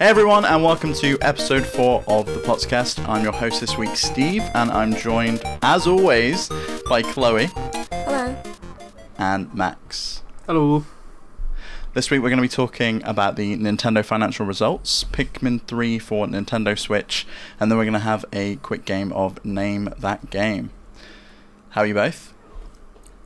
Hey 0.00 0.06
everyone, 0.06 0.46
and 0.46 0.64
welcome 0.64 0.94
to 0.94 1.18
episode 1.20 1.66
four 1.66 2.02
of 2.08 2.24
the 2.24 2.40
podcast. 2.40 3.06
I'm 3.06 3.22
your 3.22 3.34
host 3.34 3.60
this 3.60 3.76
week, 3.76 3.94
Steve, 3.96 4.42
and 4.54 4.70
I'm 4.70 4.94
joined, 4.94 5.42
as 5.60 5.86
always, 5.86 6.48
by 6.88 7.02
Chloe 7.02 7.50
Hello. 7.92 8.34
and 9.18 9.52
Max. 9.52 10.22
Hello. 10.46 10.86
This 11.92 12.10
week 12.10 12.22
we're 12.22 12.30
going 12.30 12.38
to 12.38 12.42
be 12.42 12.48
talking 12.48 13.02
about 13.04 13.36
the 13.36 13.54
Nintendo 13.58 14.02
financial 14.02 14.46
results, 14.46 15.04
Pikmin 15.04 15.60
3 15.66 15.98
for 15.98 16.26
Nintendo 16.26 16.78
Switch, 16.78 17.26
and 17.60 17.70
then 17.70 17.76
we're 17.76 17.84
going 17.84 17.92
to 17.92 17.98
have 17.98 18.24
a 18.32 18.56
quick 18.56 18.86
game 18.86 19.12
of 19.12 19.44
Name 19.44 19.92
That 19.98 20.30
Game. 20.30 20.70
How 21.72 21.82
are 21.82 21.86
you 21.86 21.92
both? 21.92 22.32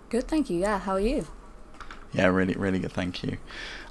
Good, 0.08 0.26
thank 0.26 0.50
you. 0.50 0.58
Yeah, 0.58 0.80
how 0.80 0.94
are 0.94 1.00
you? 1.00 1.28
Yeah, 2.12 2.26
really, 2.26 2.54
really 2.54 2.78
good. 2.78 2.92
Thank 2.92 3.22
you. 3.24 3.38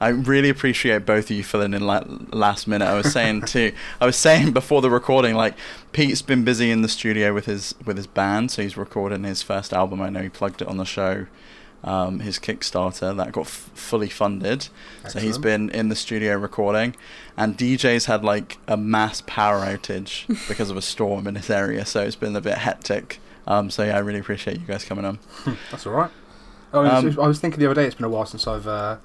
I 0.03 0.09
really 0.09 0.49
appreciate 0.49 1.05
both 1.05 1.25
of 1.25 1.31
you 1.37 1.43
filling 1.43 1.73
in 1.73 1.85
la- 1.85 2.03
last 2.31 2.67
minute. 2.67 2.85
I 2.85 2.93
was 2.95 3.11
saying 3.11 3.41
too. 3.53 3.71
I 4.01 4.05
was 4.05 4.15
saying 4.17 4.51
before 4.51 4.81
the 4.81 4.89
recording, 4.89 5.35
like 5.35 5.55
Pete's 5.91 6.21
been 6.21 6.43
busy 6.43 6.71
in 6.71 6.81
the 6.81 6.87
studio 6.89 7.33
with 7.33 7.45
his 7.45 7.73
with 7.85 7.97
his 7.97 8.07
band, 8.07 8.51
so 8.51 8.61
he's 8.61 8.75
recording 8.77 9.23
his 9.23 9.41
first 9.41 9.73
album. 9.73 10.01
I 10.01 10.09
know 10.09 10.21
he 10.21 10.29
plugged 10.29 10.61
it 10.61 10.67
on 10.67 10.77
the 10.77 10.85
show. 10.85 11.27
Um, 11.85 12.19
his 12.21 12.39
Kickstarter 12.39 13.15
that 13.17 13.33
got 13.33 13.41
f- 13.41 13.69
fully 13.73 14.07
funded, 14.07 14.69
so 15.09 15.19
he's 15.19 15.37
been 15.37 15.69
in 15.71 15.89
the 15.89 15.97
studio 15.97 16.37
recording. 16.37 16.95
And 17.35 17.57
DJ's 17.57 18.05
had 18.05 18.23
like 18.23 18.57
a 18.69 18.77
mass 18.77 19.21
power 19.25 19.65
outage 19.65 20.25
because 20.47 20.69
of 20.69 20.77
a 20.77 20.81
storm 20.81 21.27
in 21.27 21.35
his 21.35 21.49
area, 21.49 21.85
so 21.85 22.01
it's 22.01 22.15
been 22.15 22.35
a 22.37 22.41
bit 22.41 22.59
hectic. 22.59 23.19
Um, 23.47 23.69
so 23.69 23.83
yeah, 23.83 23.97
I 23.97 23.99
really 23.99 24.19
appreciate 24.19 24.61
you 24.61 24.65
guys 24.65 24.85
coming 24.85 25.03
on. 25.03 25.19
That's 25.71 25.85
all 25.85 25.91
right. 25.91 26.11
Oh, 26.73 26.85
Um, 26.85 27.19
I 27.21 27.27
was 27.27 27.39
thinking 27.41 27.59
the 27.59 27.65
other 27.65 27.75
day. 27.75 27.85
It's 27.85 27.95
been 27.95 28.05
a 28.05 28.09
while 28.09 28.25
since 28.25 28.47
I've 28.47 28.65
uh, 28.65 28.95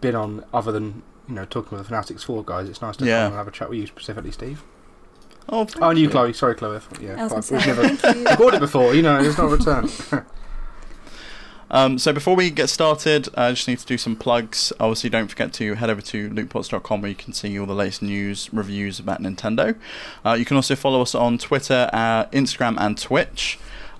been 0.00 0.14
on, 0.14 0.44
other 0.52 0.72
than 0.72 1.02
you 1.28 1.34
know 1.34 1.44
talking 1.44 1.70
with 1.72 1.80
the 1.80 1.84
Fanatics 1.88 2.22
Four 2.24 2.44
guys. 2.44 2.68
It's 2.68 2.80
nice 2.82 2.96
to 2.98 3.04
Yeah. 3.04 3.24
come 3.24 3.32
and 3.32 3.34
have 3.36 3.48
a 3.48 3.50
chat 3.50 3.68
with 3.68 3.78
you 3.78 3.86
specifically, 3.86 4.30
Steve. 4.32 4.62
Oh, 5.50 5.64
thank 5.64 5.82
Oh, 5.82 5.88
and 5.90 5.98
you, 5.98 6.08
Chloe. 6.10 6.32
Sorry, 6.34 6.54
Chloe. 6.54 6.80
Yeah, 7.00 7.26
I 7.30 7.34
was 7.34 7.50
we've 7.50 7.66
never 7.66 7.88
thank 7.88 8.16
you. 8.18 8.24
recorded 8.30 8.60
before. 8.60 8.94
You 8.94 9.02
know, 9.02 9.22
there's 9.22 9.38
no 9.38 9.46
return. 9.46 9.88
Um, 11.70 11.98
so 11.98 12.14
before 12.14 12.34
we 12.34 12.48
get 12.50 12.70
started, 12.70 13.28
I 13.36 13.50
just 13.50 13.68
need 13.68 13.78
to 13.78 13.84
do 13.84 13.98
some 13.98 14.16
plugs. 14.16 14.72
Obviously, 14.80 15.10
don't 15.10 15.28
forget 15.28 15.52
to 15.54 15.74
head 15.74 15.90
over 15.90 16.00
to 16.00 16.30
lootpots.com 16.30 17.02
where 17.02 17.10
you 17.10 17.14
can 17.14 17.34
see 17.34 17.58
all 17.60 17.66
the 17.66 17.74
latest 17.74 18.00
news, 18.00 18.48
reviews 18.54 18.98
about 18.98 19.20
Nintendo. 19.20 19.76
Uh, 20.24 20.32
you 20.32 20.46
can 20.46 20.56
also 20.56 20.74
follow 20.74 21.02
us 21.02 21.14
on 21.14 21.36
Twitter, 21.36 21.90
uh, 21.92 22.24
Instagram, 22.26 22.76
and 22.80 22.96
Twitch. 22.96 23.58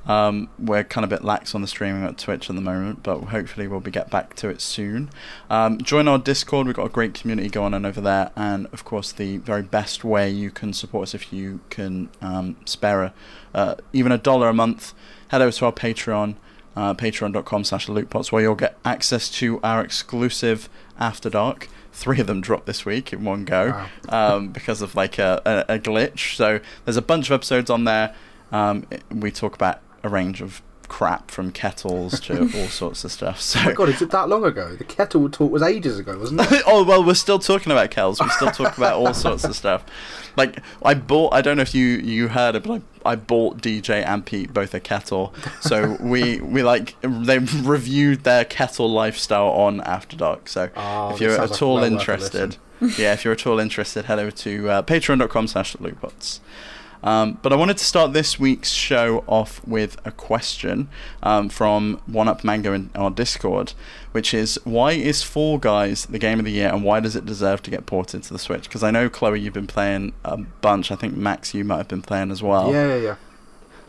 Um, 0.09 0.49
we're 0.59 0.83
kind 0.85 1.05
of 1.05 1.13
a 1.13 1.17
bit 1.17 1.25
lax 1.25 1.55
on 1.55 1.61
the 1.61 1.69
streaming 1.69 2.03
at 2.03 2.17
Twitch 2.19 2.49
at 2.49 2.57
the 2.57 2.63
moment, 2.63 3.03
but 3.03 3.21
hopefully 3.25 3.69
we'll 3.69 3.81
be 3.81 3.91
get 3.91 4.11
back 4.11 4.35
to 4.37 4.49
it 4.49 4.61
soon. 4.61 5.11
Um, 5.51 5.79
join 5.79 6.09
our 6.09 6.19
Discord. 6.19 6.67
We've 6.67 6.75
got 6.75 6.87
a 6.87 6.91
great 6.91 7.15
community 7.15 7.49
going 7.51 7.75
on 7.75 7.85
over 7.85 8.01
there, 8.01 8.31
and 8.35 8.67
of 8.73 8.85
course, 8.85 9.13
the 9.13 9.37
very 9.37 9.63
best 9.63 10.05
way 10.05 10.31
you 10.31 10.51
can 10.51 10.73
support 10.73 11.05
us 11.09 11.15
if 11.15 11.33
you 11.33 11.61
can 11.71 12.09
um, 12.23 12.57
spare 12.65 13.03
a, 13.05 13.15
uh, 13.55 13.75
even 13.93 14.11
a 14.11 14.19
dollar 14.19 14.49
a 14.49 14.55
month. 14.55 14.95
Head 15.29 15.43
over 15.43 15.53
to 15.53 15.67
our 15.67 15.73
Patreon 15.73 16.37
uh, 16.77 16.95
patreon.com 16.95 17.65
slash 17.65 17.89
lootpots 17.89 18.31
where 18.31 18.41
you'll 18.41 18.55
get 18.55 18.79
access 18.85 19.29
to 19.29 19.61
our 19.63 19.83
exclusive 19.83 20.69
after 20.99 21.29
dark 21.29 21.69
three 21.93 22.21
of 22.21 22.29
them 22.29 22.41
dropped 22.41 22.67
this 22.67 22.85
week 22.87 23.13
in 23.13 23.25
one 23.25 23.45
go 23.45 23.71
Wow. 24.09 24.37
um, 24.37 24.49
because 24.51 24.81
of 24.81 24.95
like 24.95 25.19
a, 25.19 25.43
a, 25.69 25.75
a 25.75 25.79
glitch 25.81 26.37
so 26.37 26.61
there's 26.85 26.97
a 26.97 27.03
bunch 27.03 27.29
of 27.31 27.33
episodes 27.35 27.69
on 27.69 27.83
there 27.83 28.15
um, 28.53 28.87
we 29.11 29.33
talk 29.33 29.57
about 29.57 29.81
a 30.03 30.09
range 30.09 30.41
of 30.41 30.63
crap 30.89 31.31
from 31.31 31.53
kettles 31.53 32.19
to 32.19 32.41
all 32.59 32.69
sorts 32.69 33.05
of 33.05 33.13
stuff 33.13 33.39
so 33.39 33.61
oh 33.61 33.65
my 33.67 33.73
God, 33.73 33.91
is 33.91 34.01
it 34.01 34.11
that 34.11 34.27
long 34.29 34.43
ago? 34.45 34.75
The 34.75 34.85
kettle 34.85 35.29
talk 35.29 35.53
was 35.53 35.61
ages 35.63 35.99
ago, 35.99 36.19
wasn't 36.19 36.41
it? 36.41 36.63
oh 36.67 36.83
well, 36.83 37.05
we're 37.05 37.13
still 37.15 37.39
talking 37.39 37.71
about 37.71 37.91
kettles. 37.91 38.21
We 38.21 38.29
still 38.31 38.51
talk 38.51 38.79
about 38.79 38.95
all 38.95 39.13
sorts 39.13 39.45
of 39.45 39.55
stuff. 39.55 39.85
Like 40.37 40.61
I 40.83 40.95
bought. 40.95 41.35
I 41.35 41.43
don't 41.43 41.57
know 41.57 41.63
if 41.63 41.75
you 41.75 41.85
you 41.87 42.29
heard 42.29 42.55
it, 42.55 42.63
but 42.63 42.81
I, 43.05 43.11
I 43.13 43.17
bought 43.17 43.59
DJ 43.59 44.03
and 44.07 44.25
Pete 44.25 44.55
both 44.55 44.73
a 44.73 44.81
kettle. 44.81 45.35
So 45.61 45.97
we 46.01 46.41
we 46.41 46.63
like 46.63 46.95
they 47.03 47.39
reviewed 47.39 48.25
their 48.25 48.45
kettle 48.47 48.91
lifestyle 48.91 49.49
on 49.49 49.81
After 49.83 50.17
Dark. 50.17 50.49
So 50.49 50.71
Oh, 50.75 51.11
if 51.13 51.21
you're 51.21 51.33
at 51.33 51.51
like 51.51 51.61
all 51.63 51.75
well 51.75 51.85
interested, 51.85 52.57
yeah, 52.81 53.13
if 53.13 53.25
you're 53.25 53.35
at 53.35 53.47
all 53.47 53.59
interested, 53.59 54.07
head 54.07 54.19
over 54.19 54.31
to 54.31 54.71
uh, 54.71 54.83
patreon.com/slash 54.83 55.77
lootpots. 55.77 56.41
Um, 57.03 57.39
but 57.43 57.53
I 57.53 57.57
wanted 57.57 57.79
to 57.79 57.85
start 57.85 58.13
this 58.13 58.41
week's 58.41 58.71
show 58.71 59.23
off 59.27 59.67
with 59.67 59.97
a 60.05 60.11
question 60.11 60.89
um, 61.23 61.49
from 61.49 62.01
One 62.07 62.29
Up 62.29 62.43
Mango 62.43 62.73
in 62.73 62.91
our 62.95 63.11
Discord, 63.11 63.73
which 64.13 64.35
is 64.35 64.59
why 64.65 64.93
is 64.93 65.23
Fall 65.23 65.59
Guys 65.59 66.07
the 66.07 66.19
game 66.19 66.39
of 66.39 66.45
the 66.45 66.51
year 66.51 66.69
and 66.69 66.83
why 66.83 67.01
does 67.01 67.15
it 67.15 67.25
deserve 67.25 67.63
to 67.63 67.71
get 67.71 67.87
ported 67.87 68.25
to 68.25 68.33
the 68.33 68.39
Switch? 68.39 68.65
Because 68.65 68.83
I 68.83 68.91
know 68.91 69.09
Chloe, 69.09 69.41
you've 69.41 69.55
been 69.55 69.67
playing 69.67 70.13
a 70.25 70.37
bunch. 70.37 70.91
I 70.91 70.97
think 70.97 71.17
Max, 71.17 71.55
you 71.55 71.65
might 71.65 71.79
have 71.79 71.89
been 71.89 72.03
playing 72.03 72.31
as 72.31 72.43
well. 72.43 72.73
Yeah, 72.73 72.97
yeah, 72.97 73.03
yeah. 73.03 73.17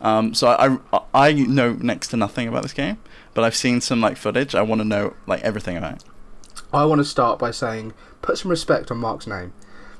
Um, 0.02 0.34
so 0.34 0.48
I, 0.48 0.78
I 0.94 1.02
I 1.14 1.34
know 1.34 1.74
next 1.74 2.10
to 2.10 2.18
nothing 2.18 2.48
about 2.48 2.64
this 2.64 2.74
game, 2.74 3.00
but 3.34 3.44
I've 3.44 3.56
seen 3.56 3.82
some 3.82 4.00
like 4.00 4.18
footage. 4.18 4.56
I 4.56 4.62
want 4.62 4.80
to 4.80 4.86
know 4.86 5.14
like 5.28 5.42
everything 5.42 5.76
about 5.76 5.96
it. 5.96 6.04
I 6.72 6.86
want 6.86 7.00
to 7.00 7.06
start 7.06 7.40
by 7.40 7.52
saying, 7.52 7.94
put 8.22 8.38
some 8.38 8.52
respect 8.52 8.92
on 8.92 8.98
Mark's 8.98 9.28
name. 9.28 9.54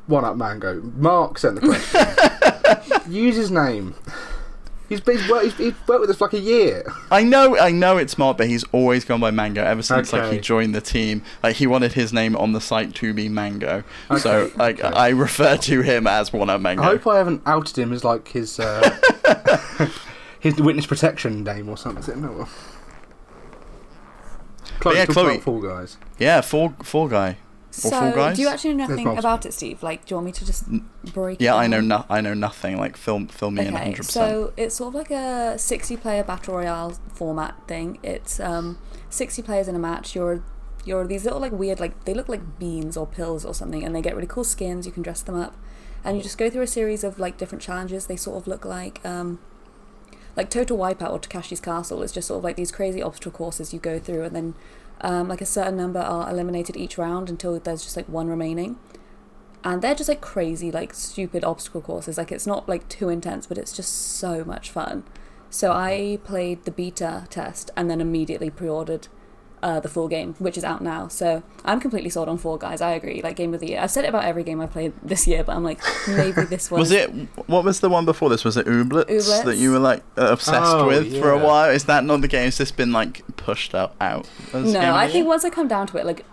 One 0.08 0.24
up, 0.24 0.38
Mango. 0.38 0.82
Mark 0.82 1.38
sent 1.38 1.56
the 1.56 1.62
question. 1.62 2.56
Use 3.10 3.36
his 3.36 3.52
name. 3.52 3.96
He's, 4.90 5.02
he's, 5.06 5.30
worked, 5.30 5.46
he's, 5.46 5.58
he's 5.58 5.88
worked 5.88 6.02
with 6.02 6.10
us 6.10 6.18
for 6.18 6.26
like 6.26 6.34
a 6.34 6.40
year. 6.40 6.84
I 7.12 7.24
know, 7.24 7.56
I 7.60 7.72
know 7.72 7.98
it's 7.98 8.18
Mark, 8.18 8.38
but 8.38 8.48
he's 8.48 8.64
always 8.72 9.06
gone 9.06 9.20
by 9.20 9.30
Mango 9.30 9.64
ever 9.64 9.84
since 9.84 10.12
like 10.12 10.34
he 10.34 10.40
joined 10.40 10.74
the 10.74 10.82
team. 10.82 11.22
Like 11.44 11.58
he 11.58 11.68
wanted 11.68 11.94
his 11.94 12.12
name 12.12 12.36
on 12.36 12.54
the 12.54 12.62
site 12.62 12.96
to 12.96 13.14
be 13.14 13.30
Mango, 13.30 13.84
so 14.18 14.46
Okay, 14.46 14.56
like 14.58 14.80
okay. 14.80 14.96
I 14.96 15.10
refer 15.10 15.58
to 15.58 15.82
him 15.82 16.08
as 16.08 16.34
one 16.34 16.50
of 16.50 16.60
Mango. 16.62 16.82
I 16.82 16.86
hope 16.88 17.06
I 17.06 17.18
haven't 17.20 17.44
outed 17.46 17.78
him 17.78 17.94
as 17.94 18.04
like 18.04 18.30
his 18.30 18.60
uh, 18.60 19.90
his 20.40 20.56
witness 20.56 20.88
protection 20.88 21.44
name 21.44 21.70
or 21.70 21.78
something. 21.78 22.02
Is 22.02 22.10
it? 22.10 22.18
No. 22.18 22.48
Chloe, 24.80 24.96
yeah, 24.96 25.06
Chloe. 25.06 25.40
Fall 25.40 25.62
Guys. 25.62 25.98
Yeah, 26.18 26.42
Fall 26.42 26.74
Fall 26.82 27.08
Guy. 27.08 27.38
So, 27.80 27.90
Fall 27.92 28.12
Guys? 28.14 28.36
do 28.36 28.42
you 28.44 28.48
actually 28.50 28.74
know 28.74 28.78
There's 28.88 28.90
nothing 28.92 29.06
multiple. 29.06 29.30
about 29.32 29.46
it, 29.46 29.54
Steve? 29.54 29.82
Like, 29.84 30.06
do 30.06 30.12
you 30.14 30.16
want 30.18 30.26
me 30.28 30.32
to 30.34 30.46
just 30.46 30.66
break? 31.14 31.40
Yeah, 31.42 31.56
it 31.56 31.58
I 31.60 31.68
know 31.68 31.78
down? 31.78 31.88
no, 31.88 32.06
I 32.10 32.22
know 32.22 32.34
nothing. 32.34 32.78
Like 32.78 32.98
film, 32.98 33.28
film 33.28 33.56
me 33.56 33.66
in 33.66 33.74
Okay, 33.74 33.84
hundred 33.84 33.98
percent. 34.06 34.30
so 34.32 34.54
it's 34.58 34.76
sort 34.76 34.90
of 34.90 34.96
like 34.96 35.12
a 35.12 35.58
60 35.58 35.98
player 35.98 36.24
battle 36.24 36.56
royale 36.56 36.98
format 37.14 37.56
thing. 37.68 38.00
It's 38.04 38.40
um 38.40 38.78
60 39.10 39.42
players 39.42 39.68
in 39.68 39.76
a 39.76 39.80
match. 39.80 40.16
You're 40.16 40.44
you're 40.86 41.06
these 41.06 41.24
little 41.26 41.40
like 41.40 41.52
weird 41.52 41.80
like 41.80 42.06
they 42.06 42.14
look 42.14 42.30
like 42.30 42.58
beans 42.60 42.96
or 42.98 43.06
pills 43.06 43.46
or 43.46 43.54
something, 43.54 43.84
and 43.84 43.96
they 43.96 44.02
get 44.02 44.16
really 44.16 44.28
cool 44.28 44.44
skins. 44.44 44.86
You 44.86 44.92
can 44.92 45.04
dress 45.04 45.22
them 45.22 45.36
up, 45.36 45.56
and 46.04 46.18
you 46.18 46.24
just 46.24 46.38
go 46.38 46.50
through 46.50 46.64
a 46.64 46.68
series 46.68 47.04
of 47.04 47.20
like 47.20 47.38
different 47.38 47.62
challenges. 47.62 48.08
They 48.08 48.16
sort 48.16 48.38
of 48.42 48.48
look 48.48 48.66
like 48.66 49.00
um 49.06 49.40
like 50.40 50.50
Total 50.50 50.78
Wipeout 50.78 51.12
or 51.12 51.20
Takeshi's 51.20 51.60
Castle. 51.60 52.02
It's 52.02 52.14
just 52.14 52.30
sort 52.30 52.38
of 52.38 52.44
like 52.46 52.56
these 52.56 52.72
crazy 52.72 53.02
obstacle 53.02 53.32
courses 53.32 53.74
you 53.74 53.80
go 53.80 54.00
through, 54.00 54.24
and 54.24 54.36
then 54.36 54.56
um, 55.02 55.28
like 55.28 55.42
a 55.42 55.46
certain 55.46 55.76
number 55.76 56.00
are 56.00 56.30
eliminated 56.30 56.78
each 56.78 56.98
round 56.98 57.30
until 57.30 57.60
there's 57.60 57.84
just 57.84 57.98
like 57.98 58.08
one 58.08 58.28
remaining 58.28 58.78
and 59.64 59.82
they're 59.82 59.96
just 59.96 60.10
like 60.10 60.22
crazy 60.22 60.72
like 60.72 60.94
stupid 60.94 61.44
obstacle 61.44 61.82
courses 61.82 62.18
like 62.18 62.32
it's 62.32 62.48
not 62.48 62.68
like 62.70 62.88
too 62.88 63.10
intense 63.10 63.46
but 63.46 63.58
it's 63.58 63.74
just 63.74 63.92
so 63.92 64.44
much 64.44 64.70
fun 64.70 65.04
so 65.50 65.72
i 65.72 66.18
played 66.24 66.64
the 66.64 66.72
beta 66.72 67.28
test 67.30 67.70
and 67.76 67.90
then 67.90 68.00
immediately 68.00 68.50
pre-ordered 68.50 69.08
uh, 69.62 69.80
the 69.80 69.90
full 69.90 70.08
game 70.08 70.36
which 70.40 70.58
is 70.58 70.64
out 70.64 70.82
now 70.82 71.08
so 71.08 71.44
i'm 71.66 71.80
completely 71.80 72.10
sold 72.10 72.30
on 72.30 72.38
Fall 72.38 72.58
Guys 72.58 72.80
i 72.82 72.92
agree 72.92 73.22
like 73.22 73.36
game 73.36 73.54
of 73.54 73.60
the 73.60 73.68
year 73.68 73.80
i've 73.82 73.92
said 73.92 74.06
it 74.06 74.08
about 74.08 74.24
every 74.24 74.44
game 74.44 74.62
i've 74.62 74.72
played 74.72 74.94
this 75.04 75.28
year 75.28 75.44
but 75.44 75.56
i'm 75.56 75.64
like 75.64 75.82
maybe 76.08 76.44
this 76.44 76.72
one 76.72 76.80
Was 76.80 76.92
it? 76.92 77.10
What 77.48 77.64
was 77.66 77.82
the 77.82 77.90
one 77.90 78.06
before 78.06 78.30
this? 78.30 78.46
Was 78.46 78.56
it 78.58 78.66
Ooblets, 78.68 79.06
Ooblets. 79.10 79.44
that 79.44 79.58
you 79.58 79.72
were 79.72 79.80
like 79.80 80.02
obsessed 80.16 80.62
Oh, 80.76 80.88
with 80.88 81.20
for 81.20 81.32
a 81.32 81.38
while? 81.38 81.70
Is 81.72 81.86
that 81.86 82.04
not 82.06 82.22
the 82.22 82.28
game? 82.28 82.46
Has 82.46 82.58
this 82.58 82.72
been 82.72 82.92
like 82.94 83.22
pushed 83.36 83.76
out? 83.76 83.96
out 84.00 84.30
as 84.54 84.72
no 84.74 84.80
of 84.80 84.96
i 84.96 85.06
think 85.08 85.16
year? 85.24 85.26
once 85.26 85.44
i 85.44 85.50
come 85.50 85.68
down 85.68 85.88
to 85.88 85.98
it 85.98 86.06
like 86.06 86.26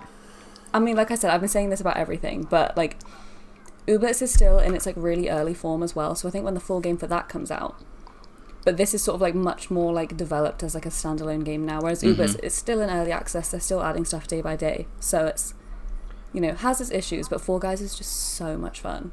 i 0.73 0.79
mean 0.79 0.95
like 0.97 1.11
i 1.11 1.15
said 1.15 1.31
i've 1.31 1.41
been 1.41 1.49
saying 1.49 1.71
this 1.71 1.81
about 1.81 1.97
everything 1.97 2.45
but 2.45 2.77
like 2.77 2.97
Ooblets 3.89 4.21
is 4.23 4.33
still 4.33 4.59
in 4.59 4.75
its 4.75 4.85
like 4.87 4.97
really 4.97 5.29
early 5.29 5.55
form 5.55 5.83
as 5.83 5.95
well 5.97 6.15
so 6.15 6.29
i 6.29 6.31
think 6.31 6.45
when 6.45 6.55
the 6.55 6.61
full 6.61 6.81
game 6.81 6.97
for 6.97 7.07
that 7.07 7.29
comes 7.29 7.51
out 7.51 7.77
but 8.67 8.77
this 8.77 8.93
is 8.93 9.03
sort 9.03 9.15
of 9.15 9.21
like 9.23 9.35
much 9.35 9.71
more 9.71 9.93
like 9.95 10.15
developed 10.17 10.63
as 10.63 10.75
like 10.75 10.85
a 10.85 10.91
standalone 10.91 11.45
game 11.45 11.65
now 11.65 11.81
whereas 11.81 12.03
Mhm. 12.03 12.17
Ooblets 12.17 12.39
it's 12.43 12.55
still 12.55 12.81
in 12.83 12.91
early 12.91 13.13
access 13.13 13.51
they're 13.51 13.61
still 13.61 13.83
adding 13.83 14.05
stuff 14.05 14.27
day 14.27 14.43
by 14.43 14.57
day 14.57 14.87
so 15.01 15.25
it's 15.27 15.55
you 16.35 16.41
know 16.41 16.53
has 16.53 16.81
its 16.81 16.91
issues 16.91 17.29
but 17.29 17.41
Fall 17.41 17.59
Guys 17.59 17.81
is 17.81 17.95
just 17.95 18.13
so 18.37 18.59
much 18.59 18.81
fun 18.81 19.13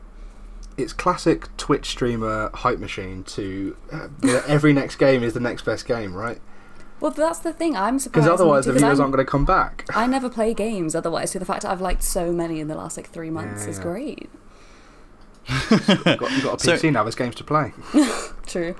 It's 0.75 0.91
classic 0.91 1.55
Twitch 1.55 1.85
streamer 1.85 2.49
hype 2.53 2.79
machine 2.79 3.23
to 3.35 3.77
uh, 3.91 4.07
the- 4.19 4.43
every 4.47 4.73
next 4.73 4.95
game 4.97 5.21
is 5.23 5.33
the 5.33 5.39
next 5.39 5.63
best 5.65 5.85
game, 5.85 6.13
right? 6.15 6.41
well 6.99 7.11
that's 7.11 7.39
the 7.39 7.51
thing 7.53 7.75
i'm 7.75 7.99
surprised 7.99 8.25
Because 8.25 8.39
otherwise 8.41 8.65
the 8.65 8.71
viewers 8.73 8.99
I'm- 8.99 9.01
aren't 9.01 9.13
going 9.13 9.25
to 9.25 9.29
come 9.31 9.45
back. 9.45 9.85
I 9.93 10.07
never 10.07 10.29
play 10.29 10.53
games 10.53 10.95
otherwise, 10.95 11.31
so 11.31 11.37
the 11.39 11.45
fact 11.45 11.61
that 11.63 11.71
I've 11.71 11.81
liked 11.81 12.01
so 12.01 12.31
many 12.31 12.59
in 12.59 12.67
the 12.69 12.75
last 12.75 12.95
like 12.97 13.09
three 13.09 13.29
months 13.29 13.63
Yeah, 13.65 13.69
is 13.71 13.77
yeah. 13.77 13.83
great. 13.83 14.29
You've 15.49 16.17
got, 16.17 16.31
you've 16.31 16.43
got 16.43 16.55
a 16.55 16.59
So- 16.63 16.73
PC 16.75 16.91
now. 16.93 17.03
There's 17.03 17.15
games 17.15 17.35
to 17.35 17.43
play. 17.43 17.73
True. 18.45 18.75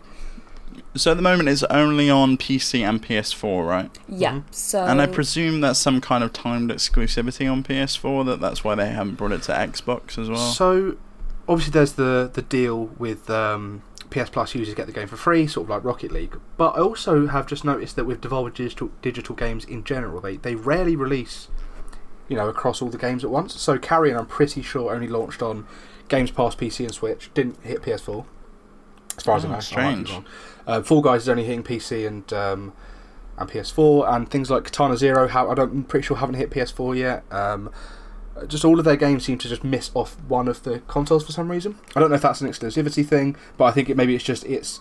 So 0.95 1.11
at 1.11 1.17
the 1.17 1.23
moment 1.23 1.49
it's 1.49 1.63
only 1.63 2.09
on 2.09 2.37
PC 2.37 2.81
and 2.87 3.01
PS4, 3.01 3.67
right? 3.67 3.89
Yeah. 4.07 4.33
Mhm. 4.33 4.43
So 4.51 4.83
And 4.83 5.01
I 5.01 5.05
presume 5.07 5.61
that's 5.61 5.79
some 5.79 6.01
kind 6.01 6.23
of 6.23 6.33
timed 6.33 6.69
exclusivity 6.71 7.51
on 7.51 7.63
PS4. 7.63 8.23
That 8.25 8.39
that's 8.39 8.63
why 8.63 8.75
they 8.75 8.89
haven't 8.89 9.15
brought 9.15 9.31
it 9.31 9.43
to 9.43 9.51
Xbox 9.53 10.17
as 10.17 10.29
well. 10.29 10.37
So, 10.37 10.97
obviously, 11.47 11.71
there's 11.71 11.93
the 11.93 12.29
the 12.33 12.41
deal 12.41 12.91
with 12.97 13.29
um, 13.29 13.81
PS 14.09 14.29
Plus 14.29 14.53
users 14.53 14.75
get 14.75 14.85
the 14.85 14.91
game 14.93 15.07
for 15.07 15.17
free, 15.17 15.47
sort 15.47 15.65
of 15.65 15.69
like 15.71 15.83
Rocket 15.83 16.11
League. 16.11 16.37
But 16.57 16.75
I 16.77 16.81
also 16.81 17.27
have 17.27 17.47
just 17.47 17.65
noticed 17.65 17.95
that 17.95 18.05
with 18.05 18.21
Devolver 18.21 18.53
Digital 18.53 18.89
digital 19.01 19.35
games 19.35 19.65
in 19.65 19.83
general, 19.83 20.21
they 20.21 20.37
they 20.37 20.55
rarely 20.55 20.95
release, 20.95 21.47
you 22.27 22.35
know, 22.35 22.47
across 22.49 22.81
all 22.81 22.89
the 22.89 22.97
games 22.97 23.23
at 23.23 23.29
once. 23.31 23.59
So 23.59 23.77
Carrion, 23.79 24.15
I'm 24.17 24.27
pretty 24.27 24.61
sure, 24.61 24.93
only 24.93 25.07
launched 25.07 25.41
on 25.41 25.65
Games 26.09 26.29
Pass, 26.31 26.53
PC, 26.55 26.85
and 26.85 26.93
Switch. 26.93 27.31
Didn't 27.33 27.57
hit 27.63 27.81
PS4, 27.81 28.25
as 29.17 29.23
far 29.23 29.37
as 29.37 29.45
I 29.45 29.47
Oh, 29.47 29.51
know. 29.51 29.55
I 29.55 29.57
might 29.57 29.59
be 29.59 29.63
strange. 29.65 30.11
wrong. 30.11 30.25
Uh, 30.67 30.81
Fall 30.81 31.01
Guys 31.01 31.23
is 31.23 31.29
only 31.29 31.43
hitting 31.43 31.63
PC 31.63 32.07
and 32.07 32.31
um, 32.33 32.73
and 33.37 33.49
PS4, 33.49 34.13
and 34.15 34.29
things 34.29 34.49
like 34.49 34.63
Katana 34.65 34.97
Zero. 34.97 35.27
How 35.27 35.49
I 35.49 35.55
don't, 35.55 35.71
I'm 35.71 35.83
pretty 35.83 36.05
sure 36.05 36.17
haven't 36.17 36.35
hit 36.35 36.49
PS4 36.51 36.97
yet. 36.97 37.23
Um, 37.31 37.69
just 38.47 38.65
all 38.65 38.79
of 38.79 38.85
their 38.85 38.95
games 38.95 39.25
seem 39.25 39.37
to 39.39 39.47
just 39.47 39.63
miss 39.63 39.91
off 39.93 40.17
one 40.27 40.47
of 40.47 40.63
the 40.63 40.79
consoles 40.87 41.23
for 41.25 41.31
some 41.31 41.49
reason. 41.51 41.77
I 41.95 41.99
don't 41.99 42.09
know 42.09 42.15
if 42.15 42.21
that's 42.21 42.41
an 42.41 42.49
exclusivity 42.49 43.05
thing, 43.05 43.35
but 43.57 43.65
I 43.65 43.71
think 43.71 43.89
it 43.89 43.97
maybe 43.97 44.15
it's 44.15 44.23
just 44.23 44.43
it's 44.45 44.79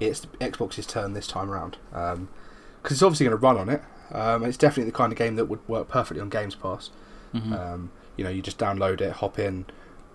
it's 0.00 0.26
Xbox's 0.40 0.86
turn 0.86 1.12
this 1.12 1.26
time 1.26 1.50
around 1.50 1.76
because 1.90 2.92
it's 2.92 3.02
obviously 3.02 3.26
going 3.26 3.38
to 3.38 3.42
run 3.44 3.56
on 3.56 3.68
it. 3.68 3.82
Um, 4.10 4.42
and 4.42 4.46
it's 4.46 4.56
definitely 4.56 4.90
the 4.90 4.96
kind 4.96 5.12
of 5.12 5.18
game 5.18 5.36
that 5.36 5.46
would 5.46 5.66
work 5.68 5.88
perfectly 5.88 6.20
on 6.20 6.30
Games 6.30 6.54
Pass. 6.54 6.90
Mhm. 7.34 7.52
Um, 7.52 7.90
you 8.16 8.24
know, 8.24 8.30
you 8.30 8.40
just 8.42 8.58
download 8.58 9.00
it, 9.00 9.12
hop 9.12 9.38
in, 9.38 9.66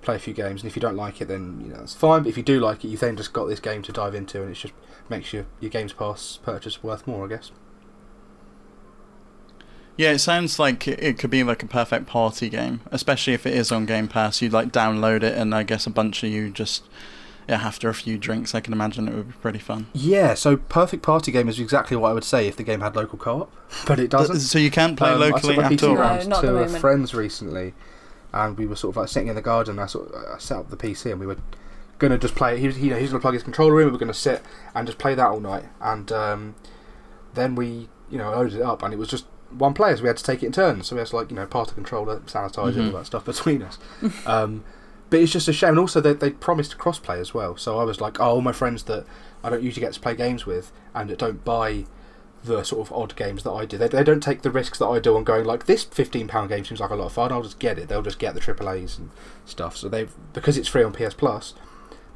play 0.04 0.16
a 0.16 0.20
few 0.20 0.34
games, 0.34 0.62
and 0.62 0.70
if 0.70 0.76
you 0.76 0.82
don't 0.82 0.96
like 0.96 1.22
it, 1.22 1.28
then 1.28 1.60
you 1.62 1.72
know 1.72 1.78
that's 1.78 1.96
fine. 1.96 2.24
But 2.24 2.30
if 2.30 2.38
you 2.38 2.44
do 2.44 2.60
like 2.60 2.84
it, 2.84 2.90
you've 2.90 3.00
then 3.00 3.18
just 3.18 3.34
got 3.34 3.46
this 3.46 3.60
game 3.60 3.82
to 3.84 3.92
dive 3.92 4.16
into, 4.16 4.42
and 4.42 4.52
it 4.52 4.56
just 4.56 4.74
makes 5.10 5.34
your 5.34 5.46
your 5.60 5.70
Games 5.72 5.94
Pass 5.94 6.40
purchase 6.44 6.84
worth 6.84 7.08
more, 7.08 7.26
I 7.26 7.30
guess. 7.30 7.52
Yeah, 9.96 10.12
it 10.12 10.20
sounds 10.20 10.58
like 10.58 10.88
it, 10.88 11.02
it 11.04 11.20
could 11.20 11.30
be 11.30 11.44
like 11.44 11.62
a 11.62 11.68
perfect 11.68 12.08
party 12.08 12.50
game, 12.50 12.82
especially 12.92 13.34
if 13.34 13.46
it 13.46 13.54
is 13.54 13.72
on 13.72 13.86
Game 13.86 14.08
Pass. 14.08 14.42
You'd 14.42 14.54
like 14.54 14.72
download 14.72 15.22
it, 15.24 15.38
and 15.38 15.54
I 15.54 15.64
guess 15.64 15.86
a 15.86 15.92
bunch 15.92 16.24
of 16.24 16.30
you 16.32 16.50
just 16.50 16.84
yeah 17.48 17.56
after 17.62 17.90
a 17.90 17.94
few 17.94 18.18
drinks, 18.18 18.56
I 18.56 18.60
can 18.62 18.74
imagine 18.74 19.08
it 19.08 19.14
would 19.14 19.28
be 19.28 19.34
pretty 19.42 19.60
fun. 19.60 19.88
Yeah, 19.94 20.34
so 20.34 20.58
perfect 20.58 21.04
party 21.04 21.32
game 21.32 21.48
is 21.48 21.60
exactly 21.60 21.96
what 21.96 22.10
I 22.10 22.14
would 22.14 22.24
say 22.24 22.48
if 22.48 22.56
the 22.56 22.64
game 22.64 22.80
had 22.82 22.96
local 22.96 23.20
co-op, 23.20 23.52
but 23.86 24.00
it 24.00 24.10
doesn't. 24.10 24.40
So 24.40 24.58
you 24.58 24.72
can't 24.72 24.98
play 24.98 25.12
Um, 25.12 25.20
locally 25.20 25.60
I 25.60 25.66
at 25.66 25.78
took 25.78 25.90
all. 25.90 25.96
my 25.96 26.18
PC 26.18 26.24
No, 26.24 26.30
not 26.30 26.42
to 26.42 26.48
the 26.48 26.54
a 26.64 26.70
friends 26.80 27.14
recently, 27.14 27.74
and 28.34 28.58
we 28.58 28.66
were 28.66 28.76
sort 28.76 28.94
of 28.94 28.98
like 28.98 29.10
sitting 29.10 29.28
in 29.30 29.36
the 29.36 29.42
garden. 29.42 29.80
I 29.80 29.86
sort 29.86 30.12
of 30.12 30.36
I 30.36 30.38
set 30.40 30.58
up 30.58 30.70
the 30.70 30.78
PC, 30.78 31.12
and 31.12 31.20
we 31.20 31.26
were 31.28 31.38
gonna 32.00 32.18
just 32.18 32.36
play. 32.36 32.60
He 32.60 32.68
was, 32.68 32.76
he, 32.78 32.90
he 32.90 33.02
was 33.02 33.12
gonna 33.12 33.22
plug 33.22 33.34
his 33.36 33.44
controller 33.44 33.80
in. 33.82 33.88
We 33.88 33.92
were 33.94 33.98
gonna 33.98 34.14
sit 34.14 34.42
and 34.76 34.86
just 34.88 34.98
play 34.98 35.16
that 35.16 35.28
all 35.28 35.40
night, 35.40 35.66
and 35.82 36.12
um, 36.12 36.56
then 37.34 37.56
we, 37.56 37.90
you 38.10 38.18
know, 38.18 38.32
loaded 38.32 38.56
it 38.56 38.62
up, 38.62 38.84
and 38.84 38.94
it 38.94 38.98
was 38.98 39.08
just 39.10 39.26
one 39.50 39.74
player, 39.74 39.96
so 39.96 40.02
we 40.04 40.08
had 40.08 40.18
to 40.18 40.24
take 40.24 40.42
it 40.42 40.48
in 40.48 40.52
turns. 40.52 40.88
So 40.88 40.96
we 40.96 41.00
had 41.00 41.08
to 41.10 41.16
like, 41.16 41.30
you 41.30 41.36
know, 41.36 41.46
pass 41.46 41.68
the 41.68 41.76
controller, 41.76 42.20
sanitizer, 42.22 42.74
Mhm. 42.74 42.88
all 42.92 42.98
that 43.00 43.06
stuff 43.06 43.26
between 43.26 43.62
us. 43.62 43.78
um, 44.26 44.64
but 45.12 45.20
it's 45.20 45.32
just 45.32 45.48
a 45.48 45.54
shame. 45.54 45.70
And 45.72 45.80
also, 45.80 46.02
they 46.02 46.14
they 46.14 46.32
promised 46.32 46.78
crossplay 46.80 47.20
as 47.20 47.34
well. 47.36 47.56
So 47.56 47.78
I 47.78 47.84
was 47.84 48.02
like, 48.02 48.20
oh, 48.20 48.24
all 48.26 48.42
my 48.42 48.52
friends 48.52 48.84
that 48.86 49.06
I 49.44 49.50
don't 49.52 49.62
usually 49.62 49.86
get 49.86 49.94
to 49.94 50.00
play 50.00 50.16
games 50.16 50.46
with, 50.48 50.72
and 50.96 51.10
that 51.12 51.20
don't 51.20 51.46
buy 51.46 51.86
the 52.44 52.64
sort 52.64 52.88
of 52.88 52.94
odd 52.94 53.16
games 53.16 53.44
that 53.44 53.52
I 53.52 53.66
do. 53.66 53.78
They, 53.78 53.88
they 53.88 54.04
don't 54.04 54.22
take 54.22 54.42
the 54.42 54.52
risks 54.52 54.78
that 54.80 54.88
I 54.88 55.00
do 55.00 55.16
on 55.16 55.24
going 55.24 55.46
like 55.46 55.66
this 55.66 55.84
fifteen 55.84 56.28
pound 56.28 56.50
game 56.50 56.66
seems 56.66 56.80
like 56.80 56.90
a 56.90 56.96
lot 56.96 57.06
of 57.08 57.14
fun. 57.14 57.32
I'll 57.32 57.44
just 57.44 57.60
get 57.60 57.78
it. 57.80 57.88
They'll 57.90 58.02
just 58.02 58.20
get 58.20 58.34
the 58.34 58.40
triple 58.40 58.70
A's 58.70 58.98
and 58.98 59.10
stuff. 59.46 59.78
So 59.78 59.88
they 59.90 60.08
because 60.34 60.58
it's 60.58 60.68
free 60.68 60.84
on 60.84 60.92
PS 60.94 61.14
Plus, 61.14 61.54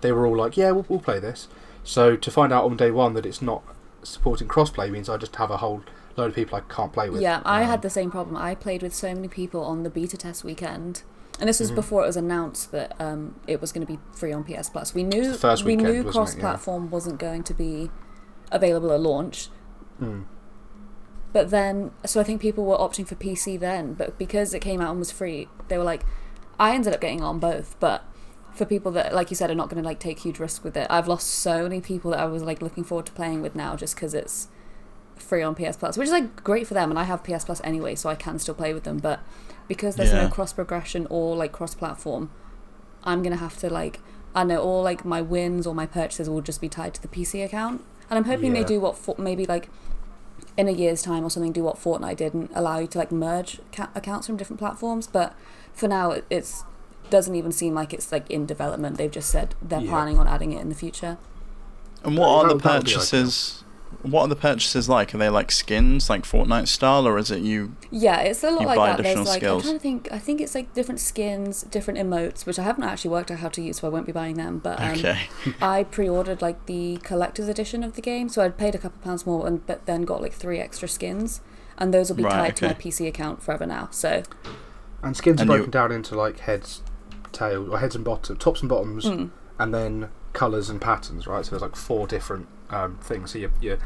they 0.01 0.12
were 0.12 0.25
all 0.25 0.35
like, 0.38 0.57
yeah, 0.57 0.71
we'll, 0.71 0.85
we'll 0.89 1.00
play 1.00 1.19
this. 1.19 1.47
So 1.83 2.15
to 2.18 2.29
find 2.31 2.51
out 2.51 2.65
on 2.65 2.75
day 2.77 2.91
one 2.91 3.13
that 3.13 3.25
it's 3.25 3.41
not 3.41 3.63
supporting 4.03 4.47
crossplay 4.47 4.91
means 4.91 5.09
I 5.09 5.18
just 5.18 5.35
have 5.38 5.50
a 5.51 5.57
whole 5.57 5.83
load 6.18 6.29
of 6.29 6.35
people 6.35 6.57
I 6.57 6.62
can't 6.74 6.91
play 6.91 7.09
with. 7.09 7.21
Yeah, 7.21 7.41
I 7.45 7.62
Um, 7.63 7.68
had 7.69 7.81
the 7.81 7.89
same 7.89 8.12
problem. 8.12 8.35
I 8.35 8.56
played 8.56 8.81
with 8.83 8.94
so 8.94 9.13
many 9.13 9.27
people 9.27 9.63
on 9.63 9.83
the 9.83 9.89
beta 9.89 10.18
test 10.18 10.44
weekend, 10.44 11.03
and 11.39 11.47
this 11.47 11.59
was 11.59 11.71
Mhm. 11.71 11.75
before 11.75 12.03
it 12.03 12.07
was 12.07 12.18
announced 12.18 12.71
that 12.71 12.95
um, 13.00 13.35
it 13.47 13.62
was 13.62 13.71
going 13.71 13.85
to 13.85 13.91
be 13.91 14.00
free 14.13 14.33
on 14.33 14.44
PS 14.44 14.69
Plus. 14.69 14.94
We 14.94 15.03
knew 15.03 15.35
we 15.63 15.75
knew 15.75 16.01
it? 16.01 16.06
Yeah. 16.06 16.12
cross-platform 16.12 16.89
wasn't 16.89 17.19
going 17.19 17.44
to 17.44 17.53
be 17.53 17.91
available 18.51 18.91
at 18.91 19.00
launch, 19.00 19.50
Mm. 20.01 20.25
but 21.33 21.49
then 21.49 21.91
so 22.05 22.19
I 22.19 22.23
think 22.23 22.41
people 22.41 22.65
were 22.65 22.77
opting 22.77 23.07
for 23.07 23.15
PC 23.15 23.59
then, 23.59 23.94
but 23.94 24.17
because 24.17 24.53
it 24.53 24.59
came 24.59 24.79
out 24.81 24.91
and 24.91 24.99
was 24.99 25.11
free, 25.11 25.47
they 25.67 25.77
were 25.77 25.83
like, 25.83 26.03
I 26.59 26.73
ended 26.75 26.94
up 26.94 27.01
getting 27.01 27.21
on 27.21 27.39
both, 27.39 27.75
but. 27.79 28.03
For 28.53 28.65
people 28.65 28.91
that, 28.94 29.13
like 29.13 29.29
you 29.29 29.35
said, 29.35 29.51
are 29.51 29.55
not 29.55 29.69
going 29.69 29.83
to 29.83 29.88
like 29.88 29.99
take 29.99 30.17
huge 30.17 30.39
risks 30.39 30.63
with 30.63 30.75
it, 30.75 30.88
I've 30.89 31.07
lost 31.07 31.27
so 31.27 31.61
many 31.61 31.79
people 31.79 32.09
that 32.09 32.19
I 32.19 32.25
was 32.25 32.41
like 32.41 32.59
looking 32.59 32.83
forward 32.83 33.05
to 33.05 33.11
playing 33.11 33.44
with 33.44 33.53
now, 33.55 33.75
just 33.75 33.94
because 33.94 34.15
it's 34.15 34.47
free 35.15 35.44
on 35.44 35.53
PS 35.53 35.77
Plus, 35.77 35.95
which 35.95 36.07
is 36.07 36.11
like 36.11 36.43
great 36.43 36.65
for 36.65 36.73
them, 36.73 36.89
and 36.89 36.97
I 36.97 37.03
have 37.03 37.23
PS 37.23 37.45
Plus 37.45 37.61
anyway, 37.63 37.93
so 37.93 38.09
I 38.09 38.15
can 38.15 38.39
still 38.39 38.55
play 38.55 38.73
with 38.73 38.83
them. 38.83 38.97
But 38.97 39.19
because 39.67 39.95
there's 39.95 40.11
Yeah. 40.11 40.23
no 40.23 40.29
cross 40.29 40.53
progression 40.53 41.05
or 41.11 41.35
like 41.35 41.51
cross 41.51 41.75
platform, 41.75 42.31
I'm 43.03 43.21
gonna 43.21 43.35
have 43.35 43.57
to 43.59 43.69
like 43.69 44.00
I 44.33 44.43
know 44.43 44.59
all 44.59 44.81
like 44.81 45.05
my 45.05 45.21
wins 45.21 45.67
or 45.67 45.75
my 45.75 45.85
purchases 45.85 46.27
will 46.27 46.41
just 46.41 46.59
be 46.59 46.67
tied 46.67 46.95
to 46.95 47.01
the 47.03 47.07
PC 47.07 47.45
account, 47.45 47.83
and 48.09 48.18
I'm 48.18 48.25
hoping 48.25 48.54
they 48.54 48.63
do 48.63 48.80
what 48.80 48.98
for, 48.98 49.15
maybe 49.18 49.45
like 49.45 49.69
in 50.56 50.68
a 50.68 50.71
year's 50.71 51.01
time 51.01 51.24
or 51.24 51.30
something 51.30 51.51
do 51.51 51.63
what 51.63 51.75
Fortnite 51.77 52.18
did 52.18 52.33
and 52.33 52.50
allow 52.56 52.80
you 52.80 52.88
to 52.88 52.98
like 52.98 53.12
merge 53.12 53.59
ca- 53.71 53.89
accounts 53.95 54.25
from 54.27 54.38
different 54.38 54.59
platforms. 54.59 55.06
But 55.07 55.36
for 55.74 55.88
now, 55.88 56.12
it, 56.12 56.25
it's 56.30 56.63
doesn't 57.09 57.36
even 57.36 57.51
seem 57.51 57.74
like 57.74 57.94
it's 57.94 58.12
like 58.12 58.30
in 58.30 58.45
development. 58.45 58.98
They've 58.98 59.12
just 59.12 59.30
said 59.30 59.56
they're 59.62 59.81
Yeah. 59.81 59.89
planning 59.89 60.18
on 60.19 60.27
adding 60.27 60.51
it 60.51 60.62
in 60.62 60.69
the 60.69 60.75
future. 60.75 61.18
And 62.04 62.18
what 62.18 62.27
are 62.30 62.48
the 62.50 62.56
That- 62.56 62.63
that 62.63 62.83
purchases? 62.83 63.63
What 64.04 64.24
are 64.24 64.28
the 64.28 64.36
purchases 64.36 64.88
like? 64.88 65.13
Are 65.16 65.18
they 65.18 65.30
like 65.30 65.51
skins, 65.51 66.10
like 66.10 66.24
Fortnite 66.24 66.68
style, 66.68 67.07
or 67.07 67.18
is 67.18 67.31
it 67.31 67.42
you? 67.42 67.75
Yeah, 67.89 68.19
it's 68.22 68.44
a 68.44 68.51
lot 68.51 68.66
like 68.66 68.78
that. 68.78 69.04
There's 69.04 69.16
additional 69.19 69.25
like 69.25 69.39
skills. 69.39 69.63
I'm 69.63 69.68
trying 69.69 69.75
to 69.78 69.81
think. 69.81 70.10
I 70.12 70.19
think 70.19 70.42
it's 70.42 70.54
like 70.56 70.74
different 70.74 71.00
skins, 71.00 71.63
different 71.63 72.00
emotes, 72.00 72.45
which 72.45 72.60
I 72.60 72.63
haven't 72.63 72.84
actually 72.84 73.12
worked 73.12 73.31
out 73.31 73.39
how 73.39 73.50
to 73.50 73.62
use, 73.62 73.78
so 73.80 73.88
I 73.88 73.89
won't 73.89 74.06
be 74.06 74.12
buying 74.12 74.36
them. 74.36 74.60
But 74.60 74.80
um, 74.80 74.92
Okay. 74.92 75.28
I 75.62 75.84
pre-ordered 75.84 76.42
like 76.42 76.66
the 76.68 76.98
collector's 77.04 77.48
edition 77.48 77.84
of 77.84 77.94
the 77.95 78.01
game, 78.01 78.30
so 78.30 78.44
I'd 78.44 78.57
paid 78.57 78.75
a 78.75 78.78
couple 78.78 79.00
pounds 79.01 79.25
more, 79.25 79.48
and 79.48 79.66
but 79.66 79.86
then 79.86 80.04
got 80.04 80.22
like 80.22 80.34
three 80.34 80.60
extra 80.60 80.88
skins, 80.88 81.42
and 81.78 81.94
those 81.94 82.10
will 82.10 82.18
be 82.18 82.24
Right, 82.24 82.56
tied 82.56 82.56
to 82.57 82.68
my. 82.68 82.74
PC 82.74 83.07
account 83.07 83.42
forever 83.42 83.66
now. 83.66 83.88
So 83.92 84.24
And 85.01 85.16
skins 85.18 85.42
And 85.42 85.50
are 85.50 85.54
you- 85.54 85.57
broken 85.60 85.72
down 85.72 85.92
into 85.92 86.16
like 86.16 86.39
heads, 86.42 86.81
tails, 87.31 87.69
or 87.69 87.80
heads 87.80 87.95
and 87.95 88.04
bottoms, 88.06 88.39
tops 88.39 88.62
and 88.62 88.69
bottoms, 88.69 89.06
mm, 89.06 89.30
and 89.60 89.74
then 89.74 90.10
colours 90.34 90.69
and 90.69 90.80
patterns, 90.81 91.25
right? 91.25 91.44
So 91.45 91.51
there's 91.51 91.62
like 91.62 91.75
four 91.75 92.06
different 92.06 92.48
um, 92.69 92.97
things. 93.01 93.31
So 93.31 93.39
you, 93.39 93.51
you 93.61 93.77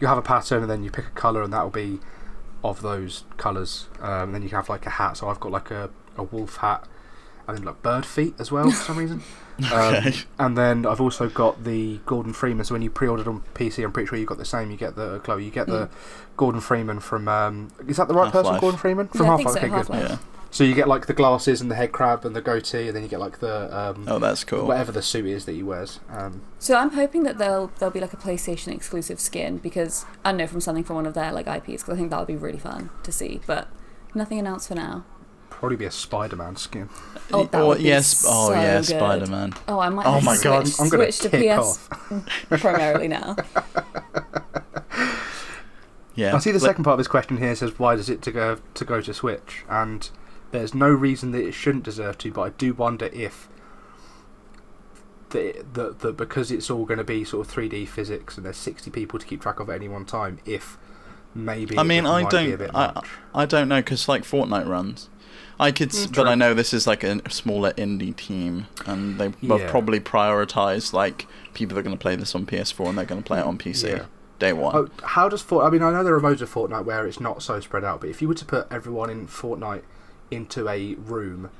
you 0.00 0.06
have 0.06 0.18
a 0.18 0.22
pattern, 0.22 0.62
and 0.62 0.70
then 0.70 0.82
you 0.84 0.90
pick 0.90 1.06
a 1.06 1.10
colour, 1.10 1.42
and 1.42 1.52
that'll 1.52 1.70
be 1.70 2.00
of 2.62 2.82
those 2.82 3.24
colours. 3.36 3.88
Um, 4.00 4.10
and 4.28 4.34
then 4.34 4.42
you 4.42 4.48
can 4.48 4.56
have 4.56 4.68
like 4.68 4.86
a 4.86 4.90
hat. 4.90 5.16
So 5.18 5.28
I've 5.28 5.40
got 5.40 5.52
like 5.52 5.70
a, 5.70 5.90
a 6.16 6.22
wolf 6.22 6.56
hat, 6.56 6.86
and 7.46 7.56
then 7.58 7.64
like 7.64 7.82
bird 7.82 8.04
feet 8.06 8.34
as 8.38 8.50
well 8.50 8.70
for 8.70 8.76
some 8.84 8.98
reason. 8.98 9.22
Um, 9.72 9.94
Okay. 9.94 10.14
and 10.36 10.58
then 10.58 10.84
I've 10.84 11.00
also 11.00 11.28
got 11.28 11.62
the 11.62 12.00
Gordon 12.06 12.32
Freeman. 12.32 12.64
So 12.64 12.74
when 12.74 12.82
you 12.82 12.90
pre-ordered 12.90 13.28
on 13.28 13.42
PC, 13.54 13.84
I'm 13.84 13.92
pretty 13.92 14.08
sure 14.08 14.18
you 14.18 14.26
got 14.26 14.36
the 14.38 14.44
same. 14.44 14.68
You 14.72 14.76
get 14.76 14.96
the 14.96 15.20
Chloe. 15.20 15.44
You 15.44 15.52
get 15.52 15.68
the 15.68 15.88
Gordon 16.36 16.60
Freeman 16.60 16.98
from. 16.98 17.28
Um, 17.28 17.70
is 17.86 17.96
that 17.98 18.08
the 18.08 18.14
right 18.14 18.32
person? 18.32 18.46
Half-Life. 18.46 18.60
Gordon 18.60 18.80
Freeman 18.80 19.06
from 19.06 19.26
Yeah, 19.26 19.36
Half-Life. 19.36 19.52
so, 19.54 19.58
Okay, 19.60 19.68
good. 19.68 19.76
Half-Life. 19.76 20.08
yeah. 20.10 20.16
So 20.54 20.62
you 20.62 20.72
get 20.72 20.86
like 20.86 21.06
the 21.06 21.14
glasses 21.14 21.60
and 21.60 21.68
the 21.68 21.74
head 21.74 21.90
crab 21.90 22.24
and 22.24 22.34
the 22.36 22.40
goatee, 22.40 22.86
and 22.86 22.94
then 22.94 23.02
you 23.02 23.08
get 23.08 23.18
like 23.18 23.40
the 23.40 23.76
um, 23.76 24.04
Oh, 24.06 24.20
that's 24.20 24.44
cool. 24.44 24.66
whatever 24.68 24.92
the 24.92 25.02
suit 25.02 25.26
is 25.26 25.46
that 25.46 25.52
he 25.52 25.64
wears. 25.64 25.98
Um, 26.08 26.42
so 26.60 26.76
I'm 26.76 26.90
hoping 26.90 27.24
that 27.24 27.38
there'll 27.38 27.72
there'll 27.80 27.92
be 27.92 27.98
like 27.98 28.12
a 28.12 28.16
PlayStation 28.16 28.68
exclusive 28.72 29.18
skin 29.18 29.58
because 29.58 30.06
I 30.24 30.30
know 30.30 30.46
from 30.46 30.60
something 30.60 30.84
from 30.84 30.94
one 30.94 31.06
of 31.06 31.14
their 31.14 31.32
like 31.32 31.48
IPs 31.48 31.82
because 31.82 31.88
I 31.88 31.96
think 31.96 32.10
that 32.10 32.18
would 32.20 32.28
be 32.28 32.36
really 32.36 32.60
fun 32.60 32.90
to 33.02 33.10
see, 33.10 33.40
but 33.48 33.66
nothing 34.14 34.38
announced 34.38 34.68
for 34.68 34.76
now. 34.76 35.04
probably 35.50 35.76
be 35.76 35.86
a 35.86 35.90
Spider-Man 35.90 36.54
skin. 36.54 36.88
Oh, 37.32 37.46
that 37.46 37.66
would 37.66 37.78
be 37.78 37.84
yes. 37.84 38.24
oh, 38.24 38.48
so 38.48 38.52
yeah, 38.54 38.76
good. 38.76 38.84
Spider 38.86 39.26
Man. 39.26 39.54
Oh, 39.66 39.80
I 39.80 39.88
might. 39.88 40.06
Oh 40.06 40.12
have 40.12 40.20
to 40.20 40.24
my 40.24 40.36
God, 40.40 40.68
switch, 40.68 40.80
I'm 40.80 40.88
gonna 40.88 41.10
switch 41.10 41.30
to 41.32 41.36
kick 41.36 41.50
PS 41.58 41.58
off. 41.58 41.88
primarily 42.60 43.08
now. 43.08 43.34
Yeah. 46.14 46.36
I 46.36 46.38
see 46.38 46.52
the 46.52 46.58
Like- 46.60 46.68
second 46.70 46.84
part 46.84 46.94
of 46.94 46.98
this 46.98 47.08
question 47.08 47.38
here 47.38 47.56
says 47.56 47.76
why 47.76 47.96
does 47.96 48.08
it 48.08 48.22
to 48.22 48.30
go 48.30 48.58
to 48.74 48.84
go 48.84 49.00
to 49.00 49.12
Switch, 49.12 49.64
and 49.68 50.08
there's 50.54 50.72
no 50.74 50.88
reason 50.88 51.32
that 51.32 51.44
it 51.44 51.52
shouldn't 51.52 51.84
deserve 51.84 52.16
to, 52.18 52.30
but 52.32 52.42
I 52.42 52.48
do 52.50 52.72
wonder 52.74 53.06
if 53.12 53.48
that 55.30 55.74
that 55.74 55.98
that 56.00 56.16
because 56.16 56.50
it's 56.50 56.70
all 56.70 56.84
going 56.84 56.98
to 56.98 57.04
be 57.04 57.24
sort 57.24 57.46
of 57.46 57.52
3D 57.52 57.88
physics 57.88 58.36
and 58.36 58.46
there's 58.46 58.56
60 58.56 58.90
people 58.90 59.18
to 59.18 59.26
keep 59.26 59.42
track 59.42 59.58
of 59.60 59.68
at 59.68 59.76
any 59.76 59.88
one 59.88 60.04
time, 60.04 60.38
if 60.46 60.78
maybe 61.34 61.76
I 61.78 61.82
mean, 61.82 62.06
I 62.06 62.22
don't- 62.28 62.70
I- 62.74 63.02
I 63.34 63.44
don't 63.46 63.68
know 63.68 63.80
because 63.80 64.08
like 64.08 64.22
Fortnite 64.22 64.68
runs. 64.68 65.08
I 65.58 65.70
could, 65.70 65.90
Mm, 65.90 66.06
but 66.14 66.22
true. 66.22 66.30
I 66.30 66.34
know 66.34 66.52
this 66.54 66.72
is 66.72 66.86
like 66.86 67.04
a 67.04 67.20
smaller 67.30 67.72
indie 67.72 68.14
team, 68.14 68.66
and 68.86 69.18
they 69.20 69.28
will 69.42 69.60
Yeah. 69.60 69.70
probably 69.70 70.00
prioritize 70.00 70.92
like 70.92 71.26
people 71.52 71.74
that 71.74 71.80
are 71.80 71.84
going 71.84 71.96
to 71.96 72.00
play 72.00 72.16
this 72.16 72.34
on 72.34 72.44
PS4 72.46 72.88
and 72.88 72.98
they're 72.98 73.04
going 73.04 73.22
to 73.22 73.26
play 73.26 73.38
it 73.40 73.44
on 73.46 73.56
PC 73.58 73.88
Yeah. 73.90 74.04
day 74.40 74.52
one. 74.52 74.74
Oh, 74.76 74.88
how 75.04 75.28
does 75.28 75.42
Fort? 75.42 75.64
I 75.64 75.70
mean, 75.70 75.82
I 75.82 75.92
know 75.92 76.02
there 76.04 76.14
are 76.14 76.20
modes 76.20 76.42
of 76.42 76.52
Fortnite 76.52 76.84
where 76.84 77.06
it's 77.06 77.20
not 77.20 77.42
so 77.42 77.60
spread 77.60 77.84
out, 77.84 78.00
but 78.00 78.10
if 78.10 78.20
you 78.22 78.26
were 78.28 78.34
to 78.34 78.44
put 78.44 78.66
everyone 78.70 79.10
in 79.10 79.26
Fortnite 79.28 79.82
into 80.30 80.68
a 80.68 80.94
room, 80.94 81.50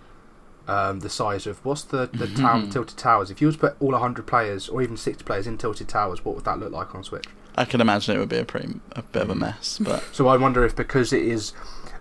um, 0.66 1.00
the 1.00 1.10
size 1.10 1.46
of 1.46 1.64
what's 1.64 1.82
the 1.82 2.08
the 2.12 2.26
town 2.42 2.70
Tilted 2.70 2.96
Towers. 2.98 3.30
If 3.30 3.40
you 3.40 3.48
were 3.48 3.52
to 3.52 3.58
put 3.58 3.76
all 3.80 3.90
100 3.92 4.26
players 4.26 4.68
or 4.68 4.82
even 4.82 4.96
60 4.96 5.24
players 5.24 5.46
in 5.46 5.58
Tilted 5.58 5.88
Towers, 5.88 6.24
what 6.24 6.34
would 6.34 6.44
that 6.44 6.58
look 6.58 6.72
like 6.72 6.94
on 6.94 7.04
Switch? 7.04 7.26
I 7.56 7.64
can 7.64 7.80
imagine 7.80 8.16
it 8.16 8.18
would 8.18 8.28
be 8.28 8.38
a 8.38 8.44
pretty 8.44 8.80
a 8.92 9.02
bit 9.02 9.20
Mm. 9.20 9.24
of 9.24 9.30
a 9.30 9.34
mess, 9.36 9.78
but 9.80 10.02
So 10.12 10.26
I 10.28 10.36
wonder 10.36 10.64
if 10.64 10.74
because 10.74 11.12
it 11.12 11.22
is 11.22 11.52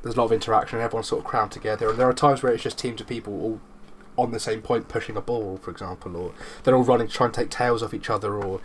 there's 0.01 0.15
a 0.15 0.17
lot 0.17 0.25
of 0.25 0.31
interaction 0.33 0.77
and 0.79 0.83
everyone's 0.85 1.07
sort 1.07 1.23
of 1.23 1.25
crammed 1.29 1.51
together, 1.51 1.89
and 1.89 1.97
there 1.99 2.09
are 2.09 2.13
times 2.13 2.41
where 2.43 2.51
it's 2.53 2.63
just 2.63 2.77
teams 2.77 2.99
of 3.01 3.07
people 3.07 3.33
all 3.41 3.61
on 4.17 4.31
the 4.31 4.39
same 4.39 4.61
point 4.61 4.87
pushing 4.89 5.17
a 5.17 5.21
ball, 5.21 5.57
for 5.57 5.71
example, 5.71 6.15
or 6.15 6.33
they're 6.63 6.75
all 6.75 6.83
running 6.83 7.07
to 7.07 7.13
try 7.13 7.25
and 7.25 7.33
take 7.33 7.49
tails 7.49 7.81
off 7.81 7.93
each 7.93 8.09
other, 8.09 8.35
or 8.35 8.59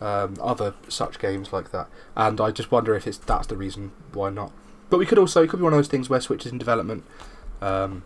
um, 0.00 0.36
other 0.42 0.74
such 0.88 1.18
games 1.18 1.52
like 1.52 1.70
that. 1.70 1.86
And 2.16 2.40
I 2.40 2.50
just 2.50 2.70
wonder 2.72 2.94
if 2.94 3.06
it's 3.06 3.16
that's 3.18 3.46
the 3.46 3.56
reason 3.56 3.92
why 4.12 4.30
not. 4.30 4.52
But 4.90 4.98
we 4.98 5.06
could 5.06 5.18
also 5.18 5.42
it 5.42 5.48
could 5.50 5.58
be 5.58 5.62
one 5.64 5.72
of 5.72 5.78
those 5.78 5.88
things 5.88 6.10
where 6.10 6.20
Switch 6.20 6.44
is 6.46 6.52
in 6.52 6.58
development. 6.58 7.04
Um, 7.62 8.04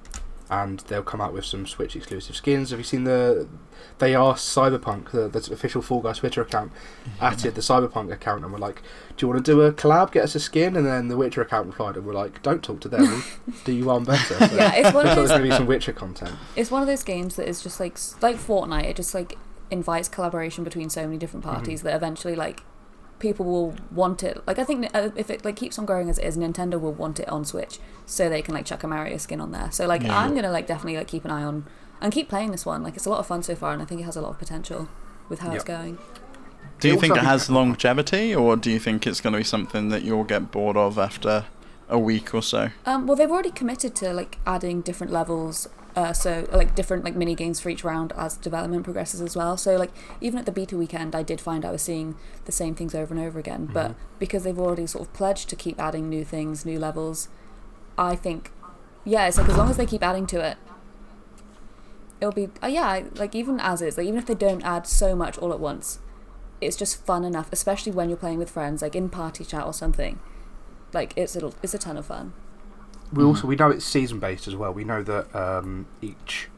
and 0.48 0.78
they'll 0.80 1.02
come 1.02 1.20
out 1.20 1.32
with 1.32 1.44
some 1.44 1.66
Switch 1.66 1.96
exclusive 1.96 2.36
skins. 2.36 2.70
Have 2.70 2.78
you 2.78 2.84
seen 2.84 3.04
the? 3.04 3.48
They 3.98 4.14
asked 4.14 4.54
Cyberpunk, 4.54 5.10
the, 5.10 5.28
the 5.28 5.52
official 5.52 5.82
Fall 5.82 6.00
Guys 6.00 6.18
Twitter 6.18 6.40
account, 6.42 6.70
added 7.20 7.54
the 7.56 7.60
Cyberpunk 7.60 8.12
account, 8.12 8.44
and 8.44 8.52
we're 8.52 8.60
like, 8.60 8.82
"Do 9.16 9.26
you 9.26 9.32
want 9.32 9.44
to 9.44 9.52
do 9.52 9.60
a 9.62 9.72
collab? 9.72 10.12
Get 10.12 10.22
us 10.24 10.34
a 10.36 10.40
skin?" 10.40 10.76
And 10.76 10.86
then 10.86 11.08
the 11.08 11.16
Witcher 11.16 11.42
account 11.42 11.66
replied, 11.66 11.96
and 11.96 12.06
we're 12.06 12.12
like, 12.12 12.42
"Don't 12.42 12.62
talk 12.62 12.80
to 12.82 12.88
them. 12.88 13.24
Do 13.64 13.72
you 13.72 13.86
one 13.86 14.04
better." 14.04 14.34
So 14.46 14.54
Yeah, 14.54 14.74
it's 14.74 14.94
one 14.94 15.08
of 15.08 15.16
those. 15.16 15.30
going 15.30 15.42
to 15.42 15.48
be 15.48 15.54
some 15.54 15.66
Witcher 15.66 15.92
content. 15.92 16.36
It's 16.54 16.70
one 16.70 16.80
of 16.82 16.86
those 16.86 17.02
games 17.02 17.34
that 17.36 17.48
is 17.48 17.60
just 17.60 17.80
like 17.80 17.98
like 18.22 18.36
Fortnite. 18.36 18.84
It 18.84 18.96
just 18.96 19.14
like 19.14 19.36
invites 19.70 20.08
collaboration 20.08 20.62
between 20.62 20.90
so 20.90 21.02
many 21.06 21.18
different 21.18 21.44
parties 21.44 21.82
that 21.82 21.94
eventually 21.94 22.36
like 22.36 22.62
people 23.18 23.46
will 23.46 23.74
want 23.90 24.22
it. 24.22 24.42
Like 24.46 24.58
I 24.58 24.64
think 24.64 24.88
uh, 24.94 25.10
if 25.16 25.30
it 25.30 25.44
like 25.44 25.56
keeps 25.56 25.78
on 25.78 25.86
growing 25.86 26.08
as 26.10 26.18
it 26.18 26.24
is, 26.24 26.36
Nintendo 26.36 26.80
will 26.80 26.92
want 26.92 27.18
it 27.20 27.28
on 27.28 27.44
Switch 27.44 27.78
so 28.04 28.28
they 28.28 28.42
can 28.42 28.54
like 28.54 28.66
chuck 28.66 28.82
a 28.82 28.86
Mario 28.86 29.16
skin 29.16 29.40
on 29.40 29.52
there. 29.52 29.70
So 29.72 29.86
like 29.86 30.02
Yeah. 30.02 30.18
I'm 30.18 30.34
gonna 30.34 30.50
like 30.50 30.66
definitely 30.66 30.96
like 30.96 31.08
keep 31.08 31.24
an 31.24 31.30
eye 31.30 31.42
on 31.42 31.64
and 32.00 32.12
keep 32.12 32.28
playing 32.28 32.50
this 32.50 32.66
one. 32.66 32.82
Like 32.82 32.96
it's 32.96 33.06
a 33.06 33.10
lot 33.10 33.18
of 33.20 33.26
fun 33.26 33.42
so 33.42 33.54
far, 33.54 33.72
and 33.72 33.80
I 33.82 33.84
think 33.84 34.00
it 34.00 34.04
has 34.04 34.16
a 34.16 34.20
lot 34.20 34.30
of 34.30 34.38
potential 34.38 34.88
with 35.28 35.40
how 35.40 35.52
it's 35.52 35.64
going. 35.64 35.98
do 36.80 36.88
you 36.88 36.94
also 36.94 37.06
think 37.06 37.16
it 37.16 37.24
has 37.24 37.48
longevity, 37.50 38.34
or 38.34 38.56
do 38.56 38.70
you 38.70 38.78
think 38.78 39.06
it's 39.06 39.20
going 39.20 39.32
to 39.32 39.38
be 39.38 39.44
something 39.44 39.88
that 39.88 40.02
you'll 40.02 40.24
get 40.24 40.52
bored 40.52 40.76
of 40.76 40.98
after 40.98 41.46
a 41.88 41.98
week 41.98 42.34
or 42.34 42.42
so? 42.42 42.68
Um, 42.84 43.06
well, 43.06 43.16
they've 43.16 43.30
already 43.30 43.50
committed 43.50 43.94
to 43.96 44.12
like 44.12 44.38
adding 44.46 44.82
different 44.82 45.12
levels, 45.12 45.68
uh, 45.96 46.12
so 46.12 46.46
like 46.52 46.74
different 46.74 47.04
like 47.04 47.16
mini 47.16 47.34
games 47.34 47.58
for 47.58 47.70
each 47.70 47.82
round 47.82 48.12
as 48.16 48.36
development 48.36 48.84
progresses 48.84 49.22
as 49.22 49.34
well. 49.34 49.56
So 49.56 49.76
like 49.76 49.90
even 50.20 50.38
at 50.38 50.44
the 50.44 50.52
beta 50.52 50.76
weekend, 50.76 51.14
I 51.14 51.22
did 51.22 51.40
find 51.40 51.64
I 51.64 51.70
was 51.70 51.80
seeing 51.82 52.16
the 52.44 52.52
same 52.52 52.74
things 52.74 52.94
over 52.94 53.14
and 53.14 53.22
over 53.22 53.38
again. 53.38 53.66
But 53.72 53.94
because 54.18 54.44
they've 54.44 54.58
already 54.58 54.86
sort 54.86 55.08
of 55.08 55.14
pledged 55.14 55.48
to 55.48 55.56
keep 55.56 55.80
adding 55.80 56.10
new 56.10 56.22
things, 56.22 56.66
new 56.66 56.78
levels, 56.78 57.28
I 57.96 58.14
think, 58.14 58.52
yeah, 59.04 59.26
it's 59.26 59.38
like 59.38 59.48
as 59.48 59.56
long 59.56 59.70
as 59.70 59.78
they 59.78 59.86
keep 59.86 60.02
adding 60.02 60.26
to 60.26 60.46
it, 60.46 60.58
it'll 62.20 62.32
be 62.32 62.50
uh, 62.62 62.66
yeah, 62.66 63.04
like 63.14 63.34
even 63.34 63.58
as 63.58 63.80
is, 63.80 63.96
like 63.96 64.06
even 64.06 64.18
if 64.18 64.26
they 64.26 64.34
don't 64.34 64.62
add 64.64 64.86
so 64.86 65.16
much 65.16 65.38
all 65.38 65.52
at 65.52 65.60
once, 65.60 65.98
it's 66.60 66.76
just 66.76 67.04
fun 67.06 67.24
enough, 67.24 67.48
especially 67.52 67.92
when 67.92 68.10
you're 68.10 68.18
playing 68.18 68.38
with 68.38 68.50
friends, 68.50 68.82
like 68.82 68.94
in 68.94 69.08
party 69.08 69.46
chat 69.46 69.64
or 69.64 69.72
something. 69.72 70.18
Like 70.92 71.14
it's 71.16 71.36
a, 71.36 71.52
it's 71.62 71.72
a 71.72 71.78
ton 71.78 71.96
of 71.96 72.04
fun. 72.04 72.34
We 73.12 73.22
also 73.24 73.46
we 73.46 73.56
know 73.56 73.70
it's 73.70 73.84
season 73.84 74.18
based 74.18 74.48
as 74.48 74.56
well. 74.56 74.72
We 74.72 74.84
know 74.84 75.02
that 75.02 75.34
um, 75.34 75.86
each, 76.02 76.48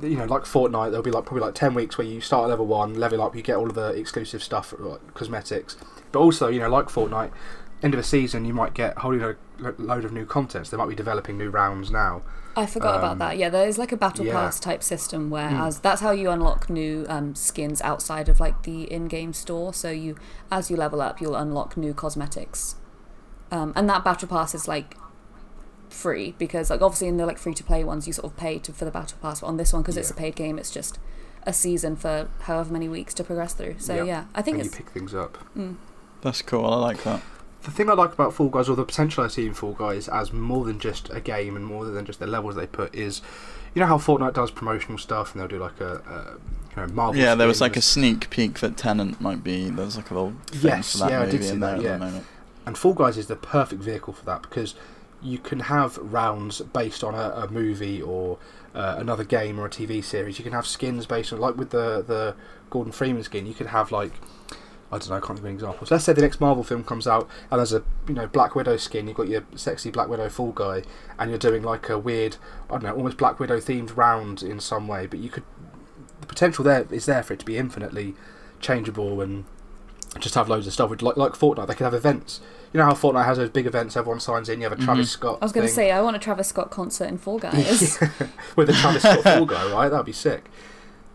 you 0.00 0.16
know, 0.16 0.24
like 0.24 0.42
Fortnite, 0.44 0.90
there'll 0.90 1.02
be 1.02 1.10
like 1.10 1.26
probably 1.26 1.44
like 1.44 1.54
ten 1.54 1.74
weeks 1.74 1.98
where 1.98 2.06
you 2.06 2.20
start 2.20 2.44
at 2.44 2.48
level 2.50 2.66
one, 2.66 2.94
level 2.94 3.20
up, 3.22 3.36
you 3.36 3.42
get 3.42 3.56
all 3.56 3.68
of 3.68 3.74
the 3.74 3.88
exclusive 3.88 4.42
stuff, 4.42 4.72
like 4.78 5.14
cosmetics. 5.14 5.76
But 6.10 6.20
also, 6.20 6.48
you 6.48 6.60
know, 6.60 6.68
like 6.68 6.86
Fortnite, 6.86 7.30
end 7.82 7.94
of 7.94 8.00
a 8.00 8.02
season, 8.02 8.44
you 8.44 8.54
might 8.54 8.74
get 8.74 8.96
a 8.96 9.00
whole 9.00 9.14
load, 9.14 9.36
load 9.78 10.04
of 10.04 10.12
new 10.12 10.24
content. 10.24 10.66
So 10.66 10.76
they 10.76 10.82
might 10.82 10.88
be 10.88 10.94
developing 10.94 11.36
new 11.36 11.50
rounds 11.50 11.90
now. 11.90 12.22
I 12.54 12.66
forgot 12.66 12.96
Um, 12.96 12.98
about 12.98 13.18
that. 13.18 13.38
Yeah, 13.38 13.48
there 13.48 13.66
is 13.66 13.78
like 13.78 13.92
a 13.92 13.96
battle 13.96 14.26
yeah. 14.26 14.32
pass 14.32 14.60
type 14.60 14.82
system 14.82 15.30
where 15.30 15.48
Mm. 15.50 15.66
as 15.66 15.80
that's 15.80 16.02
how 16.02 16.10
you 16.10 16.28
unlock 16.30 16.68
new 16.68 17.06
um, 17.08 17.34
skins 17.34 17.80
outside 17.80 18.28
of 18.28 18.40
like 18.40 18.62
the 18.64 18.90
in-game 18.92 19.32
store. 19.32 19.72
So 19.72 19.90
you, 19.90 20.16
as 20.50 20.70
you 20.70 20.76
level 20.76 21.00
up, 21.00 21.20
you'll 21.20 21.34
unlock 21.36 21.76
new 21.78 21.94
cosmetics, 21.94 22.76
um, 23.50 23.72
and 23.74 23.88
that 23.88 24.04
battle 24.04 24.28
pass 24.28 24.54
is 24.54 24.68
like 24.68 24.96
free 25.92 26.34
because 26.38 26.70
like 26.70 26.80
obviously 26.82 27.08
in 27.08 27.16
the 27.16 27.26
like 27.26 27.38
free 27.38 27.54
to 27.54 27.64
play 27.64 27.84
ones 27.84 28.06
you 28.06 28.12
sort 28.12 28.24
of 28.32 28.36
pay 28.36 28.58
to, 28.60 28.72
for 28.72 28.84
the 28.84 28.90
battle 28.90 29.18
pass, 29.22 29.40
but 29.40 29.46
on 29.46 29.56
this 29.56 29.72
one 29.72 29.82
because 29.82 29.96
it's 29.96 30.10
a 30.10 30.14
paid 30.14 30.34
game, 30.34 30.58
it's 30.58 30.70
just 30.70 30.98
a 31.44 31.52
season 31.52 31.96
for 31.96 32.28
however 32.42 32.72
many 32.72 32.88
weeks 32.88 33.14
to 33.14 33.24
progress 33.24 33.52
through. 33.54 33.76
So 33.78 33.94
Yep. 33.96 34.06
yeah, 34.06 34.24
I 34.34 34.42
think 34.42 34.58
and 34.58 34.66
it's 34.66 34.74
you 34.78 34.84
pick 34.84 34.92
things 34.92 35.14
up. 35.14 35.38
mm, 35.56 35.76
That's 36.22 36.42
cool. 36.42 36.64
I 36.66 36.76
like 36.76 37.02
that. 37.04 37.20
The 37.62 37.70
thing 37.70 37.88
I 37.88 37.92
like 37.92 38.12
about 38.12 38.34
Fall 38.34 38.48
Guys, 38.48 38.68
or 38.68 38.74
the 38.74 38.84
potential 38.84 39.22
I 39.22 39.28
see 39.28 39.46
in 39.46 39.54
Fall 39.54 39.72
Guys 39.72 40.08
as 40.08 40.32
more 40.32 40.64
than 40.64 40.80
just 40.80 41.10
a 41.10 41.20
game 41.20 41.54
and 41.54 41.64
more 41.64 41.84
than 41.84 42.04
just 42.04 42.18
the 42.18 42.26
levels 42.26 42.56
they 42.56 42.66
put, 42.66 42.92
is 42.94 43.22
you 43.74 43.80
know 43.80 43.86
how 43.86 43.98
Fortnite 43.98 44.34
does 44.34 44.50
promotional 44.50 44.98
stuff 44.98 45.32
and 45.32 45.40
they'll 45.40 45.48
do 45.48 45.58
like 45.60 45.80
a, 45.80 45.94
a 45.96 46.38
you 46.80 46.86
know 46.88 46.92
Marvel. 46.92 47.20
yeah, 47.22 47.36
there 47.36 47.46
was 47.46 47.60
like 47.60 47.76
a 47.76 47.80
sneak 47.82 48.30
peek 48.30 48.58
that 48.60 48.76
Tenet 48.76 49.20
might 49.20 49.44
be. 49.44 49.70
There's 49.70 49.96
like 49.96 50.10
a 50.10 50.14
little 50.14 50.32
thing 50.46 50.70
Yes, 50.70 50.92
for 50.92 50.98
that 50.98 51.10
yeah, 51.12 51.20
I 51.20 51.24
movie 51.26 51.38
did 51.38 51.44
see 51.46 51.52
in 51.52 51.60
that, 51.60 51.66
there 51.68 51.76
at 51.76 51.82
yeah. 51.84 51.92
the 51.98 52.04
moment. 52.04 52.26
And 52.66 52.76
Fall 52.78 52.94
Guys 52.94 53.16
is 53.16 53.26
the 53.28 53.36
perfect 53.36 53.80
vehicle 53.82 54.12
for 54.12 54.24
that 54.24 54.42
because 54.42 54.74
you 55.22 55.38
can 55.38 55.60
have 55.60 55.96
rounds 55.98 56.60
based 56.60 57.04
on 57.04 57.14
a, 57.14 57.30
a 57.30 57.48
movie 57.50 58.02
or 58.02 58.38
uh, 58.74 58.96
another 58.98 59.24
game 59.24 59.58
or 59.58 59.66
a 59.66 59.70
TV 59.70 60.02
series. 60.02 60.38
You 60.38 60.44
can 60.44 60.52
have 60.52 60.66
skins 60.66 61.06
based 61.06 61.32
on, 61.32 61.38
like 61.38 61.56
with 61.56 61.70
the, 61.70 62.02
the 62.06 62.34
Gordon 62.70 62.92
Freeman 62.92 63.22
skin, 63.22 63.46
you 63.46 63.54
could 63.54 63.68
have 63.68 63.92
like, 63.92 64.12
I 64.90 64.98
don't 64.98 65.10
know, 65.10 65.16
I 65.16 65.20
can't 65.20 65.38
think 65.38 65.40
of 65.40 65.44
an 65.44 65.54
example. 65.54 65.86
So 65.86 65.94
let's 65.94 66.04
say 66.04 66.12
the 66.12 66.22
next 66.22 66.40
Marvel 66.40 66.64
film 66.64 66.84
comes 66.84 67.06
out 67.06 67.28
and 67.50 67.58
there's 67.58 67.72
a 67.72 67.82
you 68.08 68.14
know 68.14 68.26
Black 68.26 68.54
Widow 68.54 68.76
skin. 68.76 69.06
You've 69.06 69.16
got 69.16 69.28
your 69.28 69.44
sexy 69.54 69.90
Black 69.90 70.08
Widow 70.08 70.28
Fall 70.28 70.52
Guy, 70.52 70.82
and 71.18 71.30
you're 71.30 71.38
doing 71.38 71.62
like 71.62 71.88
a 71.88 71.98
weird, 71.98 72.36
I 72.68 72.72
don't 72.72 72.84
know, 72.84 72.94
almost 72.94 73.16
Black 73.16 73.38
Widow 73.38 73.58
themed 73.58 73.96
round 73.96 74.42
in 74.42 74.60
some 74.60 74.88
way. 74.88 75.06
But 75.06 75.20
you 75.20 75.30
could, 75.30 75.44
the 76.20 76.26
potential 76.26 76.64
there 76.64 76.86
is 76.90 77.06
there 77.06 77.22
for 77.22 77.34
it 77.34 77.40
to 77.40 77.46
be 77.46 77.56
infinitely 77.56 78.14
changeable 78.60 79.20
and 79.20 79.44
just 80.20 80.34
have 80.34 80.48
loads 80.48 80.66
of 80.66 80.72
stuff. 80.72 80.90
With 80.90 81.02
like 81.02 81.16
like 81.16 81.32
Fortnite, 81.32 81.66
they 81.68 81.74
could 81.74 81.84
have 81.84 81.94
events. 81.94 82.40
You 82.72 82.78
know 82.78 82.84
how 82.86 82.92
Fortnite 82.94 83.24
has 83.26 83.36
those 83.38 83.50
big 83.50 83.66
events, 83.66 83.96
everyone 83.96 84.20
signs 84.20 84.48
in. 84.48 84.60
You 84.60 84.68
have 84.68 84.78
a 84.78 84.82
Travis 84.82 85.08
Mhm. 85.08 85.12
Scott. 85.12 85.38
I 85.42 85.44
was 85.44 85.52
going 85.52 85.66
to 85.66 85.72
say 85.72 85.90
I 85.90 86.00
want 86.00 86.16
a 86.16 86.18
Travis 86.18 86.48
Scott 86.48 86.70
concert 86.70 87.06
in 87.08 87.18
Fall 87.18 87.38
Guys. 87.40 87.98
with 88.56 88.70
a 88.70 88.72
Travis 88.72 89.02
Scott 89.02 89.22
Fall 89.22 89.46
Guy, 89.46 89.72
right? 89.72 89.88
That'd 89.88 90.06
be 90.06 90.12
sick. 90.12 90.44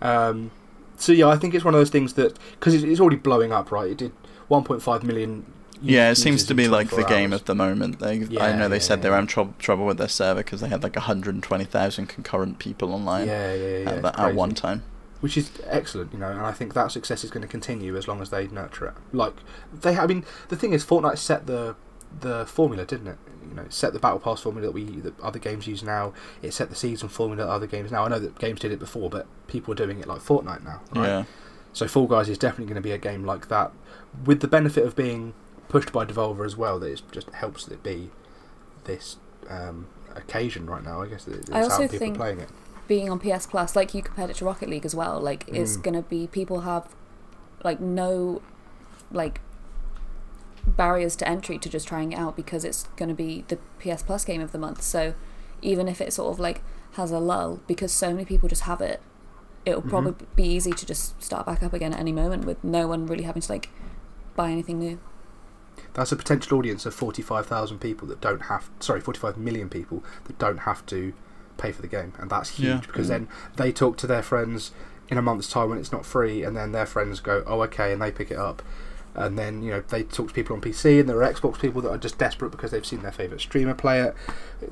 Um, 0.02 0.52
so 0.98 1.12
yeah, 1.12 1.28
I 1.28 1.38
think 1.38 1.54
it's 1.56 1.66
one 1.66 1.74
of 1.74 1.80
those 1.80 1.90
things 1.90 2.14
that 2.14 2.38
because 2.60 2.74
it's, 2.74 2.84
it's 2.84 3.00
already 3.00 3.18
blowing 3.18 3.52
up, 3.52 3.72
right? 3.72 3.90
It 3.92 3.98
did 3.98 4.12
1.5 4.50 5.04
million. 5.04 5.46
Yeah, 5.82 6.10
it 6.10 6.16
seems 6.16 6.44
to 6.46 6.56
be 6.56 6.68
like 6.68 6.90
the 6.90 6.96
24 7.04 7.18
game 7.18 7.34
at 7.34 7.46
the 7.46 7.54
moment. 7.54 8.00
They, 8.00 8.22
I 8.40 8.56
know 8.56 8.68
they 8.68 8.78
yeah, 8.78 8.82
said 8.82 9.02
they 9.04 9.08
yeah. 9.08 9.12
were 9.12 9.16
having 9.18 9.28
trouble 9.28 9.54
trouble 9.60 9.86
with 9.86 9.98
their 10.00 10.08
server 10.08 10.40
because 10.44 10.62
they 10.62 10.70
had 10.70 10.82
like 10.82 10.96
120,000 10.96 12.08
concurrent 12.08 12.58
people 12.58 12.94
online 12.94 13.28
Yeah, 13.28 13.54
yeah, 13.54 13.78
yeah. 13.78 13.90
at, 13.90 14.06
it's 14.06 14.18
at 14.20 14.36
one 14.36 14.56
time. 14.56 14.84
Which 15.22 15.38
is 15.38 15.52
excellent, 15.66 16.14
you 16.14 16.20
know, 16.20 16.30
and 16.30 16.42
I 16.42 16.52
think 16.52 16.74
that 16.74 16.92
success 16.92 17.24
is 17.24 17.30
going 17.32 17.42
to 17.42 17.48
continue 17.48 17.96
as 17.98 18.08
long 18.08 18.22
as 18.22 18.30
they 18.30 18.48
nurture 18.48 18.86
it. 18.88 18.94
Like 19.14 19.34
they, 19.74 19.98
I 19.98 20.06
mean, 20.08 20.24
the 20.50 20.56
thing 20.56 20.74
is, 20.74 20.86
Fortnite 20.86 21.18
set 21.18 21.48
the 21.48 21.76
the 22.22 22.46
formula, 22.46 22.86
didn't 22.86 23.08
it? 23.08 23.18
You 23.50 23.56
know, 23.56 23.62
it 23.64 23.74
set 23.74 23.94
the 23.94 24.00
battle 24.00 24.20
pass 24.20 24.42
formula 24.42 24.68
that 24.68 24.74
we 24.74 24.84
that 25.02 25.20
other 25.20 25.40
games 25.40 25.68
use 25.68 25.84
now. 25.84 26.14
It 26.42 26.54
set 26.54 26.70
the 26.70 26.76
season 26.76 27.10
formula 27.10 27.46
that 27.46 27.52
other 27.52 27.68
games 27.68 27.92
now. 27.92 28.06
I 28.06 28.10
know 28.10 28.20
that 28.20 28.38
games 28.40 28.60
did 28.60 28.72
it 28.72 28.80
before, 28.80 29.10
but 29.10 29.26
people 29.48 29.72
are 29.74 29.76
doing 29.76 30.00
it 30.00 30.08
like 30.08 30.20
Fortnite 30.22 30.64
now. 30.64 30.82
Right? 30.94 31.08
Yeah. 31.08 31.24
So 31.74 31.88
Fall 31.88 32.08
Guys 32.08 32.28
is 32.30 32.38
definitely 32.38 32.66
going 32.66 32.82
to 32.82 32.88
be 32.88 32.92
a 32.92 32.98
game 32.98 33.24
like 33.24 33.50
that, 33.50 33.72
with 34.26 34.40
the 34.42 34.48
benefit 34.48 34.84
of 34.86 34.96
being 34.96 35.34
pushed 35.68 35.92
by 35.92 36.06
Devolver 36.06 36.46
as 36.46 36.56
well. 36.58 36.80
That 36.80 36.92
it 36.92 37.02
just 37.12 37.30
helps 37.32 37.68
it 37.68 37.84
be 37.84 38.10
this 38.86 39.18
um, 39.50 39.88
occasion 40.16 40.66
right 40.66 40.84
now. 40.84 41.02
I 41.02 41.08
guess 41.08 41.28
it's 41.28 41.50
I 41.52 41.58
how 41.60 41.64
also 41.66 41.84
people 41.84 42.00
think- 42.00 42.16
are 42.16 42.20
playing 42.20 42.40
it. 42.42 42.50
Being 42.88 43.10
on 43.10 43.20
PS 43.20 43.46
Plus, 43.46 43.76
like 43.76 43.94
you 43.94 44.02
compared 44.02 44.30
it 44.30 44.38
to 44.38 44.46
Rocket 44.46 44.70
League 44.70 44.86
as 44.86 44.96
well, 44.96 45.20
like 45.20 45.46
it's 45.48 45.78
Mm. 45.78 45.84
gonna 45.84 46.02
be 46.02 46.28
people 46.28 46.62
have 46.62 46.88
like 47.64 47.80
no 47.80 48.42
like 49.12 49.42
barriers 50.66 51.16
to 51.16 51.28
entry 51.28 51.58
to 51.58 51.70
just 51.70 51.88
trying 51.88 52.12
it 52.12 52.20
out 52.20 52.36
because 52.36 52.64
it's 52.66 52.84
gonna 52.98 53.14
be 53.14 53.46
the 53.48 53.58
PS 53.80 54.04
Plus 54.04 54.26
game 54.26 54.42
of 54.42 54.52
the 54.52 54.58
month. 54.58 54.82
So 54.82 55.14
even 55.62 55.88
if 55.88 56.02
it 56.02 56.14
sort 56.14 56.32
of 56.34 56.40
like 56.40 56.62
has 56.94 57.12
a 57.12 57.20
lull, 57.20 57.60
because 57.68 57.92
so 57.92 58.12
many 58.12 58.26
people 58.26 58.50
just 58.50 58.64
have 58.64 58.82
it, 58.82 59.02
it'll 59.66 59.82
Mhm. 59.82 59.90
probably 59.90 60.16
be 60.36 60.44
easy 60.44 60.72
to 60.72 60.86
just 60.86 61.22
start 61.22 61.46
back 61.46 61.64
up 61.64 61.74
again 61.74 61.94
at 61.94 62.00
any 62.00 62.12
moment 62.12 62.46
with 62.46 62.64
no 62.64 62.88
one 62.88 63.06
really 63.06 63.24
having 63.24 63.42
to 63.42 63.52
like 63.52 63.70
buy 64.36 64.52
anything 64.52 64.80
new. 64.80 65.00
That's 65.94 66.12
a 66.12 66.16
potential 66.16 66.58
audience 66.58 66.86
of 66.86 66.94
forty-five 66.94 67.46
thousand 67.48 67.80
people 67.80 68.08
that 68.10 68.20
don't 68.22 68.44
have. 68.44 68.70
Sorry, 68.80 69.00
forty-five 69.02 69.38
million 69.38 69.70
people 69.70 70.04
that 70.26 70.38
don't 70.38 70.60
have 70.60 70.86
to 70.88 71.14
pay 71.58 71.72
for 71.72 71.82
the 71.82 71.88
game, 71.88 72.14
and 72.20 72.30
that's 72.30 72.52
huge 72.58 72.68
Yeah. 72.70 72.80
because 72.88 73.08
then 73.08 73.28
they 73.56 73.72
talk 73.72 73.98
to 73.98 74.08
their 74.08 74.22
friends 74.24 74.72
in 75.10 75.18
a 75.18 75.22
month's 75.22 75.50
time 75.50 75.70
when 75.70 75.78
it's 75.78 75.92
not 75.92 76.06
free, 76.06 76.44
and 76.44 76.56
then 76.56 76.72
their 76.72 76.86
friends 76.86 77.20
go, 77.20 77.44
"Oh, 77.48 77.62
okay," 77.64 77.92
and 77.94 78.02
they 78.02 78.12
pick 78.12 78.30
it 78.32 78.38
up. 78.38 78.62
And 79.16 79.38
then 79.40 79.64
you 79.64 79.72
know 79.72 79.82
they 79.88 80.04
talk 80.04 80.28
to 80.28 80.34
people 80.34 80.56
on 80.56 80.62
PC, 80.62 81.00
and 81.00 81.10
there 81.10 81.22
are 81.24 81.34
Xbox 81.34 81.60
people 81.60 81.82
that 81.82 81.90
are 81.90 81.98
just 81.98 82.18
desperate 82.20 82.52
because 82.52 82.70
they've 82.72 82.86
seen 82.86 83.02
their 83.02 83.12
favorite 83.12 83.42
streamer 83.42 83.74
play 83.74 84.02
it. 84.02 84.16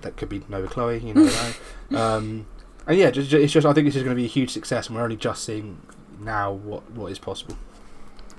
That 0.02 0.18
could 0.18 0.30
be 0.30 0.44
Nova 0.48 0.68
Chloe, 0.68 1.00
you 1.00 1.14
know. 1.16 1.24
right? 1.92 2.00
um, 2.00 2.46
and 2.86 2.98
yeah, 2.98 3.08
it's 3.14 3.52
just 3.54 3.66
I 3.66 3.74
think 3.74 3.88
this 3.88 3.96
is 3.96 4.04
going 4.04 4.16
to 4.16 4.20
be 4.22 4.26
a 4.26 4.28
huge 4.28 4.52
success, 4.52 4.88
and 4.88 4.96
we're 4.96 5.04
only 5.04 5.16
just 5.16 5.44
seeing 5.44 5.78
now 6.20 6.52
what 6.52 6.92
what 6.92 7.12
is 7.12 7.18
possible. 7.18 7.58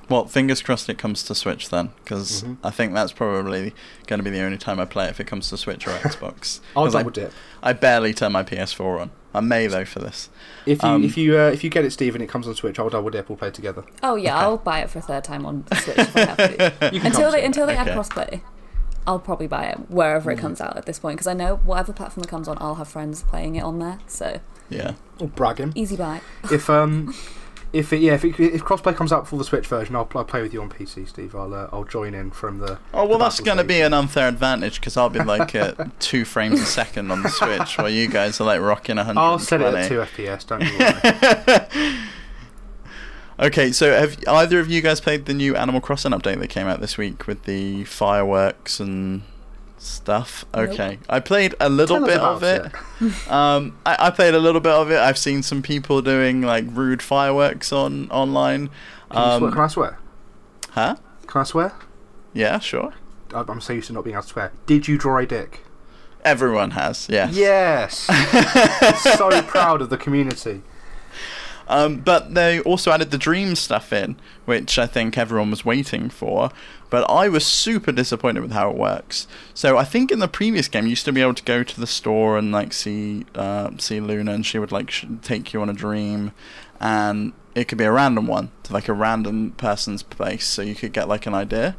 Well, 0.09 0.27
fingers 0.27 0.63
crossed 0.63 0.89
it 0.89 0.99
comes 0.99 1.23
to 1.25 1.35
Switch 1.35 1.69
then, 1.69 1.91
because 2.05 2.43
Mhm. 2.45 2.57
I 2.63 2.71
think 2.71 2.95
that's 2.95 3.13
probably 3.13 3.75
going 4.07 4.19
to 4.19 4.23
be 4.23 4.31
the 4.31 4.41
only 4.43 4.57
time 4.59 4.79
I 4.79 4.85
play 4.85 5.07
it 5.07 5.11
if 5.11 5.21
it 5.21 5.27
comes 5.27 5.49
to 5.51 5.57
Switch 5.57 5.87
or 5.87 5.91
Xbox. 5.91 6.61
I'll 6.77 6.85
'Cause 6.85 6.95
I, 6.95 6.99
double 7.01 7.11
dip. 7.11 7.33
I 7.63 7.73
barely 7.73 8.15
turn 8.15 8.33
my 8.33 8.43
PS4 8.45 9.01
on. 9.01 9.11
I 9.35 9.41
may 9.41 9.67
though 9.67 9.85
for 9.85 9.99
this. 9.99 10.31
If 10.65 10.83
you 10.83 10.89
Um, 10.89 11.05
if 11.05 11.17
you 11.19 11.37
uh, 11.39 11.51
if 11.51 11.63
you 11.65 11.69
get 11.71 11.85
it, 11.85 11.91
Steve, 11.93 12.15
and 12.15 12.23
it 12.23 12.29
comes 12.29 12.47
on 12.49 12.55
Switch, 12.55 12.79
I'll 12.79 12.89
double 12.89 13.11
dip. 13.11 13.29
We'll 13.29 13.37
play 13.37 13.51
together. 13.51 13.83
Oh 14.03 14.15
yeah, 14.15 14.35
Okay. 14.37 14.45
I'll 14.45 14.57
buy 14.57 14.79
it 14.79 14.89
for 14.91 15.01
a 15.01 15.03
third 15.03 15.25
time 15.25 15.45
on 15.45 15.65
Switch 15.75 15.99
if 15.99 16.17
I 16.17 16.21
have 16.21 16.37
to. 16.37 16.75
Until 17.07 17.31
they 17.33 17.45
until 17.45 17.67
they 17.67 17.75
Okay. 17.79 17.91
add 17.91 17.97
crossplay, 17.99 18.41
I'll 19.07 19.19
probably 19.19 19.47
buy 19.47 19.65
it 19.65 19.91
wherever 19.91 20.31
Mm. 20.31 20.39
it 20.39 20.41
comes 20.41 20.61
out 20.63 20.77
at 20.79 20.87
this 20.87 20.99
point 21.01 21.17
because 21.19 21.27
I 21.27 21.35
know 21.35 21.57
whatever 21.65 21.93
platform 21.93 22.25
it 22.25 22.31
comes 22.31 22.49
on, 22.49 22.57
I'll 22.61 22.77
have 22.77 22.89
friends 22.89 23.25
playing 23.29 23.57
it 23.57 23.63
on 23.63 23.79
there. 23.79 23.99
So 24.07 24.41
Yeah. 24.71 24.93
Or 25.21 25.27
bragging, 25.29 25.73
easy 25.75 25.97
buy. 25.97 26.23
if 26.51 26.71
um 26.71 27.13
if 27.77 27.93
it, 27.93 27.99
yeah 27.99 28.15
if, 28.15 28.25
it, 28.25 28.39
if 28.39 28.63
crossplay 28.63 28.95
comes 28.95 29.13
out 29.13 29.29
for 29.29 29.37
the 29.37 29.45
Switch 29.45 29.67
version, 29.67 29.95
I'll, 29.95 30.09
I'll 30.15 30.25
play 30.25 30.43
with 30.43 30.53
you 30.53 30.63
on 30.63 30.71
PC, 30.71 31.09
Steve. 31.09 31.35
I'll 31.35 31.53
uh, 31.53 31.69
I'll 31.73 31.85
join 31.85 32.15
in 32.15 32.31
from 32.31 32.59
the. 32.59 32.79
Oh 32.95 33.05
well, 33.05 33.19
the 33.19 33.25
that's 33.25 33.41
going 33.41 33.59
to 33.59 33.65
be 33.65 33.81
an 33.81 33.93
unfair 33.93 34.29
advantage 34.29 34.81
because 34.81 34.97
I'll 34.97 35.11
be 35.11 35.23
like 35.23 35.55
at 35.55 36.01
two 36.01 36.25
frames 36.25 36.61
a 36.61 36.67
second 36.67 37.11
on 37.11 37.23
the 37.23 37.29
Switch, 37.29 37.79
while 37.79 37.91
you 37.91 38.09
guys 38.09 38.41
are 38.41 38.45
like 38.45 38.61
rocking 38.61 38.97
120. 38.97 39.21
I'll 39.21 39.39
set 39.39 39.61
it 39.61 39.75
at 39.75 39.89
two 39.89 39.99
FPS. 39.99 40.47
Don't 40.47 40.63
you 40.63 40.79
worry. 40.79 41.97
Okay, 43.39 43.71
so 43.71 43.93
have 43.93 44.17
either 44.27 44.61
of 44.61 44.71
you 44.71 44.81
guys 44.81 44.99
played 44.99 45.27
the 45.27 45.35
new 45.35 45.55
Animal 45.57 45.83
Crossing 45.83 46.13
update 46.13 46.39
that 46.39 46.49
came 46.49 46.67
out 46.67 46.81
this 46.81 46.97
week 46.97 47.27
with 47.27 47.43
the 47.43 47.85
fireworks 47.85 48.81
and 48.81 49.23
stuff? 49.79 50.45
Nope. 50.55 50.71
Okay, 50.71 50.99
I 51.09 51.21
played 51.21 51.55
a 51.61 51.69
little 51.69 51.99
Tell 51.99 52.07
bit 52.07 52.19
of 52.19 52.43
about 52.43 52.67
it. 52.67 52.73
Um, 53.31 53.79
I, 53.85 53.97
I 54.07 54.11
played 54.11 54.35
a 54.35 54.39
little 54.39 54.61
bit 54.61 54.73
of 54.73 54.91
it. 54.91 54.99
I've 54.99 55.19
seen 55.19 55.43
some 55.43 55.63
people 55.63 56.01
doing 56.03 56.41
like 56.43 56.65
rude 56.69 57.03
fireworks 57.03 57.73
on 57.73 58.11
online. 58.11 58.71
Can, 59.11 59.33
you 59.33 59.39
swear? 59.39 59.49
Um, 59.49 59.53
Can 59.53 59.61
I 59.61 59.67
swear? 59.69 59.99
huh? 60.71 60.97
Can 61.27 61.41
I 61.41 61.45
swear? 61.45 61.73
Yeah, 62.33 62.59
sure. 62.59 62.95
I- 63.35 63.45
I'm 63.49 63.61
so 63.61 63.73
used 63.75 63.89
to 63.89 63.93
not 63.93 64.05
being 64.05 64.15
able 64.15 64.23
to 64.23 64.29
swear. 64.29 64.53
Did 64.67 64.89
you 64.89 64.97
draw 64.99 65.19
a 65.19 65.27
dick? 65.27 65.61
Everyone 66.25 66.73
has. 66.73 67.07
Yeah. 67.09 67.29
Yes. 67.31 67.99
so 69.19 69.43
proud 69.43 69.81
of 69.83 69.91
the 69.91 69.97
community. 69.97 70.63
Um, 71.69 71.97
but 71.99 72.35
they 72.35 72.61
also 72.61 72.93
added 72.93 73.11
the 73.11 73.19
dream 73.19 73.57
stuff 73.57 73.93
in, 73.93 74.17
which 74.45 74.79
I 74.79 74.87
think 74.87 75.19
everyone 75.19 75.51
was 75.51 75.65
waiting 75.65 76.09
for. 76.09 76.51
But 76.89 77.11
I 77.11 77.29
was 77.29 77.45
super 77.45 77.91
disappointed 77.91 78.41
with 78.41 78.53
how 78.53 78.71
it 78.71 78.77
works. 78.77 79.27
So 79.55 79.77
I 79.77 79.85
think 79.85 80.13
in 80.13 80.21
the 80.21 80.29
previous 80.29 80.69
game, 80.69 80.85
you 80.85 80.91
used 80.91 81.05
to 81.07 81.13
be 81.13 81.21
able 81.21 81.35
to 81.35 81.43
go 81.43 81.65
to 81.65 81.81
the 81.81 81.87
store 81.87 82.39
and 82.39 82.53
like 82.53 82.73
see 82.73 83.27
uh, 83.35 83.71
see 83.79 84.01
Luna, 84.01 84.33
and 84.33 84.47
she 84.47 84.59
would 84.59 84.71
like 84.71 84.91
sh- 84.91 85.07
take 85.23 85.53
you 85.53 85.61
on 85.61 85.69
a 85.69 85.73
dream, 85.73 86.33
and 86.79 87.33
it 87.57 87.67
could 87.67 87.79
be 87.79 87.85
a 87.85 87.93
random 87.93 88.27
one 88.29 88.51
to 88.63 88.73
like 88.73 88.89
a 88.89 88.93
random 88.93 89.53
person's 89.57 90.05
place, 90.05 90.47
so 90.47 90.63
you 90.63 90.77
could 90.77 90.93
get 90.93 91.09
like 91.09 91.27
an 91.27 91.35
idea. 91.35 91.75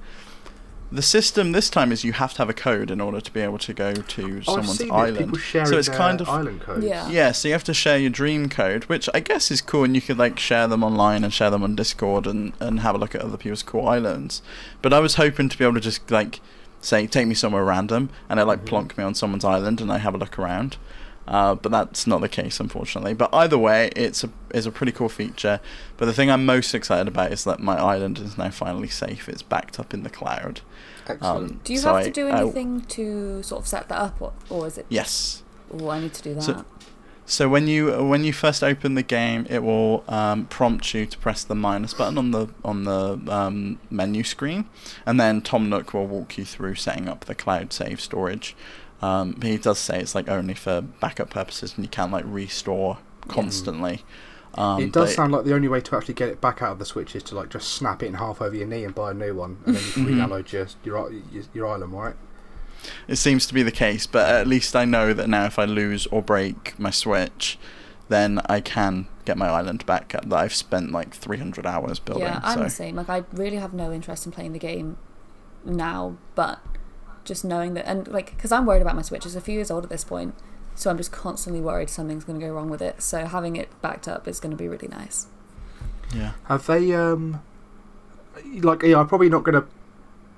The 0.89 1.01
system 1.01 1.51
this 1.51 1.69
time 1.69 1.91
is 1.91 2.05
you 2.05 2.13
have 2.13 2.31
to 2.33 2.37
have 2.39 2.49
a 2.49 2.53
code 2.53 2.89
in 2.91 3.01
order 3.01 3.19
to 3.19 3.31
be 3.33 3.41
able 3.41 3.57
to 3.57 3.73
go 3.73 3.93
to 3.93 4.23
Oh, 4.23 4.37
I've 4.37 4.45
someone's 4.45 4.77
seen 4.77 4.87
it. 4.87 4.93
island. 4.93 5.33
People 5.33 5.65
so 5.65 5.77
it's 5.77 5.87
their 5.89 5.97
kind 5.97 6.21
of 6.21 6.29
island 6.29 6.61
codes. 6.61 6.85
Yeah. 6.85 7.09
yeah, 7.09 7.31
so 7.33 7.49
you 7.49 7.53
have 7.53 7.65
to 7.65 7.73
share 7.73 7.97
your 7.97 8.09
dream 8.09 8.47
code, 8.47 8.85
which 8.85 9.09
I 9.13 9.19
guess 9.19 9.51
is 9.51 9.59
cool, 9.59 9.83
and 9.83 9.95
you 9.95 10.01
could 10.01 10.17
like 10.17 10.39
share 10.39 10.65
them 10.67 10.83
online 10.85 11.25
and 11.25 11.33
share 11.33 11.49
them 11.49 11.61
on 11.63 11.75
Discord 11.75 12.25
and, 12.25 12.53
and 12.61 12.79
have 12.79 12.95
a 12.95 12.97
look 12.97 13.13
at 13.15 13.21
other 13.21 13.35
people's 13.37 13.63
cool 13.63 13.85
islands. 13.87 14.41
But 14.81 14.93
I 14.93 14.99
was 14.99 15.15
hoping 15.15 15.49
to 15.49 15.57
be 15.57 15.65
able 15.65 15.73
to 15.75 15.81
just 15.81 16.09
like 16.09 16.39
say, 16.79 17.05
take 17.05 17.27
me 17.27 17.33
somewhere 17.35 17.65
random, 17.65 18.09
and 18.29 18.39
it 18.39 18.45
like 18.45 18.61
Mhm. 18.61 18.67
plonk 18.67 18.97
me 18.97 19.03
on 19.03 19.13
someone's 19.13 19.43
island, 19.43 19.81
and 19.81 19.91
I 19.91 19.97
have 19.97 20.13
a 20.15 20.17
look 20.17 20.39
around. 20.39 20.77
Uh, 21.27 21.55
but 21.55 21.71
that's 21.71 22.07
not 22.07 22.21
the 22.21 22.29
case, 22.29 22.59
unfortunately. 22.59 23.13
But 23.13 23.33
either 23.33 23.57
way, 23.57 23.89
it's 23.95 24.23
a 24.23 24.29
is 24.53 24.65
a 24.65 24.71
pretty 24.71 24.91
cool 24.93 25.09
feature. 25.09 25.59
But 25.97 26.05
the 26.05 26.13
thing 26.13 26.31
I'm 26.31 26.45
most 26.45 26.73
excited 26.73 27.07
about 27.07 27.33
is 27.33 27.43
that 27.43 27.59
my 27.59 27.75
island 27.77 28.17
is 28.19 28.37
now 28.37 28.49
finally 28.49 28.87
safe. 28.87 29.27
It's 29.27 29.41
backed 29.41 29.79
up 29.79 29.93
in 29.93 30.03
the 30.03 30.09
cloud. 30.09 30.61
Excellent. 31.07 31.51
Um, 31.51 31.59
Do 31.63 31.73
you 31.73 31.79
so 31.79 31.87
have 31.89 31.97
I- 31.97 32.03
to 32.03 32.11
do 32.11 32.27
I- 32.29 32.39
anything 32.41 32.81
to 32.81 33.41
sort 33.43 33.61
of 33.63 33.67
set 33.67 33.89
that 33.89 33.97
up, 33.97 34.21
or, 34.21 34.33
or 34.49 34.67
is 34.67 34.77
it? 34.77 34.85
yes. 34.89 35.43
Oh, 35.73 35.89
I 35.89 35.99
need 35.99 36.13
to 36.13 36.21
do 36.21 36.33
that. 36.35 36.43
So- 36.43 36.65
So 37.29 37.49
when 37.49 37.67
you 37.67 37.91
when 38.05 38.23
you 38.23 38.31
first 38.31 38.63
open 38.63 38.95
the 38.95 39.03
game, 39.03 39.45
it 39.49 39.61
will 39.61 40.05
um, 40.07 40.45
prompt 40.45 40.93
you 40.93 41.05
to 41.05 41.17
press 41.17 41.43
the 41.43 41.55
minus 41.55 41.93
button 41.93 42.17
on 42.17 42.31
the 42.31 42.47
on 42.63 42.85
the 42.85 43.19
um, 43.27 43.79
menu 43.89 44.23
screen, 44.23 44.63
and 45.05 45.19
then 45.19 45.41
Tom 45.41 45.67
Nook 45.69 45.93
will 45.93 46.07
walk 46.07 46.37
you 46.37 46.45
through 46.45 46.75
setting 46.75 47.09
up 47.09 47.25
the 47.25 47.35
cloud 47.35 47.73
save 47.73 47.99
storage. 47.99 48.55
Um, 49.01 49.39
he 49.41 49.57
does 49.57 49.77
say 49.79 49.99
it's 49.99 50.15
like 50.15 50.27
only 50.27 50.53
for 50.55 50.81
backup 50.81 51.29
purposes, 51.29 51.73
and 51.75 51.85
you 51.85 51.89
can't 51.89 52.11
like 52.11 52.25
restore 52.27 52.97
constantly. 53.27 54.03
Um, 54.55 54.81
it 54.81 54.91
does 54.91 55.13
sound 55.13 55.31
like 55.33 55.45
the 55.45 55.53
only 55.53 55.67
way 55.67 55.81
to 55.81 55.95
actually 55.95 56.15
get 56.15 56.29
it 56.29 56.41
back 56.41 56.63
out 56.63 56.71
of 56.71 56.79
the 56.79 56.85
Switch 56.85 57.15
is 57.15 57.21
to 57.23 57.35
like 57.35 57.49
just 57.49 57.67
snap 57.73 58.01
it 58.01 58.07
in 58.07 58.15
half 58.15 58.41
over 58.41 58.55
your 58.55 58.65
knee 58.65 58.83
and 58.83 58.95
buy 58.95 59.11
a 59.11 59.13
new 59.13 59.35
one, 59.35 59.57
and 59.65 59.75
then 59.75 59.83
you 59.85 59.91
can 59.91 60.05
Mhm. 60.17 60.51
your, 60.51 60.67
your 60.83 61.11
your 61.31 61.43
your 61.53 61.67
island, 61.67 61.93
right? 61.93 62.15
It 63.07 63.17
seems 63.17 63.45
to 63.47 63.53
be 63.53 63.63
the 63.63 63.71
case, 63.71 64.07
but 64.07 64.27
at 64.29 64.47
least 64.47 64.75
I 64.75 64.85
know 64.85 65.13
that 65.13 65.27
now 65.29 65.45
if 65.45 65.59
I 65.59 65.65
lose 65.65 66.07
or 66.07 66.21
break 66.21 66.77
my 66.79 66.89
Switch, 66.91 67.59
then 68.09 68.39
I 68.47 68.61
can 68.61 69.07
get 69.25 69.37
my 69.37 69.47
island 69.47 69.85
back 69.85 70.09
that 70.13 70.31
I've 70.33 70.53
spent 70.53 70.91
like 70.91 71.13
300 71.13 71.65
hours 71.65 71.99
building. 71.99 72.23
yeah, 72.23 72.39
I'm 72.43 72.59
so. 72.59 72.63
the 72.63 72.69
same. 72.69 72.95
Like 72.95 73.09
I 73.09 73.23
really 73.33 73.57
have 73.57 73.73
no 73.73 73.91
interest 73.91 74.25
in 74.25 74.31
playing 74.31 74.53
the 74.53 74.59
game 74.59 74.97
now, 75.65 76.17
but 76.33 76.59
just 77.27 77.45
knowing 77.45 77.75
that 77.75 77.87
and 77.87 78.07
like 78.07 78.31
because 78.31 78.51
I'm 78.51 78.65
worried 78.65 78.81
about 78.81 78.95
my 78.95 79.01
Switch. 79.03 79.25
It's 79.25 79.35
a 79.35 79.41
few 79.41 79.55
years 79.55 79.69
old 79.69 79.83
at 79.83 79.89
this 79.89 80.03
point, 80.03 80.33
so 80.75 80.89
I'm 80.89 80.97
just 80.97 81.11
constantly 81.11 81.61
worried 81.61 81.89
something's 81.89 82.23
going 82.23 82.39
to 82.39 82.45
go 82.45 82.51
wrong 82.51 82.69
with 82.69 82.81
it. 82.81 83.01
So 83.01 83.25
having 83.25 83.55
it 83.55 83.69
backed 83.81 84.07
up 84.07 84.27
is 84.27 84.39
going 84.39 84.51
to 84.51 84.57
be 84.57 84.67
really 84.67 84.87
nice. 84.87 85.27
Yeah. 86.15 86.31
Have 86.45 86.65
they 86.65 86.93
um 86.93 87.41
like 88.61 88.81
yeah, 88.83 88.99
I'm 88.99 89.07
probably 89.07 89.29
not 89.29 89.43
going 89.43 89.61
to 89.61 89.67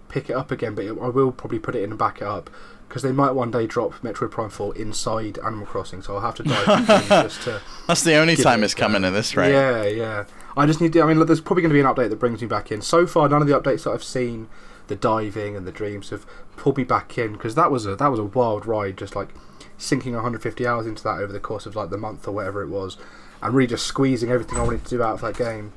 pick 0.10 0.30
it 0.30 0.34
up 0.34 0.52
again, 0.52 0.76
but 0.76 0.86
I 0.86 0.92
will 0.92 1.32
probably 1.32 1.60
put 1.60 1.76
it 1.76 1.84
in 1.84 1.92
and 1.92 2.00
back 2.00 2.18
it 2.18 2.28
up 2.28 2.50
because 2.88 3.04
they 3.04 3.12
might 3.12 3.32
one 3.32 3.52
day 3.52 3.68
drop 3.68 3.94
Metroid 4.02 4.32
Prime 4.32 4.50
4 4.50 4.76
inside 4.76 5.38
Animal 5.46 5.68
Crossing, 5.68 6.02
so 6.02 6.16
I'll 6.16 6.22
have 6.22 6.34
to 6.36 6.44
dive 6.44 7.08
just 7.08 7.44
to 7.44 7.62
That's 7.88 8.04
the 8.04 8.16
only 8.16 8.36
time 8.36 8.62
it 8.62 8.66
it's 8.66 8.74
coming 8.74 9.04
go. 9.04 9.10
at 9.10 9.12
this 9.12 9.36
right? 9.36 9.52
Yeah, 9.52 9.84
yeah. 9.84 10.26
I 10.58 10.66
just 10.66 10.82
need 10.82 10.92
to. 10.94 11.02
I 11.04 11.06
mean, 11.06 11.20
look, 11.20 11.28
there's 11.28 11.40
probably 11.40 11.62
going 11.62 11.70
to 11.70 11.76
be 11.76 11.80
an 11.80 11.86
update 11.86 12.10
that 12.10 12.16
brings 12.18 12.42
me 12.42 12.48
back 12.48 12.72
in. 12.72 12.82
So 12.82 13.06
far, 13.06 13.30
none 13.30 13.42
of 13.44 13.48
the 13.48 13.58
updates 13.60 13.84
that 13.84 13.92
I've 13.92 14.04
seen, 14.04 14.50
the 14.90 14.96
diving 14.96 15.56
and 15.56 15.66
the 15.66 15.72
dreams, 15.72 16.10
have 16.10 16.26
pulled 16.58 16.78
me 16.78 16.84
back 16.84 17.18
in 17.18 17.34
because 17.34 17.56
that 17.56 17.72
was 17.72 17.86
a 17.86 17.96
that 17.96 18.08
was 18.08 18.20
a 18.20 18.26
wild 18.26 18.66
ride. 18.66 18.98
Just 18.98 19.16
like 19.16 19.30
sinking 19.78 20.14
150 20.14 20.68
hours 20.68 20.86
into 20.86 21.02
that 21.04 21.20
over 21.20 21.32
the 21.32 21.40
course 21.40 21.66
of 21.66 21.76
like 21.76 21.90
the 21.90 21.98
month 21.98 22.28
or 22.28 22.32
whatever 22.32 22.62
it 22.62 22.68
was, 22.68 22.98
and 23.42 23.54
really 23.54 23.68
just 23.68 23.86
squeezing 23.88 24.30
everything 24.30 24.58
I 24.60 24.64
wanted 24.64 24.84
to 24.84 24.90
do 24.90 25.02
out 25.02 25.14
of 25.14 25.22
that 25.22 25.38
game. 25.38 25.72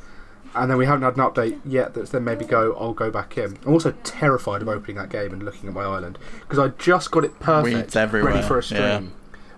And 0.54 0.70
then 0.70 0.76
we 0.76 0.84
haven't 0.84 1.02
had 1.02 1.16
an 1.16 1.22
update 1.22 1.60
yet 1.64 1.94
that's 1.94 2.10
then 2.10 2.24
maybe 2.24 2.44
go. 2.44 2.74
I'll 2.78 2.92
go 2.92 3.10
back 3.10 3.38
in. 3.38 3.56
I'm 3.64 3.72
also 3.72 3.92
terrified 4.04 4.60
of 4.60 4.68
opening 4.68 4.96
that 4.96 5.08
game 5.08 5.32
and 5.32 5.42
looking 5.42 5.68
at 5.68 5.74
my 5.74 5.84
island 5.84 6.18
because 6.40 6.58
I 6.58 6.68
just 6.76 7.10
got 7.10 7.24
it 7.24 7.38
perfect, 7.40 7.74
Weeds 7.74 7.96
everywhere, 7.96 8.34
ready 8.34 8.46
for 8.46 8.58
a 8.58 8.62
stream. 8.62 8.80
yeah. 8.82 9.00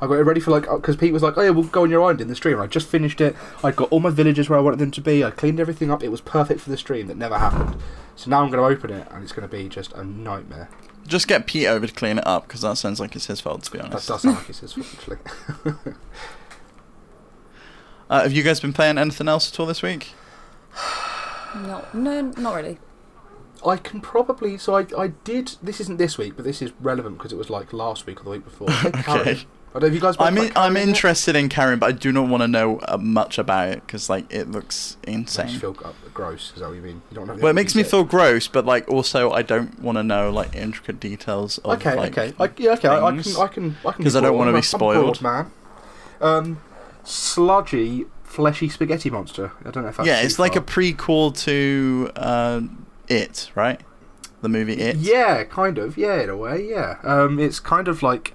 I 0.04 0.06
got 0.06 0.14
it 0.14 0.24
ready 0.24 0.40
for 0.40 0.50
like 0.50 0.68
because 0.68 0.96
Pete 0.96 1.12
was 1.12 1.22
like, 1.22 1.38
"Oh 1.38 1.40
yeah, 1.42 1.50
we'll 1.50 1.64
go 1.64 1.82
on 1.82 1.90
your 1.90 2.02
island 2.02 2.20
in 2.20 2.28
the 2.28 2.34
stream." 2.34 2.54
And 2.54 2.62
I 2.62 2.66
just 2.66 2.86
finished 2.86 3.20
it. 3.20 3.34
I 3.62 3.70
got 3.70 3.90
all 3.90 4.00
my 4.00 4.10
villages 4.10 4.50
where 4.50 4.58
I 4.58 4.62
wanted 4.62 4.78
them 4.78 4.90
to 4.90 5.00
be. 5.00 5.24
I 5.24 5.30
cleaned 5.30 5.58
everything 5.58 5.90
up. 5.90 6.02
It 6.02 6.10
was 6.10 6.20
perfect 6.20 6.60
for 6.60 6.70
the 6.70 6.76
stream. 6.76 7.06
That 7.06 7.16
never 7.16 7.38
happened. 7.38 7.76
So 8.16 8.30
now 8.30 8.42
I'm 8.42 8.50
going 8.50 8.62
to 8.62 8.76
open 8.76 8.90
it, 8.90 9.08
and 9.10 9.22
it's 9.22 9.32
going 9.32 9.48
to 9.48 9.56
be 9.56 9.68
just 9.68 9.92
a 9.94 10.04
nightmare. 10.04 10.68
Just 11.06 11.26
get 11.26 11.46
Pete 11.46 11.66
over 11.66 11.86
to 11.86 11.92
clean 11.92 12.18
it 12.18 12.26
up 12.26 12.46
because 12.46 12.60
that 12.60 12.76
sounds 12.76 13.00
like 13.00 13.16
it's 13.16 13.26
his 13.26 13.40
fault, 13.40 13.62
to 13.64 13.70
be 13.72 13.80
honest, 13.80 14.06
That 14.06 14.12
does 14.14 14.22
sound 14.22 14.36
like 14.36 14.48
it's 14.48 14.60
his 14.60 14.72
fault, 14.74 14.86
actually. 14.94 15.94
Uh, 18.10 18.22
have 18.22 18.32
you 18.32 18.42
guys 18.42 18.60
been 18.60 18.72
playing 18.72 18.98
anything 18.98 19.28
else 19.28 19.50
at 19.50 19.58
all 19.58 19.64
this 19.64 19.82
week? 19.82 20.12
No, 21.54 21.84
no, 21.94 22.20
not 22.36 22.54
really. 22.54 22.78
I 23.66 23.76
can 23.76 24.00
probably. 24.00 24.58
So 24.58 24.76
I, 24.76 24.86
I 24.96 25.08
did. 25.24 25.56
This 25.62 25.80
isn't 25.80 25.96
this 25.96 26.18
week, 26.18 26.36
but 26.36 26.44
this 26.44 26.60
is 26.60 26.72
relevant 26.80 27.16
because 27.16 27.32
it 27.32 27.36
was 27.36 27.48
like 27.48 27.72
last 27.72 28.06
week 28.06 28.20
or 28.20 28.24
the 28.24 28.30
week 28.30 28.44
before. 28.44 28.68
Okay. 28.84 29.02
Carrion. 29.02 29.38
I 29.74 29.80
don't 29.80 29.88
if 29.88 29.94
you 29.94 30.00
guys. 30.00 30.14
I'm 30.20 30.38
in, 30.38 30.52
I'm 30.54 30.76
yet? 30.76 30.86
interested 30.86 31.34
in 31.34 31.48
Carrion, 31.48 31.80
but 31.80 31.86
I 31.88 31.92
do 31.92 32.12
not 32.12 32.28
want 32.28 32.42
to 32.42 32.48
know 32.48 32.78
uh, 32.86 32.96
much 32.96 33.38
about 33.38 33.68
it 33.70 33.86
because 33.86 34.08
like 34.08 34.32
it 34.32 34.48
looks 34.48 34.96
Makes 35.04 35.08
you 35.08 35.14
insane. 35.42 35.58
feel 35.58 35.76
uh, 35.84 35.92
gross. 36.12 36.52
Is 36.54 36.60
that 36.60 36.68
what 36.68 36.76
you 36.76 36.80
mean? 36.82 37.02
You 37.10 37.16
don't 37.16 37.26
know. 37.26 37.34
Well, 37.34 37.48
it 37.48 37.54
makes 37.54 37.74
me 37.74 37.82
feel 37.82 38.04
gross, 38.04 38.46
but 38.46 38.64
like 38.64 38.88
also 38.88 39.32
I 39.32 39.42
don't 39.42 39.80
want 39.80 39.98
to 39.98 40.04
know 40.04 40.30
like 40.30 40.54
intricate 40.54 41.00
details 41.00 41.58
of 41.58 41.72
Okay, 41.80 41.96
like 41.96 42.16
okay, 42.16 42.32
I, 42.38 42.50
yeah, 42.56 42.72
okay. 42.74 42.88
I, 42.88 43.04
I 43.04 43.10
can, 43.20 43.36
I 43.36 43.46
can, 43.48 43.76
I 43.84 43.92
can. 43.92 44.04
'Cause 44.04 44.12
be 44.14 44.18
I 44.18 44.22
don't 44.22 44.32
be 44.36 44.40
I'm 44.42 44.46
a- 44.46 44.48
I'm 44.48 44.48
a 44.48 44.52
bored 44.52 44.64
spoiled. 44.64 45.22
man. 45.22 45.50
Um, 46.20 46.60
sludgy, 47.02 48.06
fleshy 48.22 48.68
spaghetti 48.68 49.10
monster. 49.10 49.52
I 49.64 49.70
don't 49.70 49.82
know 49.82 49.88
if 49.88 49.96
that's 49.96 50.06
yeah, 50.06 50.20
it's 50.22 50.38
like 50.38 50.56
a 50.56 50.60
prequel 50.60 51.36
to 51.44 52.10
uh, 52.16 52.60
It, 53.08 53.50
right? 53.54 53.80
The 54.42 54.48
movie 54.48 54.74
It. 54.74 54.96
Yeah, 54.96 55.44
kind 55.44 55.78
of. 55.78 55.96
Yeah, 55.96 56.20
in 56.22 56.28
a 56.28 56.36
way. 56.36 56.64
Yeah. 56.68 56.98
Um, 57.02 57.38
it's 57.40 57.60
kind 57.60 57.88
of 57.88 58.02
like 58.02 58.34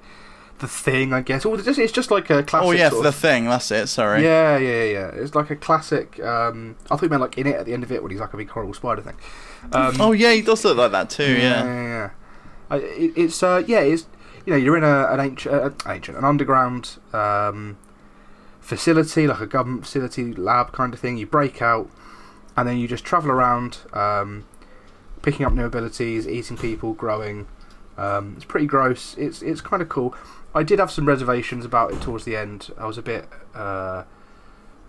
the 0.59 0.67
thing, 0.67 1.13
I 1.13 1.21
guess. 1.21 1.45
Or 1.45 1.55
it's 1.55 1.65
just, 1.65 1.79
it's 1.79 1.91
just 1.91 2.11
like 2.11 2.29
a 2.29 2.43
classic. 2.43 2.67
Oh 2.67 2.71
yeah, 2.71 2.89
sort 2.89 3.03
the 3.03 3.09
of- 3.09 3.15
thing. 3.15 3.45
That's 3.45 3.71
it. 3.71 3.87
Sorry. 3.87 4.23
Yeah, 4.23 4.57
yeah, 4.57 4.83
yeah. 4.83 5.07
It's 5.07 5.35
like 5.35 5.49
a 5.49 5.55
classic. 5.55 6.19
Um, 6.19 6.75
I 6.85 6.95
thought 6.95 7.03
you 7.03 7.09
meant 7.09 7.21
like 7.21 7.37
in 7.37 7.47
it 7.47 7.55
at 7.55 7.65
the 7.65 7.73
end 7.73 7.83
of 7.83 7.91
it 7.91 8.01
when 8.03 8.11
he's 8.11 8.19
like 8.21 8.33
a 8.33 8.37
big 8.37 8.49
horrible 8.49 8.73
spider 8.73 9.01
thing. 9.01 9.15
Um, 9.73 9.95
Oh 9.99 10.11
yeah, 10.11 10.31
he 10.33 10.41
does 10.41 10.63
look 10.63 10.77
like 10.77 10.91
that 10.91 11.09
too. 11.09 11.23
yeah, 11.33 11.63
Yeah. 11.63 11.63
yeah. 11.65 12.09
yeah. 12.71 12.77
It, 12.77 13.13
it's 13.17 13.41
uh, 13.43 13.63
yeah, 13.67 13.79
it's 13.79 14.05
you 14.45 14.53
know 14.53 14.57
you're 14.57 14.77
in 14.77 14.83
a, 14.83 15.07
an 15.11 15.19
ancient, 15.19 15.53
uh, 15.55 15.69
ancient, 15.91 16.17
an 16.17 16.23
underground 16.23 16.97
um, 17.13 17.77
facility, 18.61 19.27
like 19.27 19.41
a 19.41 19.47
government 19.47 19.83
facility, 19.85 20.33
lab 20.33 20.71
kind 20.71 20.93
of 20.93 20.99
thing. 20.99 21.17
You 21.17 21.25
break 21.25 21.61
out, 21.61 21.89
and 22.55 22.67
then 22.67 22.77
you 22.77 22.87
just 22.87 23.03
travel 23.03 23.31
around, 23.31 23.79
um, 23.93 24.45
picking 25.21 25.45
up 25.45 25.53
new 25.53 25.65
abilities, 25.65 26.27
eating 26.27 26.57
people, 26.57 26.93
growing, 26.93 27.47
Um, 27.97 28.33
it's 28.37 28.45
pretty 28.45 28.65
gross. 28.67 29.15
It's 29.17 29.41
it's 29.41 29.61
kind 29.61 29.81
of 29.81 29.89
cool. 29.89 30.15
I 30.59 30.63
did 30.63 30.77
have 30.79 30.91
some 30.91 31.05
reservations 31.05 31.63
about 31.63 31.93
it 31.93 32.01
towards 32.01 32.25
the 32.25 32.35
end. 32.35 32.69
I 32.77 32.85
was 32.85 32.97
a 32.97 33.01
bit 33.01 33.29
uh, 33.55 34.03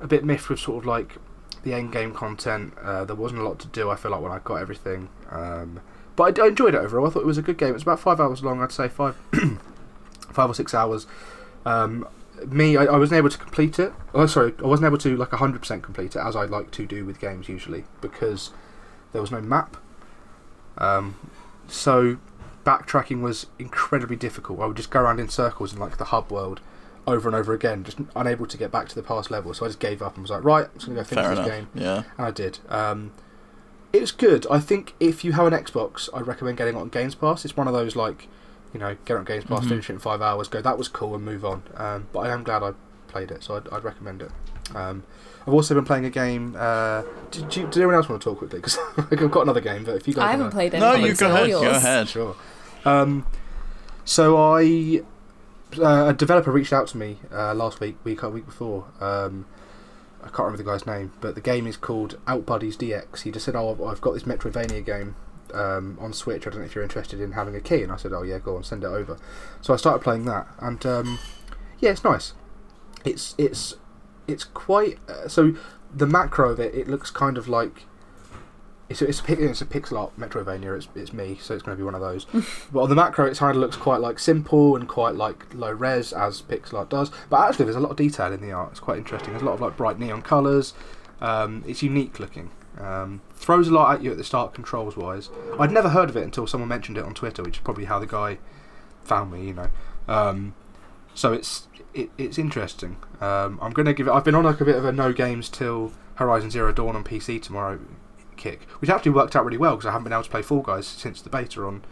a 0.00 0.06
bit 0.08 0.24
miffed 0.24 0.48
with 0.48 0.58
sort 0.58 0.82
of 0.82 0.86
like 0.86 1.18
the 1.62 1.74
end 1.74 1.92
game 1.92 2.12
content. 2.12 2.74
Uh, 2.82 3.04
there 3.04 3.14
wasn't 3.14 3.40
a 3.40 3.44
lot 3.44 3.60
to 3.60 3.68
do. 3.68 3.88
I 3.88 3.94
feel 3.94 4.10
like 4.10 4.20
when 4.20 4.32
I 4.32 4.40
got 4.40 4.56
everything, 4.56 5.10
um, 5.30 5.78
but 6.16 6.36
I, 6.36 6.46
I 6.46 6.48
enjoyed 6.48 6.74
it 6.74 6.78
overall. 6.78 7.06
I 7.06 7.10
thought 7.10 7.20
it 7.20 7.26
was 7.26 7.38
a 7.38 7.42
good 7.42 7.56
game. 7.56 7.74
It's 7.74 7.84
about 7.84 8.00
five 8.00 8.18
hours 8.18 8.42
long. 8.42 8.60
I'd 8.60 8.72
say 8.72 8.88
five 8.88 9.14
five 10.32 10.50
or 10.50 10.54
six 10.54 10.74
hours. 10.74 11.06
Um, 11.64 12.08
me, 12.48 12.76
I, 12.76 12.86
I 12.86 12.96
wasn't 12.96 13.18
able 13.18 13.30
to 13.30 13.38
complete 13.38 13.78
it. 13.78 13.92
Oh, 14.12 14.26
sorry, 14.26 14.52
I 14.58 14.66
wasn't 14.66 14.86
able 14.86 14.98
to 14.98 15.16
like 15.16 15.30
hundred 15.30 15.60
percent 15.60 15.84
complete 15.84 16.16
it 16.16 16.20
as 16.20 16.34
I 16.34 16.46
like 16.46 16.72
to 16.72 16.84
do 16.84 17.04
with 17.04 17.20
games 17.20 17.48
usually 17.48 17.84
because 18.00 18.50
there 19.12 19.20
was 19.20 19.30
no 19.30 19.40
map. 19.40 19.76
Um, 20.78 21.14
so 21.68 22.18
backtracking 22.64 23.20
was 23.22 23.46
incredibly 23.58 24.16
difficult. 24.16 24.60
I 24.60 24.66
would 24.66 24.76
just 24.76 24.90
go 24.90 25.00
around 25.00 25.18
in 25.20 25.28
circles 25.28 25.72
in 25.72 25.78
like 25.78 25.96
the 25.98 26.06
hub 26.06 26.30
world 26.30 26.60
over 27.06 27.28
and 27.28 27.34
over 27.36 27.52
again, 27.54 27.82
just 27.84 27.98
unable 28.14 28.46
to 28.46 28.56
get 28.58 28.70
back 28.70 28.88
to 28.88 28.94
the 28.94 29.02
past 29.02 29.30
level. 29.30 29.52
So 29.54 29.64
I 29.64 29.68
just 29.68 29.80
gave 29.80 30.02
up 30.02 30.14
and 30.14 30.22
was 30.22 30.30
like, 30.30 30.44
right, 30.44 30.66
I'm 30.66 30.74
just 30.74 30.86
gonna 30.86 31.00
go 31.00 31.04
finish 31.04 31.24
Fair 31.24 31.34
this 31.34 31.46
enough. 31.46 31.50
game, 31.50 31.68
Yeah. 31.74 32.02
and 32.18 32.26
I 32.26 32.30
did. 32.30 32.58
Um, 32.68 33.12
it 33.92 34.00
was 34.00 34.12
good. 34.12 34.46
I 34.50 34.60
think 34.60 34.94
if 35.00 35.24
you 35.24 35.32
have 35.32 35.46
an 35.46 35.54
Xbox, 35.54 36.08
I'd 36.14 36.26
recommend 36.26 36.58
getting 36.58 36.76
it 36.76 36.78
on 36.80 36.88
Games 36.90 37.14
Pass. 37.14 37.44
It's 37.44 37.56
one 37.56 37.66
of 37.66 37.72
those 37.72 37.96
like, 37.96 38.28
you 38.72 38.78
know, 38.78 38.96
get 39.04 39.16
on 39.16 39.24
Games 39.24 39.44
Pass, 39.44 39.64
Mhm. 39.64 39.68
finish 39.70 39.90
it 39.90 39.94
in 39.94 39.98
five 39.98 40.22
hours, 40.22 40.46
go 40.48 40.60
that 40.60 40.78
was 40.78 40.86
cool, 40.88 41.14
and 41.16 41.24
move 41.24 41.44
on. 41.44 41.62
Um, 41.76 42.06
but 42.12 42.20
I 42.20 42.28
am 42.28 42.44
glad 42.44 42.62
I 42.62 42.72
played 43.08 43.30
it, 43.32 43.42
so 43.42 43.56
I'd, 43.56 43.68
I'd 43.72 43.82
recommend 43.82 44.22
it. 44.22 44.30
Um, 44.74 45.02
I've 45.46 45.54
also 45.54 45.74
been 45.74 45.84
playing 45.84 46.04
a 46.04 46.10
game. 46.10 46.54
Uh, 46.58 47.02
did, 47.30 47.56
you, 47.56 47.64
did 47.64 47.76
anyone 47.78 47.94
else 47.94 48.08
want 48.08 48.20
to 48.22 48.28
talk 48.30 48.38
quickly? 48.38 48.58
Because 48.60 48.78
I've 48.98 49.30
got 49.30 49.42
another 49.42 49.60
game, 49.60 49.84
but 49.84 49.96
if 49.96 50.06
you 50.08 50.14
guys 50.14 50.24
I 50.24 50.30
haven't 50.32 50.46
wanna- 50.46 50.54
played 50.54 50.74
it. 50.74 50.80
No, 50.80 50.94
you 50.94 51.14
go 51.14 51.26
ahead. 51.34 51.48
yours. 51.48 51.62
Go 51.62 51.70
ahead. 51.70 52.08
Sure. 52.08 52.36
Um, 52.84 53.26
so 54.04 54.36
I, 54.36 55.02
uh, 55.78 56.08
a 56.08 56.12
developer 56.14 56.50
reached 56.50 56.72
out 56.72 56.88
to 56.88 56.96
me 56.98 57.18
uh, 57.32 57.54
last 57.54 57.80
week, 57.80 57.96
week 58.04 58.22
or 58.24 58.30
week 58.30 58.46
before. 58.46 58.86
Um, 59.00 59.46
I 60.22 60.26
can't 60.26 60.40
remember 60.40 60.58
the 60.58 60.64
guy's 60.64 60.86
name, 60.86 61.12
but 61.20 61.34
the 61.34 61.40
game 61.40 61.66
is 61.66 61.76
called 61.78 62.18
Outbuddies 62.26 62.76
DX. 62.76 63.22
He 63.22 63.30
just 63.30 63.44
said, 63.46 63.56
"Oh, 63.56 63.70
I've- 63.72 63.82
I've 63.84 64.00
got 64.02 64.12
this 64.12 64.24
Metroidvania 64.24 64.84
game 64.84 65.16
um, 65.54 65.96
on 66.00 66.12
Switch. 66.12 66.46
I 66.46 66.50
don't 66.50 66.58
know 66.60 66.66
if 66.66 66.74
you're 66.74 66.84
interested 66.84 67.20
in 67.22 67.32
having 67.32 67.54
a 67.56 67.60
key." 67.60 67.82
And 67.82 67.90
I 67.90 67.96
said, 67.96 68.12
"Oh 68.12 68.22
yeah, 68.22 68.38
go 68.38 68.56
on, 68.56 68.62
send 68.62 68.84
it 68.84 68.88
over." 68.88 69.16
So 69.62 69.72
I 69.72 69.76
started 69.78 70.00
playing 70.04 70.26
that, 70.26 70.46
and 70.58 70.84
um, 70.84 71.18
yeah, 71.78 71.90
it's 71.90 72.04
nice. 72.04 72.34
It's 73.04 73.34
it's 73.38 73.76
it's 74.30 74.44
quite 74.44 74.98
uh, 75.08 75.28
so. 75.28 75.54
The 75.92 76.06
macro 76.06 76.50
of 76.50 76.60
it, 76.60 76.72
it 76.72 76.86
looks 76.86 77.10
kind 77.10 77.36
of 77.36 77.48
like 77.48 77.84
it's 78.90 79.00
a, 79.00 79.06
it's 79.06 79.22
a, 79.22 79.50
it's 79.50 79.62
a 79.62 79.66
pixel 79.66 80.00
art 80.00 80.18
Metroidvania. 80.18 80.76
It's 80.76 80.88
it's 80.96 81.12
me, 81.12 81.38
so 81.40 81.54
it's 81.54 81.62
going 81.62 81.76
to 81.76 81.80
be 81.80 81.84
one 81.84 81.94
of 81.94 82.00
those. 82.00 82.24
but 82.72 82.82
on 82.82 82.88
the 82.88 82.96
macro, 82.96 83.26
it 83.26 83.38
kind 83.38 83.56
of 83.56 83.60
looks 83.60 83.76
quite 83.76 84.00
like 84.00 84.18
simple 84.18 84.74
and 84.74 84.88
quite 84.88 85.14
like 85.14 85.54
low 85.54 85.70
res 85.70 86.12
as 86.12 86.42
pixel 86.42 86.74
art 86.74 86.90
does. 86.90 87.12
But 87.30 87.48
actually, 87.48 87.66
there's 87.66 87.76
a 87.76 87.80
lot 87.80 87.92
of 87.92 87.96
detail 87.96 88.32
in 88.32 88.40
the 88.40 88.50
art. 88.50 88.72
It's 88.72 88.80
quite 88.80 88.98
interesting. 88.98 89.30
There's 89.30 89.42
a 89.42 89.46
lot 89.46 89.54
of 89.54 89.60
like 89.60 89.76
bright 89.76 90.00
neon 90.00 90.22
colours. 90.22 90.74
Um, 91.20 91.62
it's 91.68 91.84
unique 91.84 92.18
looking. 92.18 92.50
Um, 92.78 93.20
throws 93.34 93.68
a 93.68 93.72
lot 93.72 93.94
at 93.94 94.02
you 94.02 94.10
at 94.10 94.16
the 94.16 94.24
start, 94.24 94.54
controls 94.54 94.96
wise. 94.96 95.30
I'd 95.58 95.70
never 95.70 95.90
heard 95.90 96.10
of 96.10 96.16
it 96.16 96.24
until 96.24 96.48
someone 96.48 96.68
mentioned 96.68 96.98
it 96.98 97.04
on 97.04 97.14
Twitter, 97.14 97.44
which 97.44 97.58
is 97.58 97.62
probably 97.62 97.84
how 97.84 98.00
the 98.00 98.06
guy 98.06 98.38
found 99.04 99.30
me. 99.32 99.46
You 99.46 99.54
know. 99.54 99.70
Um, 100.08 100.54
so 101.14 101.32
it's 101.32 101.68
it, 101.94 102.10
it's 102.18 102.38
interesting. 102.38 102.96
Um, 103.20 103.58
I'm 103.60 103.72
going 103.72 103.86
to 103.86 103.94
give 103.94 104.08
it. 104.08 104.10
I've 104.10 104.24
been 104.24 104.34
on 104.34 104.44
like 104.44 104.60
a 104.60 104.64
bit 104.64 104.76
of 104.76 104.84
a 104.84 104.92
no 104.92 105.12
games 105.12 105.48
till 105.48 105.92
Horizon 106.16 106.50
Zero 106.50 106.72
Dawn 106.72 106.96
on 106.96 107.04
PC 107.04 107.42
tomorrow 107.42 107.78
kick, 108.36 108.62
which 108.80 108.90
actually 108.90 109.12
worked 109.12 109.36
out 109.36 109.44
really 109.44 109.58
well 109.58 109.76
because 109.76 109.86
I 109.86 109.92
haven't 109.92 110.04
been 110.04 110.12
able 110.12 110.24
to 110.24 110.30
play 110.30 110.42
Fall 110.42 110.62
Guys 110.62 110.86
since 110.86 111.20
the 111.20 111.30
beta 111.30 111.62
on 111.64 111.82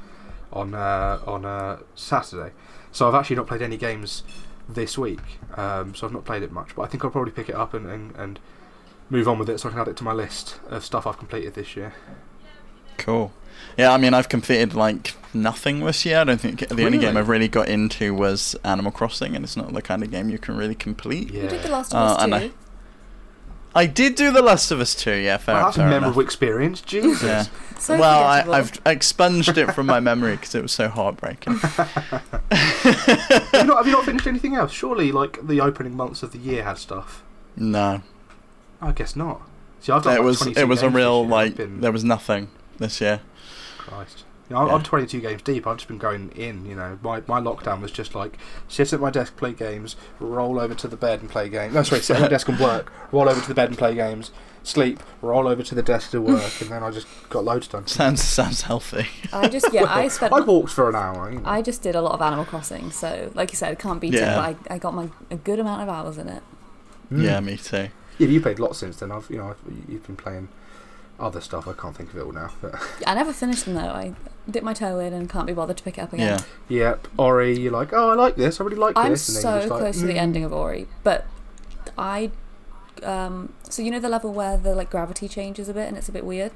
on 0.53 0.75
uh, 0.75 1.21
on 1.27 1.45
uh, 1.45 1.79
Saturday. 1.95 2.53
So 2.93 3.09
I've 3.09 3.15
actually 3.15 3.37
not 3.37 3.47
played 3.47 3.63
any 3.63 3.77
games 3.77 4.23
this 4.69 4.99
week. 4.99 5.39
Um, 5.57 5.95
so 5.95 6.07
I've 6.07 6.13
not 6.13 6.25
played 6.25 6.43
it 6.43 6.53
much, 6.53 6.75
but 6.75 6.83
I 6.83 6.87
think 6.87 7.05
I'll 7.05 7.11
probably 7.11 7.33
pick 7.33 7.49
it 7.49 7.55
up 7.55 7.75
and, 7.75 7.87
and, 7.87 8.15
and 8.17 8.39
move 9.11 9.29
on 9.29 9.39
with 9.39 9.49
it 9.49 9.59
so 9.59 9.69
I 9.69 9.73
can 9.73 9.81
add 9.81 9.89
it 9.89 9.97
to 9.99 10.05
my 10.05 10.13
list 10.13 10.61
of 10.69 10.85
stuff 10.85 11.07
I've 11.07 11.19
completed 11.19 11.55
this 11.55 11.77
year. 11.77 11.95
Cool. 12.99 13.33
Yeah, 13.77 13.93
I 13.93 13.97
mean, 13.97 14.13
I've 14.13 14.29
completed 14.29 14.75
like 14.75 15.15
nothing 15.33 15.81
this 15.85 16.05
year. 16.05 16.19
I 16.19 16.25
don't 16.25 16.41
think 16.41 16.67
the 16.69 16.85
only 16.85 16.99
game 16.99 17.17
I've 17.17 17.29
really 17.29 17.49
got 17.49 17.69
into 17.69 18.13
was 18.15 18.57
Animal 18.65 18.91
Crossing, 18.93 19.35
and 19.37 19.45
it's 19.45 19.57
not 19.57 19.73
the 19.73 19.83
kind 19.83 20.03
of 20.03 20.11
game 20.11 20.29
you 20.31 20.39
can 20.39 20.57
really 20.57 20.75
complete. 20.75 21.31
Yeah, 21.31 21.45
You 21.45 21.49
did 21.49 21.63
The 21.63 21.69
Last 21.71 21.95
Uh, 21.95 21.99
of 21.99 22.17
Us 22.19 22.23
and 22.25 22.33
too. 22.33 22.39
I- 22.39 22.51
I 23.75 23.87
did 23.87 24.15
do 24.17 24.33
The 24.33 24.43
Last 24.43 24.71
of 24.73 24.81
Us 24.81 24.95
2, 24.95 25.13
yeah, 25.13 25.37
fair, 25.37 25.55
Well, 25.55 25.65
that's 25.67 25.77
a 25.77 25.81
fair 25.81 25.91
memorable 25.91 26.19
enough. 26.21 26.25
experience. 26.27 26.81
Jesus. 26.81 27.23
Yeah. 27.23 27.45
So 27.79 27.97
well, 27.97 28.25
I, 28.25 28.41
I've 28.59 28.73
expunged 28.87 29.57
it 29.57 29.71
from 29.73 29.87
my 29.87 30.01
memory 30.01 30.33
because 30.35 30.53
it 30.57 30.63
was 30.63 30.73
so 30.73 30.89
heartbreaking. 30.89 31.59
have, 31.59 33.49
you 33.53 33.65
not, 33.65 33.77
have 33.77 33.87
you 33.87 33.93
not 33.93 34.05
finished 34.05 34.27
anything 34.27 34.57
else? 34.57 34.73
Surely, 34.73 35.13
like 35.13 35.47
the 35.47 35.61
opening 35.61 35.97
months 35.97 36.25
of 36.25 36.33
the 36.33 36.39
year 36.39 36.65
had 36.65 36.79
stuff. 36.79 37.23
No, 37.57 38.03
I 38.83 38.91
guess 38.91 39.15
not. 39.15 39.43
See, 39.81 39.93
I've 39.93 40.03
done 40.03 40.15
it 40.15 40.17
like 40.17 40.25
was 40.25 40.45
it 40.49 40.65
was 40.67 40.83
a 40.83 40.91
real 40.91 41.25
like 41.25 41.55
been- 41.57 41.81
there 41.81 41.93
was 41.93 42.03
nothing 42.03 42.49
this 42.79 43.01
year. 43.01 43.21
Christ. 43.79 44.25
You 44.49 44.55
know, 44.57 44.63
I'm, 44.63 44.69
Yeah. 44.69 44.75
I'm 44.77 44.83
22 44.83 45.21
games 45.21 45.43
deep. 45.43 45.67
I've 45.67 45.77
just 45.77 45.89
been 45.89 45.99
going 45.99 46.31
in. 46.31 46.65
You 46.65 46.75
know, 46.75 46.99
my 47.03 47.23
my 47.27 47.41
lockdown 47.41 47.83
was 47.83 47.91
just 47.91 48.15
like 48.15 48.39
sit 48.67 48.93
at 48.95 49.01
my 49.01 49.11
desk, 49.11 49.37
play 49.37 49.53
games, 49.53 49.95
roll 50.21 50.59
over 50.59 50.75
to 50.75 50.89
the 50.89 50.97
bed 50.97 51.21
and 51.21 51.29
play 51.29 51.49
games. 51.51 51.75
No, 51.75 51.83
sorry, 51.83 52.01
sit 52.01 52.17
at 52.17 52.23
my 52.23 52.29
desk 52.29 52.49
and 52.49 52.59
work, 52.59 52.91
roll 53.13 53.29
over 53.29 53.41
to 53.41 53.49
the 53.49 53.55
bed 53.55 53.69
and 53.69 53.77
play 53.77 53.95
games, 53.95 54.31
sleep, 54.63 55.01
roll 55.21 55.47
over 55.47 55.63
to 55.63 55.75
the 55.75 55.83
desk 55.83 56.13
to 56.13 56.23
work, 56.23 56.61
and 56.63 56.71
then 56.71 56.83
I 56.83 56.91
just 56.91 57.07
got 57.29 57.45
loads 57.45 57.69
done. 57.69 57.87
Sounds 57.87 58.23
sounds 58.25 58.63
healthy. 58.63 59.07
I 59.35 59.49
just 59.49 59.71
yeah, 59.73 59.85
I 59.87 60.09
spent. 60.17 60.33
I 60.33 60.41
walked 60.41 60.71
for 60.73 60.89
an 60.89 60.95
hour. 60.97 61.31
You 61.31 61.41
know. 61.41 61.49
I 61.49 61.61
just 61.61 61.83
did 61.83 61.95
a 61.95 62.01
lot 62.01 62.13
of 62.13 62.23
Animal 62.23 62.47
Crossing, 62.47 62.91
so 62.91 63.31
like 63.35 63.51
you 63.53 63.57
said, 63.57 63.73
it 63.73 63.79
can't 63.79 64.01
beat 64.01 64.15
Yeah. 64.15 64.49
it. 64.49 64.57
But 64.65 64.71
I, 64.73 64.75
I 64.77 64.79
got 64.79 64.95
my 64.95 65.09
a 65.31 65.37
good 65.37 65.59
amount 65.59 65.83
of 65.83 65.91
hours 65.91 66.17
in 66.17 66.29
it. 66.29 66.43
Mm. 67.13 67.23
Yeah, 67.23 67.41
me 67.41 67.59
too. 67.59 67.89
Yeah, 68.17 68.29
you 68.29 68.41
played 68.41 68.59
lots 68.59 68.79
since 68.79 68.97
then. 68.97 69.13
I've 69.13 69.29
you 69.31 69.37
know 69.37 69.51
I've, 69.51 69.61
you've 69.91 70.07
been 70.07 70.17
playing 70.17 70.49
other 71.19 71.41
stuff. 71.41 71.67
I 71.67 71.73
can't 71.73 71.97
think 71.97 72.11
of 72.11 72.19
it 72.19 72.23
all 72.23 72.33
now. 72.33 72.53
But 72.61 72.75
I 73.07 73.15
never 73.15 73.33
finished 73.33 73.65
them 73.65 73.75
though. 73.75 73.81
I 73.81 74.15
dipped 74.51 74.65
my 74.65 74.75
toe 74.75 74.99
in 74.99 75.13
and 75.13 75.29
can't 75.29 75.47
be 75.47 75.53
bothered 75.53 75.77
to 75.79 75.83
pick 75.83 75.99
it 75.99 76.01
up 76.01 76.13
again. 76.13 76.43
Yeah. 76.69 76.79
yep, 76.79 77.09
Ori, 77.19 77.59
you're 77.59 77.73
like, 77.73 77.93
oh, 77.93 78.11
I 78.11 78.15
like 78.15 78.37
this. 78.37 78.61
I 78.61 78.65
really 78.65 78.77
like 78.77 78.97
I'm 78.97 79.13
this. 79.13 79.29
And 79.29 79.37
then 79.37 79.43
so 79.43 79.61
you're 79.61 79.69
like, 79.69 79.81
close 79.81 80.01
to 80.01 80.07
the 80.07 80.15
mm. 80.15 80.21
ending 80.21 80.45
of 80.45 80.53
Ori, 80.53 80.87
but 81.03 81.27
I, 81.97 82.31
um, 83.03 83.53
so 83.69 83.83
you 83.83 83.91
know 83.91 84.01
the 84.01 84.09
level 84.09 84.33
where 84.33 84.57
the 84.57 84.75
like 84.75 84.91
gravity 84.91 85.29
changes 85.29 85.69
a 85.69 85.75
bit 85.75 85.89
and 85.89 85.97
it's 85.97 86.09
a 86.09 86.13
bit 86.13 86.25
weird. 86.25 86.53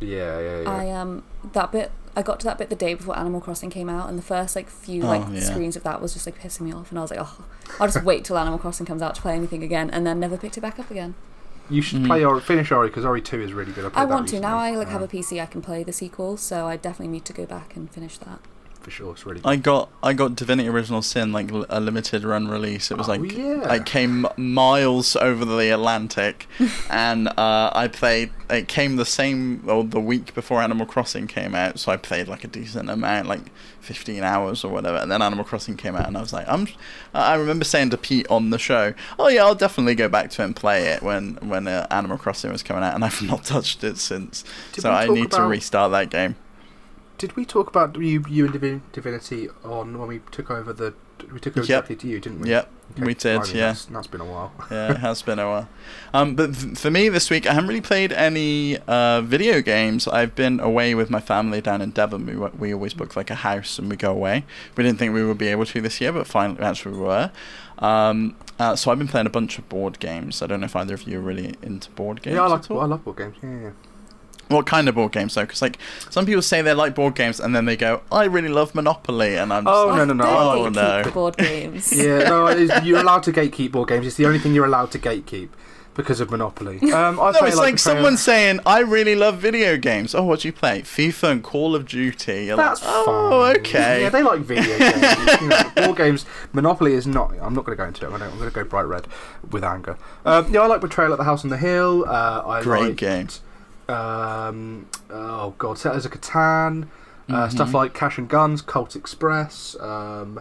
Yeah, 0.00 0.40
yeah, 0.40 0.60
yeah. 0.62 0.70
I 0.70 0.90
um 0.90 1.22
that 1.52 1.70
bit 1.70 1.92
I 2.14 2.22
got 2.22 2.40
to 2.40 2.44
that 2.46 2.58
bit 2.58 2.68
the 2.68 2.76
day 2.76 2.94
before 2.94 3.16
Animal 3.16 3.40
Crossing 3.40 3.70
came 3.70 3.88
out, 3.88 4.08
and 4.08 4.18
the 4.18 4.22
first 4.22 4.54
like 4.54 4.68
few 4.68 5.02
Oh, 5.02 5.06
like 5.06 5.22
yeah. 5.32 5.40
screens 5.40 5.76
of 5.76 5.82
that 5.84 6.02
was 6.02 6.12
just 6.12 6.26
like 6.26 6.40
pissing 6.40 6.62
me 6.62 6.72
off, 6.72 6.90
and 6.90 6.98
I 6.98 7.02
was 7.02 7.10
like, 7.10 7.20
oh, 7.22 7.44
I'll 7.80 7.86
just 7.86 8.04
wait 8.04 8.24
till 8.24 8.36
Animal 8.36 8.58
Crossing 8.58 8.84
comes 8.84 9.00
out 9.00 9.14
to 9.14 9.22
play 9.22 9.34
anything 9.34 9.62
again, 9.62 9.88
and 9.90 10.06
then 10.06 10.20
never 10.20 10.36
picked 10.36 10.58
it 10.58 10.60
back 10.60 10.78
up 10.78 10.90
again. 10.90 11.14
You 11.70 11.82
should 11.82 12.02
Mm. 12.02 12.06
play 12.06 12.24
Ori, 12.24 12.40
finish 12.40 12.70
Ori 12.72 12.88
because 12.88 13.04
Ori 13.04 13.20
Two 13.22 13.40
is 13.40 13.52
really 13.52 13.72
good. 13.72 13.92
played 13.92 14.02
I 14.02 14.04
want 14.04 14.28
to 14.28 14.40
now. 14.40 14.58
I 14.58 14.72
like 14.76 14.88
have 14.88 15.02
a 15.02 15.08
PC, 15.08 15.40
I 15.40 15.46
can 15.46 15.62
play 15.62 15.82
the 15.84 15.92
sequel, 15.92 16.36
so 16.36 16.66
I 16.66 16.76
definitely 16.76 17.12
need 17.12 17.24
to 17.26 17.32
go 17.32 17.46
back 17.46 17.76
and 17.76 17.90
finish 17.90 18.18
that. 18.18 18.40
For 18.82 18.90
sure. 18.90 19.12
It's 19.12 19.24
really. 19.24 19.40
Good. 19.40 19.48
I 19.48 19.56
got 19.56 19.88
I 20.02 20.12
got 20.12 20.34
Divinity 20.36 20.68
Original 20.68 21.02
Sin 21.02 21.32
like 21.32 21.50
a 21.50 21.80
limited 21.80 22.24
run 22.24 22.48
release. 22.48 22.90
It 22.90 22.98
was 22.98 23.08
Oh, 23.08 23.12
like 23.12 23.32
yeah. 23.32 23.64
I 23.68 23.78
came 23.78 24.26
miles 24.36 25.16
over 25.16 25.44
the 25.44 25.70
Atlantic, 25.70 26.46
and 26.90 27.28
uh, 27.28 27.70
I 27.74 27.88
played. 27.88 28.30
It 28.50 28.68
came 28.68 28.96
the 28.96 29.06
same 29.06 29.64
or 29.68 29.84
the 29.84 30.00
week 30.00 30.34
before 30.34 30.60
Animal 30.60 30.84
Crossing 30.86 31.26
came 31.26 31.54
out, 31.54 31.78
so 31.78 31.90
I 31.92 31.96
played 31.96 32.28
like 32.28 32.44
a 32.44 32.48
decent 32.48 32.90
amount, 32.90 33.28
like 33.28 33.42
fifteen 33.80 34.22
hours 34.22 34.62
or 34.64 34.70
whatever. 34.72 34.98
And 34.98 35.10
then 35.10 35.22
Animal 35.22 35.44
Crossing 35.44 35.76
came 35.76 35.96
out, 35.96 36.06
and 36.06 36.16
I 36.16 36.20
was 36.20 36.32
like, 36.32 36.46
I'm. 36.48 36.68
I 37.14 37.34
remember 37.34 37.64
saying 37.64 37.90
to 37.90 37.96
Pete 37.96 38.26
on 38.28 38.50
the 38.50 38.58
show, 38.58 38.94
"Oh 39.18 39.28
yeah, 39.28 39.44
I'll 39.44 39.54
definitely 39.54 39.94
go 39.94 40.08
back 40.08 40.30
to 40.30 40.42
it 40.42 40.44
and 40.46 40.56
play 40.56 40.88
it 40.88 41.02
when 41.02 41.34
when 41.48 41.66
uh, 41.68 41.86
Animal 41.90 42.18
Crossing 42.18 42.52
was 42.52 42.62
coming 42.62 42.82
out," 42.84 42.94
and 42.94 43.04
I've 43.04 43.22
not 43.32 43.44
touched 43.44 43.82
it 43.84 43.96
since. 43.98 44.44
Did 44.72 44.82
so 44.82 44.90
I 44.90 45.06
need 45.06 45.30
to 45.32 45.42
restart 45.42 45.92
that 45.92 46.10
game. 46.10 46.36
Did 47.22 47.36
we 47.36 47.44
talk 47.44 47.68
about 47.68 47.94
you, 47.96 48.24
you 48.28 48.46
and 48.46 48.82
Divinity 48.92 49.48
on 49.64 49.96
when 49.96 50.08
we 50.08 50.18
took 50.32 50.50
over 50.50 50.72
the? 50.72 50.92
We 51.32 51.38
took 51.38 51.56
over 51.56 51.64
Yep. 51.64 51.86
to 52.00 52.08
you, 52.08 52.18
didn't 52.18 52.40
we? 52.40 52.48
Yep, 52.50 52.68
Okay, 52.94 53.04
we 53.04 53.14
did. 53.14 53.46
yeah. 53.54 53.68
That's, 53.68 53.84
that's 53.84 54.06
been 54.08 54.20
a 54.22 54.24
while. 54.24 54.50
yeah, 54.72 54.90
it 54.90 54.96
has 54.96 55.22
been 55.22 55.38
a 55.38 55.48
while. 55.48 55.68
Um, 56.12 56.34
but 56.34 56.52
th- 56.52 56.76
for 56.76 56.90
me 56.90 57.08
this 57.08 57.30
week, 57.30 57.46
I 57.46 57.52
haven't 57.54 57.68
really 57.68 57.80
played 57.80 58.10
any 58.12 58.76
uh, 58.88 59.20
video 59.20 59.60
games. 59.62 60.08
I've 60.08 60.34
been 60.34 60.58
away 60.58 60.96
with 60.96 61.10
my 61.10 61.20
family 61.20 61.60
down 61.60 61.80
in 61.80 61.90
Devon. 61.92 62.26
We, 62.26 62.34
we 62.34 62.74
always 62.74 62.92
book 62.92 63.14
like 63.14 63.30
a 63.30 63.36
house 63.36 63.78
and 63.78 63.88
we 63.88 63.94
go 63.94 64.10
away. 64.10 64.44
We 64.76 64.82
didn't 64.82 64.98
think 64.98 65.14
we 65.14 65.24
would 65.24 65.38
be 65.38 65.46
able 65.46 65.64
to 65.66 65.80
this 65.80 66.00
year, 66.00 66.10
but 66.12 66.26
finally, 66.26 66.58
actually, 66.60 66.96
we 66.96 67.02
were. 67.02 67.30
Um, 67.78 68.34
uh, 68.58 68.74
so 68.74 68.90
I've 68.90 68.98
been 68.98 69.06
playing 69.06 69.28
a 69.28 69.30
bunch 69.30 69.58
of 69.58 69.68
board 69.68 70.00
games. 70.00 70.42
I 70.42 70.48
don't 70.48 70.58
know 70.58 70.66
if 70.66 70.74
either 70.74 70.94
of 70.94 71.04
you 71.04 71.18
are 71.20 71.22
really 71.22 71.54
into 71.62 71.88
board 71.92 72.20
games. 72.22 72.34
yeah, 72.34 72.42
I 72.42 72.46
like 72.48 72.64
at 72.64 72.70
all? 72.72 72.80
I 72.80 72.86
love 72.86 73.04
board 73.04 73.18
games. 73.18 73.36
Yeah, 73.40 73.60
yeah. 73.60 73.70
What 74.52 74.66
kind 74.66 74.88
of 74.88 74.94
board 74.94 75.12
games 75.12 75.34
though? 75.34 75.42
Because 75.42 75.62
like 75.62 75.78
some 76.10 76.26
people 76.26 76.42
say 76.42 76.62
they 76.62 76.74
like 76.74 76.94
board 76.94 77.14
games 77.14 77.40
and 77.40 77.54
then 77.56 77.64
they 77.64 77.76
go, 77.76 78.02
"I 78.12 78.24
really 78.24 78.48
love 78.48 78.74
Monopoly," 78.74 79.36
and 79.36 79.52
I'm 79.52 79.64
just 79.64 79.74
Oh, 79.74 79.86
like, 79.88 79.96
no, 79.96 80.04
no, 80.04 80.12
no. 80.14 80.24
Oh 80.26 80.68
no. 80.68 81.10
board 81.12 81.36
games. 81.36 81.92
yeah, 81.96 82.28
no, 82.28 82.48
you're 82.84 83.00
allowed 83.00 83.22
to 83.24 83.32
gatekeep 83.32 83.72
board 83.72 83.88
games. 83.88 84.06
It's 84.06 84.16
the 84.16 84.26
only 84.26 84.38
thing 84.38 84.54
you're 84.54 84.66
allowed 84.66 84.90
to 84.92 84.98
gatekeep. 84.98 85.48
because 85.94 86.20
of 86.20 86.30
Monopoly. 86.30 86.78
Um, 86.90 87.20
I 87.20 87.30
No, 87.32 87.38
play 87.40 87.48
it's 87.48 87.56
like, 87.58 87.74
Betrayal- 87.74 87.78
someone 87.96 88.16
saying, 88.16 88.60
"I 88.64 88.78
really 88.80 89.14
love 89.14 89.36
video 89.38 89.76
games." 89.76 90.14
Oh, 90.14 90.22
what 90.24 90.40
do 90.40 90.48
you 90.48 90.52
play? 90.52 90.80
FIFA 90.80 91.30
and 91.32 91.42
Call 91.42 91.74
of 91.74 91.86
Duty. 91.86 92.46
You're 92.46 92.56
That's 92.56 92.80
like, 92.82 92.90
oh, 92.94 93.30
fine. 93.52 93.56
okay. 93.60 94.02
Yeah, 94.02 94.08
they 94.08 94.22
like 94.22 94.40
video 94.40 94.78
games. 94.78 95.40
you 95.42 95.48
know, 95.48 95.62
war 95.86 95.94
games. 95.94 96.24
Monopoly 96.54 96.94
is 96.94 97.06
not. 97.06 97.32
I'm 97.42 97.52
not 97.54 97.64
going 97.66 97.76
to 97.76 97.82
go 97.82 97.86
into 97.86 98.06
it. 98.06 98.08
I 98.08 98.18
don't, 98.18 98.22
I'm 98.32 98.38
going 98.38 98.48
to 98.48 98.54
go 98.54 98.64
bright 98.64 98.86
red 98.86 99.06
with 99.50 99.64
anger. 99.64 99.98
Um, 100.24 100.50
yeah, 100.52 100.60
I 100.62 100.66
like 100.66 100.80
Betrayal 100.80 101.12
at 101.12 101.18
the 101.18 101.24
House 101.24 101.44
on 101.44 101.50
the 101.50 101.58
Hill. 101.58 102.06
Uh, 102.08 102.42
I 102.46 102.62
Great 102.62 102.80
liked, 102.82 102.96
game. 102.96 103.28
Um, 103.88 104.86
oh 105.10 105.54
god, 105.58 105.78
Settlers 105.78 106.04
of 106.04 106.12
Catan. 106.12 106.88
Uh, 107.28 107.46
Mhm. 107.46 107.50
Stuff 107.52 107.72
like 107.74 107.94
Cash 107.94 108.18
and 108.18 108.28
Guns, 108.28 108.60
Colt 108.60 108.96
Express. 108.96 109.76
Um, 109.80 110.40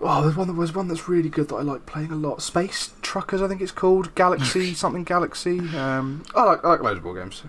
oh, 0.00 0.22
there's 0.22 0.34
one 0.36 0.48
that 0.48 0.54
was 0.54 0.74
one 0.74 0.88
that's 0.88 1.08
really 1.08 1.28
good 1.28 1.48
that 1.48 1.56
I 1.56 1.62
like 1.62 1.86
playing 1.86 2.10
a 2.10 2.16
lot. 2.16 2.42
Space 2.42 2.90
Truckers, 3.02 3.42
I 3.42 3.48
think 3.48 3.60
it's 3.60 3.72
called. 3.72 4.14
Galaxy 4.14 4.74
something 4.74 5.04
Galaxy. 5.04 5.58
Um, 5.76 6.22
I 6.34 6.44
like 6.44 6.64
I 6.64 6.68
like 6.68 6.82
loads 6.82 6.98
of 6.98 7.04
war 7.04 7.14
games. 7.14 7.42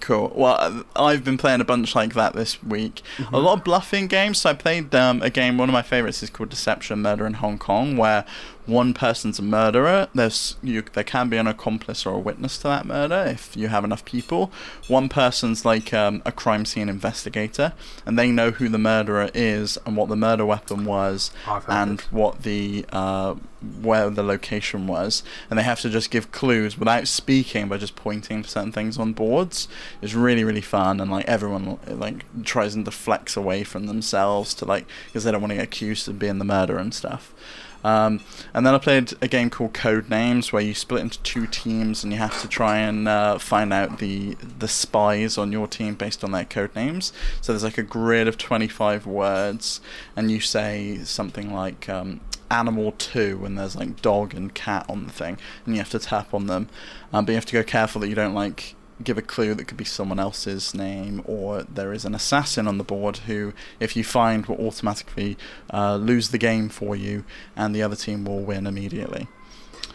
Cool. 0.00 0.32
Well, 0.34 0.84
I've 0.94 1.24
been 1.24 1.36
playing 1.36 1.60
a 1.60 1.64
bunch 1.64 1.96
like 1.96 2.14
that 2.14 2.32
this 2.32 2.62
week. 2.62 3.02
Mm-hmm. 3.16 3.34
A 3.34 3.38
lot 3.38 3.58
of 3.58 3.64
bluffing 3.64 4.06
games. 4.06 4.38
So 4.38 4.50
I 4.50 4.54
played 4.54 4.94
um, 4.94 5.20
a 5.22 5.28
game. 5.28 5.58
One 5.58 5.68
of 5.68 5.72
my 5.72 5.82
favorites 5.82 6.22
is 6.22 6.30
called 6.30 6.50
Deception 6.50 7.02
Murder 7.02 7.26
in 7.26 7.34
Hong 7.34 7.58
Kong, 7.58 7.96
where 7.96 8.24
one 8.68 8.92
person's 8.92 9.38
a 9.38 9.42
murderer. 9.42 10.08
There's 10.14 10.56
you. 10.62 10.84
There 10.92 11.04
can 11.04 11.28
be 11.28 11.38
an 11.38 11.46
accomplice 11.46 12.04
or 12.04 12.14
a 12.14 12.18
witness 12.18 12.58
to 12.58 12.64
that 12.64 12.86
murder 12.86 13.24
if 13.26 13.56
you 13.56 13.68
have 13.68 13.84
enough 13.84 14.04
people. 14.04 14.52
One 14.86 15.08
person's 15.08 15.64
like 15.64 15.94
um, 15.94 16.22
a 16.26 16.32
crime 16.32 16.64
scene 16.64 16.88
investigator, 16.88 17.72
and 18.04 18.18
they 18.18 18.30
know 18.30 18.50
who 18.50 18.68
the 18.68 18.78
murderer 18.78 19.30
is 19.34 19.78
and 19.86 19.96
what 19.96 20.08
the 20.08 20.16
murder 20.16 20.44
weapon 20.44 20.84
was, 20.84 21.30
and 21.68 22.00
what 22.10 22.42
the 22.42 22.84
uh, 22.92 23.34
where 23.80 24.10
the 24.10 24.22
location 24.22 24.86
was, 24.86 25.22
and 25.48 25.58
they 25.58 25.62
have 25.64 25.80
to 25.80 25.88
just 25.90 26.10
give 26.10 26.30
clues 26.30 26.78
without 26.78 27.08
speaking, 27.08 27.68
by 27.68 27.78
just 27.78 27.96
pointing 27.96 28.42
to 28.42 28.48
certain 28.48 28.72
things 28.72 28.98
on 28.98 29.14
boards. 29.14 29.66
It's 30.02 30.14
really 30.14 30.44
really 30.44 30.60
fun, 30.60 31.00
and 31.00 31.10
like 31.10 31.26
everyone 31.26 31.78
like 31.86 32.24
tries 32.44 32.74
and 32.74 32.84
deflects 32.84 33.36
away 33.36 33.64
from 33.64 33.86
themselves 33.86 34.52
to 34.54 34.66
like 34.66 34.86
because 35.06 35.24
they 35.24 35.32
don't 35.32 35.40
want 35.40 35.52
to 35.52 35.56
get 35.56 35.64
accused 35.64 36.06
of 36.06 36.18
being 36.18 36.38
the 36.38 36.44
murderer 36.44 36.78
and 36.78 36.92
stuff. 36.92 37.32
Um, 37.84 38.20
and 38.54 38.66
then 38.66 38.74
I 38.74 38.78
played 38.78 39.12
a 39.22 39.28
game 39.28 39.50
called 39.50 39.72
Codenames, 39.72 40.52
where 40.52 40.62
you 40.62 40.74
split 40.74 41.02
into 41.02 41.20
two 41.22 41.46
teams 41.46 42.02
and 42.02 42.12
you 42.12 42.18
have 42.18 42.40
to 42.42 42.48
try 42.48 42.78
and 42.78 43.06
uh, 43.08 43.38
find 43.38 43.72
out 43.72 43.98
the 43.98 44.36
the 44.58 44.68
spies 44.68 45.38
on 45.38 45.52
your 45.52 45.66
team 45.66 45.94
based 45.94 46.24
on 46.24 46.32
their 46.32 46.44
code 46.44 46.74
names. 46.74 47.12
So 47.40 47.52
there's 47.52 47.64
like 47.64 47.78
a 47.78 47.82
grid 47.82 48.28
of 48.28 48.38
25 48.38 49.06
words, 49.06 49.80
and 50.16 50.30
you 50.30 50.40
say 50.40 50.98
something 51.04 51.52
like 51.52 51.88
um, 51.88 52.20
animal 52.50 52.92
two, 52.92 53.42
and 53.44 53.58
there's 53.58 53.76
like 53.76 54.00
dog 54.02 54.34
and 54.34 54.54
cat 54.54 54.86
on 54.88 55.06
the 55.06 55.12
thing, 55.12 55.38
and 55.64 55.74
you 55.74 55.80
have 55.80 55.90
to 55.90 55.98
tap 55.98 56.34
on 56.34 56.46
them. 56.46 56.68
Um, 57.12 57.24
but 57.24 57.32
you 57.32 57.36
have 57.36 57.46
to 57.46 57.52
go 57.52 57.62
careful 57.62 58.00
that 58.00 58.08
you 58.08 58.14
don't 58.14 58.34
like 58.34 58.74
give 59.02 59.18
a 59.18 59.22
clue 59.22 59.54
that 59.54 59.66
could 59.66 59.76
be 59.76 59.84
someone 59.84 60.18
else's 60.18 60.74
name, 60.74 61.22
or 61.24 61.62
there 61.62 61.92
is 61.92 62.04
an 62.04 62.14
assassin 62.14 62.66
on 62.66 62.78
the 62.78 62.84
board 62.84 63.18
who, 63.18 63.52
if 63.80 63.96
you 63.96 64.04
find, 64.04 64.46
will 64.46 64.66
automatically 64.66 65.36
uh, 65.72 65.96
lose 65.96 66.30
the 66.30 66.38
game 66.38 66.68
for 66.68 66.96
you, 66.96 67.24
and 67.56 67.74
the 67.74 67.82
other 67.82 67.96
team 67.96 68.24
will 68.24 68.40
win 68.40 68.66
immediately. 68.66 69.28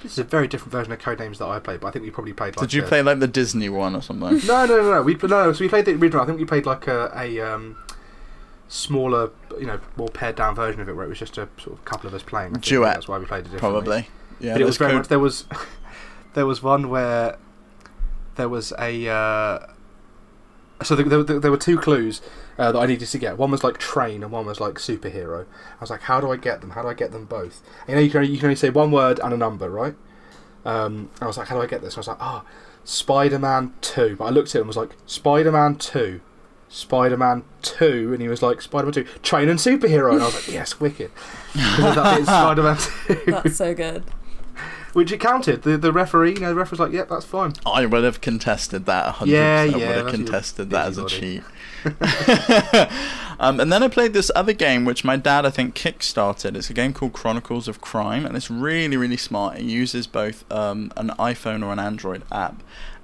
This 0.02 0.14
is 0.14 0.20
a 0.20 0.24
very 0.26 0.50
different 0.50 0.74
version 0.74 0.92
of 0.92 1.00
Codenames 1.00 1.38
that 1.38 1.48
I 1.48 1.60
played, 1.60 1.80
but 1.80 1.88
I 1.88 1.92
think 1.92 2.04
we 2.04 2.12
probably 2.12 2.34
played. 2.34 2.58
Like 2.58 2.68
Did 2.68 2.74
you 2.74 2.84
a- 2.84 2.88
play 2.88 3.02
like 3.02 3.20
the 3.20 3.28
Disney 3.28 3.70
one 3.70 3.96
or 3.96 4.02
something? 4.02 4.46
No, 4.46 4.66
no, 4.66 4.82
no, 4.82 4.92
no. 4.96 5.02
We 5.02 5.16
no. 5.16 5.54
So 5.54 5.64
we 5.64 5.70
played 5.70 5.86
the 5.86 5.94
original. 5.94 6.22
I 6.22 6.26
think 6.26 6.40
we 6.40 6.46
played 6.46 6.66
like 6.66 6.88
a, 6.88 7.10
a 7.16 7.40
um, 7.40 7.78
smaller, 8.68 9.32
you 9.58 9.66
know, 9.66 9.80
more 9.96 10.10
pared 10.10 10.36
down 10.36 10.56
version 10.56 10.82
of 10.82 10.90
it, 10.90 10.96
where 10.96 11.06
it 11.06 11.10
was 11.10 11.20
just 11.20 11.38
a 11.38 11.48
sort 11.58 11.78
of 11.78 11.86
couple 11.86 12.08
of 12.08 12.14
us 12.14 12.22
playing. 12.22 12.52
Duet, 12.54 12.96
That's 12.96 13.08
why 13.08 13.18
we 13.18 13.26
played 13.26 13.46
it 13.46 13.52
differently. 13.52 13.60
Probably. 13.60 14.08
Yeah, 14.42 14.54
but 14.54 14.62
it 14.62 14.66
was 14.66 14.76
very 14.76 14.92
code- 14.92 15.00
much 15.00 15.08
there 15.08 15.20
was 15.20 15.46
there 16.34 16.46
was 16.46 16.62
one 16.62 16.90
where 16.90 17.38
there 18.36 18.50
was 18.50 18.74
a 18.80 19.10
uh, 19.10 19.68
so 20.84 20.96
there, 20.96 21.24
there, 21.24 21.40
there 21.40 21.52
were 21.52 21.58
two 21.58 21.78
clues 21.78 22.22
uh, 22.58 22.72
that 22.72 22.80
I 22.80 22.86
needed 22.86 23.08
to 23.08 23.18
get. 23.18 23.38
One 23.38 23.52
was 23.52 23.64
like 23.64 23.78
train, 23.78 24.24
and 24.24 24.32
one 24.32 24.46
was 24.46 24.60
like 24.60 24.76
superhero. 24.76 25.46
I 25.46 25.82
was 25.82 25.90
like, 25.90 26.02
how 26.02 26.20
do 26.20 26.32
I 26.32 26.38
get 26.38 26.62
them? 26.62 26.72
How 26.72 26.82
do 26.82 26.88
I 26.88 26.94
get 26.94 27.12
them 27.12 27.26
both? 27.26 27.62
And, 27.88 27.90
you 27.90 27.96
know, 27.96 28.02
you 28.02 28.10
can 28.10 28.18
only, 28.20 28.32
you 28.32 28.38
can 28.38 28.46
only 28.48 28.56
say 28.56 28.70
one 28.70 28.92
word 28.92 29.20
and 29.20 29.34
a 29.34 29.38
number, 29.38 29.70
right? 29.70 29.96
Um, 30.66 31.10
I 31.22 31.28
was 31.28 31.38
like, 31.38 31.48
how 31.48 31.56
do 31.56 31.62
I 31.62 31.68
get 31.68 31.82
this? 31.82 31.96
I 31.96 32.00
was 32.00 32.08
like, 32.08 32.18
ah, 32.20 32.46
Spider-Man 32.84 33.74
Two. 33.82 34.16
But 34.18 34.26
I 34.26 34.30
looked 34.30 34.50
at 34.50 34.56
him 34.56 34.62
and 34.62 34.68
was 34.68 34.78
like, 34.78 34.96
Spider-Man 35.06 35.76
Two. 35.76 36.22
Spider-Man 36.70 37.44
2, 37.62 38.14
and 38.14 38.22
he 38.22 38.28
was 38.28 38.42
like, 38.42 38.60
Spider-Man 38.60 38.94
2, 38.94 39.04
train 39.22 39.48
and 39.48 39.60
superhero. 39.60 40.14
And 40.14 40.24
I 40.24 40.26
was 40.26 40.34
like, 40.34 40.48
yes, 40.48 40.80
wicked. 40.80 41.12
Because 41.54 41.80
of 41.86 41.96
that 41.96 42.12
bit 42.14 42.20
in 42.22 42.26
Spider-Man 42.26 42.78
2. 43.26 43.32
That's 43.32 43.58
so 43.58 43.76
good. 43.76 44.04
Which 44.94 45.12
it 45.12 45.20
counted. 45.20 45.64
The 45.64 45.78
the 45.78 45.92
referee, 45.92 46.34
you 46.34 46.40
know, 46.40 46.50
the 46.50 46.56
referee 46.56 46.78
was 46.78 46.80
like, 46.80 46.92
"Yep, 46.92 47.10
that's 47.10 47.26
fine." 47.26 47.54
I 47.66 47.86
would 47.86 48.04
have 48.04 48.22
contested 48.22 48.86
that 48.86 49.16
100%. 49.16 49.28
Yeah, 49.28 49.62
I 49.62 49.64
yeah, 49.66 49.88
would 49.88 49.98
have 49.98 50.08
contested 50.08 50.70
that 50.70 50.88
as 50.88 50.98
a 51.00 51.08
cheat. 51.08 51.44
um, 53.40 53.60
and 53.60 53.74
then 53.74 53.84
I 53.84 53.88
played 53.88 54.14
this 54.14 54.32
other 54.36 54.54
game, 54.54 54.86
which 54.86 55.04
my 55.04 55.18
dad, 55.18 55.46
I 55.46 55.50
think, 55.50 55.76
kickstarted. 55.76 56.56
It's 56.56 56.70
a 56.70 56.74
game 56.74 56.94
called 56.94 57.14
Chronicles 57.14 57.68
of 57.68 57.82
Crime, 57.82 58.26
and 58.26 58.38
it's 58.38 58.52
really, 58.52 58.96
really 58.96 59.18
smart. 59.18 59.58
It 59.58 59.64
uses 59.64 60.06
both 60.06 60.50
um, 60.52 60.94
an 60.96 61.10
iPhone 61.20 61.66
or 61.66 61.74
an 61.74 61.80
Android 61.80 62.24
app 62.32 62.62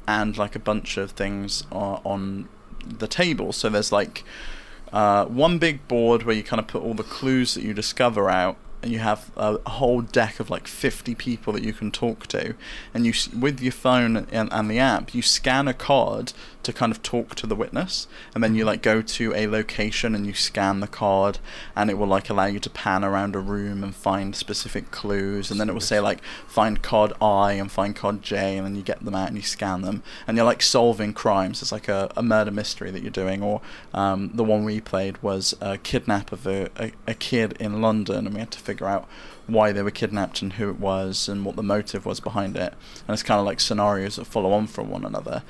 and 0.08 0.38
like 0.38 0.56
a 0.56 0.60
bunch 0.60 0.98
of 0.98 1.12
things 1.12 1.64
uh, 1.72 2.00
on 2.06 2.50
the 2.86 3.08
table. 3.08 3.52
So 3.52 3.70
there's 3.70 3.92
like 3.92 4.24
uh, 4.92 5.26
one 5.26 5.60
big 5.60 5.88
board 5.88 6.24
where 6.24 6.36
you 6.36 6.44
kind 6.44 6.60
of 6.60 6.68
put 6.68 6.82
all 6.82 6.94
the 6.94 7.04
clues 7.04 7.54
that 7.54 7.64
you 7.64 7.74
discover 7.74 8.30
out 8.30 8.58
and 8.82 8.92
you 8.92 9.00
have 9.00 9.32
a, 9.36 9.58
whole 9.70 10.02
deck 10.02 10.40
of 10.40 10.50
like 10.50 10.68
50 10.68 11.16
people 11.16 11.54
that 11.54 11.64
you 11.64 11.74
can 11.74 11.92
talk 11.92 12.28
to 12.28 12.56
and 12.94 13.06
you 13.06 13.14
with 13.38 13.62
your 13.62 13.72
phone 13.72 14.16
and, 14.16 14.52
and 14.52 14.72
the 14.72 14.80
app 14.80 15.14
you 15.14 15.22
scan 15.22 15.68
a 15.68 15.74
card 15.74 16.34
to 16.64 16.74
kind 16.74 16.92
of 16.92 17.02
talk 17.02 17.36
to 17.36 17.48
the 17.48 17.56
witness 17.56 18.08
and 18.36 18.44
then 18.44 18.54
you 18.54 18.66
like 18.66 18.82
go 18.82 19.02
to 19.02 19.34
a 19.34 19.48
location 19.48 20.14
and 20.14 20.28
you 20.28 20.34
scan 20.34 20.82
the 20.82 20.88
card 20.88 21.40
and 21.76 21.90
it 21.90 21.98
will 21.98 22.08
like 22.08 22.30
allow 22.30 22.46
you 22.46 22.60
to 22.60 22.70
pan 22.70 23.04
around 23.04 23.36
a 23.36 23.40
room 23.40 23.84
and 23.84 23.96
find 23.96 24.36
specific 24.36 24.92
clues 24.92 25.50
and 25.50 25.60
then 25.60 25.70
it 25.70 25.74
will 25.74 25.80
say 25.80 26.00
like 26.00 26.22
find 26.48 26.82
card 26.82 27.14
I 27.22 27.54
and 27.54 27.72
find 27.72 27.96
card 27.96 28.22
J 28.22 28.58
and 28.58 28.66
then 28.66 28.76
you 28.76 28.82
get 28.82 29.04
them 29.04 29.16
out 29.16 29.30
and 29.30 29.38
you 29.38 29.44
scan 29.44 29.82
them 29.82 30.04
and 30.28 30.36
you're 30.36 30.46
like 30.46 30.62
solving 30.62 31.14
crimes. 31.14 31.62
It's 31.62 31.72
like 31.72 31.88
a, 31.88 32.12
a 32.18 32.22
murder 32.22 32.52
mystery 32.52 32.92
that 32.92 33.02
you're 33.02 33.12
doing 33.12 33.42
or 33.42 33.62
um, 33.94 34.32
the 34.34 34.44
one 34.44 34.66
we 34.66 34.82
played 34.82 35.22
was 35.24 35.56
a 35.62 35.78
kidnap 35.78 36.32
of 36.32 36.46
a, 36.46 36.70
a, 36.78 36.92
a 37.08 37.14
kid 37.14 37.56
in 37.60 37.82
London 37.82 38.26
and 38.26 38.34
we 38.34 38.40
had 38.42 38.52
to 38.52 38.60
figure 38.70 38.88
out 38.88 39.08
why 39.48 39.72
they 39.72 39.82
were 39.82 39.92
kidnapped 39.92 40.42
and 40.42 40.54
who 40.54 40.70
it 40.70 40.80
was 40.80 41.28
and 41.28 41.44
what 41.46 41.56
the 41.56 41.64
motive 41.64 42.06
was 42.06 42.20
behind 42.20 42.56
it 42.56 42.74
and 43.08 43.14
it's 43.14 43.24
kind 43.24 43.40
of 43.40 43.46
like 43.46 43.60
scenarios 43.60 44.16
that 44.18 44.26
follow 44.26 44.52
on 44.52 44.68
from 44.68 44.90
one 44.90 45.06
another 45.06 45.44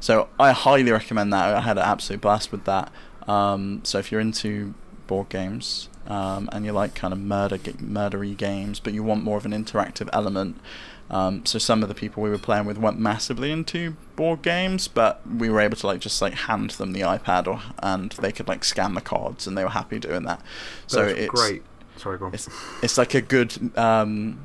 so 0.00 0.28
I 0.38 0.52
highly 0.52 0.92
recommend 0.92 1.32
that. 1.32 1.54
I 1.54 1.60
had 1.60 1.78
an 1.78 1.84
absolute 1.84 2.20
blast 2.20 2.52
with 2.52 2.64
that. 2.64 2.92
Um, 3.26 3.80
so 3.84 3.98
if 3.98 4.12
you're 4.12 4.20
into 4.20 4.74
board 5.06 5.28
games 5.28 5.88
um, 6.06 6.48
and 6.52 6.64
you 6.64 6.72
like 6.72 6.94
kind 6.94 7.12
of 7.12 7.18
murder 7.18 7.58
murdery 7.58 8.36
games, 8.36 8.80
but 8.80 8.92
you 8.92 9.02
want 9.02 9.24
more 9.24 9.36
of 9.36 9.44
an 9.44 9.52
interactive 9.52 10.08
element, 10.12 10.60
um, 11.08 11.44
so 11.46 11.58
some 11.58 11.82
of 11.82 11.88
the 11.88 11.94
people 11.94 12.22
we 12.22 12.30
were 12.30 12.38
playing 12.38 12.66
with 12.66 12.78
weren't 12.78 12.98
massively 12.98 13.50
into 13.50 13.96
board 14.16 14.42
games, 14.42 14.88
but 14.88 15.22
we 15.26 15.48
were 15.48 15.60
able 15.60 15.76
to 15.76 15.86
like 15.86 16.00
just 16.00 16.20
like 16.20 16.34
hand 16.34 16.70
them 16.70 16.92
the 16.92 17.00
iPad 17.00 17.46
or 17.46 17.60
and 17.80 18.12
they 18.12 18.32
could 18.32 18.48
like 18.48 18.64
scan 18.64 18.94
the 18.94 19.00
cards 19.00 19.46
and 19.46 19.56
they 19.56 19.64
were 19.64 19.70
happy 19.70 19.98
doing 19.98 20.24
that. 20.24 20.40
So 20.86 21.06
That's 21.06 21.18
it's 21.18 21.30
great. 21.30 21.62
Sorry, 21.96 22.18
go 22.18 22.26
on. 22.26 22.34
it's 22.34 22.48
it's 22.82 22.98
like 22.98 23.14
a 23.14 23.20
good 23.20 23.76
um, 23.76 24.42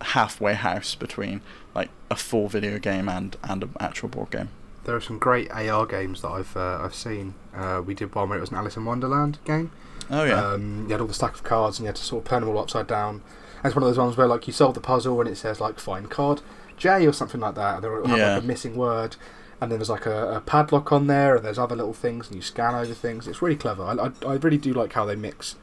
halfway 0.00 0.54
house 0.54 0.94
between 0.94 1.40
like 1.74 1.90
a 2.10 2.16
full 2.16 2.48
video 2.48 2.78
game 2.78 3.08
and 3.08 3.36
and 3.44 3.62
an 3.64 3.70
actual 3.80 4.08
board 4.08 4.30
game. 4.30 4.48
There 4.84 4.96
are 4.96 5.00
some 5.00 5.18
great 5.18 5.50
AR 5.50 5.84
games 5.86 6.22
that 6.22 6.28
I've 6.30 6.56
uh, 6.56 6.80
I've 6.82 6.94
seen. 6.94 7.34
Uh, 7.54 7.82
we 7.84 7.94
did 7.94 8.14
one 8.14 8.28
where 8.28 8.38
it 8.38 8.40
was 8.40 8.50
an 8.50 8.56
Alice 8.56 8.76
in 8.76 8.84
Wonderland 8.84 9.38
game. 9.44 9.70
Oh 10.10 10.24
yeah. 10.24 10.42
Um, 10.52 10.84
you 10.86 10.92
had 10.92 11.00
all 11.00 11.06
the 11.06 11.14
stack 11.14 11.34
of 11.34 11.42
cards 11.42 11.78
and 11.78 11.84
you 11.84 11.88
had 11.88 11.96
to 11.96 12.02
sort 12.02 12.24
of 12.24 12.30
turn 12.30 12.40
them 12.40 12.50
all 12.50 12.58
upside 12.58 12.86
down. 12.86 13.22
And 13.56 13.66
it's 13.66 13.74
one 13.74 13.82
of 13.82 13.88
those 13.88 13.98
ones 13.98 14.16
where 14.16 14.26
like 14.26 14.46
you 14.46 14.52
solve 14.52 14.74
the 14.74 14.80
puzzle 14.80 15.20
and 15.20 15.28
it 15.28 15.36
says 15.36 15.60
like 15.60 15.78
find 15.78 16.08
card 16.08 16.40
J 16.78 17.06
or 17.06 17.12
something 17.12 17.40
like 17.40 17.56
that. 17.56 17.74
And 17.76 17.84
there 17.84 17.90
will 17.90 18.06
have 18.06 18.16
Yeah. 18.18 18.34
like 18.36 18.44
a 18.44 18.46
missing 18.46 18.76
word. 18.76 19.16
And 19.60 19.70
then 19.72 19.80
there's 19.80 19.90
like 19.90 20.06
a, 20.06 20.36
a 20.36 20.40
padlock 20.40 20.92
on 20.92 21.08
there, 21.08 21.34
and 21.34 21.44
there's 21.44 21.58
other 21.58 21.74
little 21.74 21.92
things, 21.92 22.28
and 22.28 22.36
you 22.36 22.42
scan 22.42 22.76
over 22.76 22.94
things. 22.94 23.26
It's 23.26 23.42
really 23.42 23.56
clever. 23.56 23.82
I, 23.82 23.94
I, 23.94 24.10
I 24.24 24.34
really 24.36 24.56
do 24.56 24.72
like 24.72 24.92
how 24.92 25.04
they 25.04 25.16
mix 25.16 25.56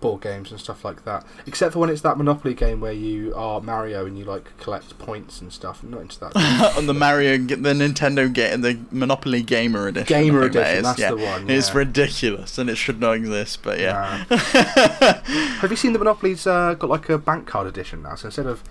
board 0.00 0.22
games 0.22 0.50
and 0.50 0.60
stuff 0.60 0.84
like 0.84 1.04
that. 1.04 1.24
Except 1.46 1.72
for 1.72 1.80
when 1.80 1.90
it's 1.90 2.02
that 2.02 2.16
Monopoly 2.16 2.54
game 2.54 2.80
where 2.80 2.92
you 2.92 3.34
are 3.34 3.60
Mario 3.60 4.06
and 4.06 4.18
you 4.18 4.24
like 4.24 4.56
collect 4.58 4.98
points 4.98 5.40
and 5.40 5.52
stuff. 5.52 5.82
I'm 5.82 5.90
not 5.90 6.00
into 6.02 6.20
that. 6.20 6.74
on 6.78 6.86
the 6.86 6.94
Mario, 6.94 7.36
the 7.38 7.56
Nintendo 7.56 8.32
game, 8.32 8.60
the 8.60 8.78
Monopoly 8.90 9.42
Gamer 9.42 9.88
Edition. 9.88 10.06
Gamer 10.06 10.38
I 10.38 10.42
think 10.42 10.52
that 10.54 10.60
Edition, 10.60 10.76
is, 10.78 10.82
that's 10.84 10.98
yeah. 10.98 11.10
the 11.10 11.16
one, 11.16 11.50
It's 11.50 11.74
ridiculous, 11.74 12.58
and 12.58 12.70
it 12.70 12.76
should 12.76 13.00
not 13.00 13.12
exist. 13.16 13.62
But 13.62 13.80
yeah, 13.80 14.24
Nah. 14.30 14.36
Have 15.60 15.70
you 15.70 15.76
seen 15.76 15.92
the 15.92 15.98
Monopoly's 15.98 16.46
uh, 16.46 16.74
got 16.74 16.88
like 16.90 17.08
a 17.08 17.18
bank 17.18 17.46
card 17.46 17.66
edition 17.66 18.02
now? 18.02 18.14
So 18.14 18.26
instead 18.26 18.46
of 18.46 18.62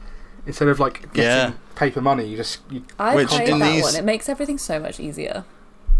instead 0.45 0.67
of 0.69 0.79
like 0.79 1.01
getting 1.13 1.23
Yeah. 1.23 1.51
paper 1.75 2.01
money, 2.01 2.25
you 2.27 2.37
just 2.37 2.59
you, 2.69 2.83
I 2.97 3.15
Which 3.15 3.27
played 3.29 3.49
in 3.49 3.59
that 3.59 3.71
these- 3.71 3.83
one. 3.83 3.95
It 3.95 4.03
makes 4.05 4.29
everything 4.29 4.57
so 4.57 4.79
much 4.79 4.99
easier. 4.99 5.43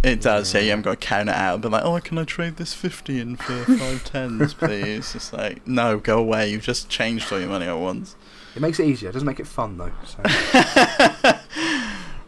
It 0.04 0.22
does, 0.22 0.54
yeah. 0.54 0.60
Yeah. 0.60 0.64
You 0.64 0.70
haven't 0.72 0.84
got 0.84 1.02
to 1.02 1.08
count 1.08 1.30
it 1.30 1.36
out. 1.36 1.62
But 1.62 1.72
like, 1.72 1.84
oh, 1.84 2.00
can 2.00 2.18
I 2.18 2.24
trade 2.24 2.58
this 2.58 2.74
fifty 2.74 3.20
in 3.20 3.36
for 3.36 3.64
five 3.78 4.04
tens, 4.04 4.54
please? 4.54 5.16
It's 5.16 5.34
like, 5.34 5.66
no, 5.68 5.98
go 6.00 6.20
away. 6.20 6.52
You've 6.52 6.64
just 6.64 6.90
changed 6.90 7.32
all 7.32 7.40
your 7.40 7.50
money 7.50 7.66
at 7.66 7.74
once. 7.74 8.16
It 8.56 8.62
makes 8.62 8.80
it 8.80 8.88
easier. 8.88 9.10
It 9.10 9.14
doesn't 9.14 9.28
make 9.28 9.40
it 9.40 9.48
fun 9.48 9.78
though. 9.78 9.92
So. 10.06 11.34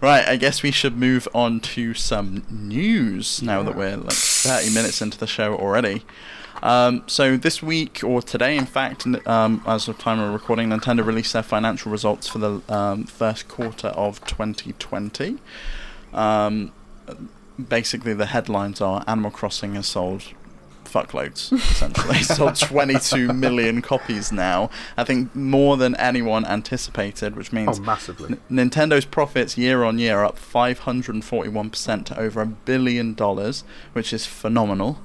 Right, 0.02 0.26
I 0.26 0.38
guess 0.38 0.64
we 0.64 0.72
should 0.72 0.98
move 0.98 1.28
on 1.34 1.60
to 1.60 1.94
some 1.94 2.46
news 2.50 3.42
now 3.42 3.64
that 3.64 3.76
we're 3.76 3.98
like 3.98 4.14
30 4.14 4.74
minutes 4.74 5.02
into 5.02 5.18
the 5.18 5.28
show 5.28 5.56
already. 5.56 6.06
Um, 6.64 7.04
so 7.08 7.36
this 7.36 7.62
week, 7.62 8.02
or 8.02 8.22
today, 8.22 8.56
in 8.56 8.66
fact, 8.66 9.06
um, 9.28 9.62
as 9.66 9.90
of 9.90 9.98
time 9.98 10.20
of 10.20 10.32
recording, 10.32 10.70
Nintendo 10.70 11.06
released 11.06 11.34
their 11.34 11.44
financial 11.44 11.92
results 11.92 12.30
for 12.30 12.38
the 12.38 12.62
um, 12.74 13.04
first 13.06 13.50
quarter 13.50 13.90
of 13.90 14.24
2020. 14.26 15.38
Basically, 17.68 18.14
the 18.14 18.28
headlines 18.28 18.80
are 18.82 19.04
Animal 19.08 19.32
Crossing 19.32 19.74
has 19.76 19.88
sold 19.88 20.24
fuckloads, 20.86 21.52
essentially. 21.72 22.24
sold 22.24 22.56
22 22.56 23.34
million 23.34 23.82
copies 23.82 24.32
now. 24.32 24.70
I 24.98 25.04
think 25.04 25.36
more 25.36 25.78
than 25.78 25.96
anyone 25.96 26.46
anticipated, 26.46 27.36
which 27.36 27.52
means 27.52 27.80
oh, 27.80 27.84
massively. 27.84 28.38
N- 28.50 28.70
Nintendo's 28.70 29.06
profits 29.06 29.58
year 29.58 29.84
on 29.84 30.00
year 30.00 30.20
are 30.20 30.26
up 30.26 30.40
541% 30.40 32.06
to 32.06 32.20
over 32.20 32.42
a 32.42 32.46
billion 32.46 33.14
dollars, 33.14 33.64
which 33.94 34.14
is 34.14 34.26
phenomenal. 34.26 35.00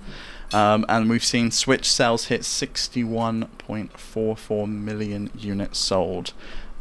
Um, 0.52 0.84
and 0.88 1.08
we've 1.10 1.24
seen 1.24 1.50
Switch 1.50 1.90
sales 1.90 2.26
hit 2.26 2.42
61.44 2.42 4.68
million 4.68 5.30
units 5.36 5.78
sold. 5.78 6.32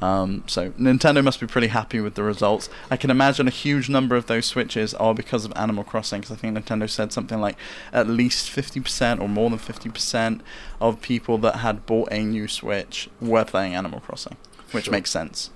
Um, 0.04 0.44
so 0.48 0.72
Nintendo 0.72 1.24
must 1.24 1.40
be 1.40 1.48
pretty 1.48 1.68
happy 1.68 2.02
with 2.02 2.16
the 2.16 2.24
results. 2.24 2.68
I 2.92 2.98
can 2.98 3.10
imagine 3.10 3.48
a 3.48 3.52
huge 3.52 3.88
number 3.88 4.18
of 4.18 4.26
those 4.26 4.46
Switches 4.46 4.94
are 4.96 5.14
because 5.14 5.46
of 5.46 5.54
Animal 5.56 5.86
Crossing, 5.86 6.20
because 6.20 6.36
I 6.36 6.40
think 6.40 6.58
Nintendo 6.58 6.90
said 6.90 7.14
something 7.14 7.40
like 7.40 7.56
at 7.94 8.08
least 8.08 8.54
50% 8.54 9.22
or 9.22 9.30
more 9.30 9.50
than 9.50 9.60
50% 9.60 10.42
of 10.82 11.02
people 11.02 11.38
that 11.38 11.58
had 11.58 11.86
bought 11.86 12.10
a 12.12 12.22
new 12.26 12.50
Switch 12.50 13.10
were 13.22 13.46
playing 13.46 13.76
Animal 13.76 14.02
Crossing, 14.02 14.36
which 14.74 14.86
Sure. 14.86 14.92
makes 14.92 15.10
sense. 15.10 15.52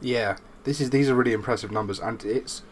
Yeah, 0.00 0.38
this 0.64 0.80
is 0.80 0.90
these 0.90 1.08
are 1.08 1.14
really 1.14 1.32
impressive 1.32 1.70
numbers, 1.70 2.00
and 2.00 2.24
it's 2.24 2.62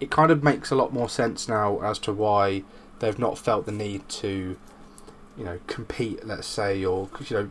it 0.00 0.10
kind 0.10 0.32
of 0.32 0.42
makes 0.42 0.72
a 0.72 0.74
lot 0.74 0.92
more 0.92 1.08
sense 1.08 1.46
now 1.48 1.78
as 1.82 2.00
to 2.00 2.12
why 2.12 2.64
they've 2.98 3.18
not 3.18 3.38
felt 3.38 3.64
the 3.66 3.72
need 3.72 4.08
to, 4.08 4.56
you 5.38 5.44
know, 5.44 5.60
compete. 5.68 6.26
Let's 6.26 6.48
say, 6.48 6.84
or 6.84 7.08
you 7.28 7.36
know, 7.36 7.50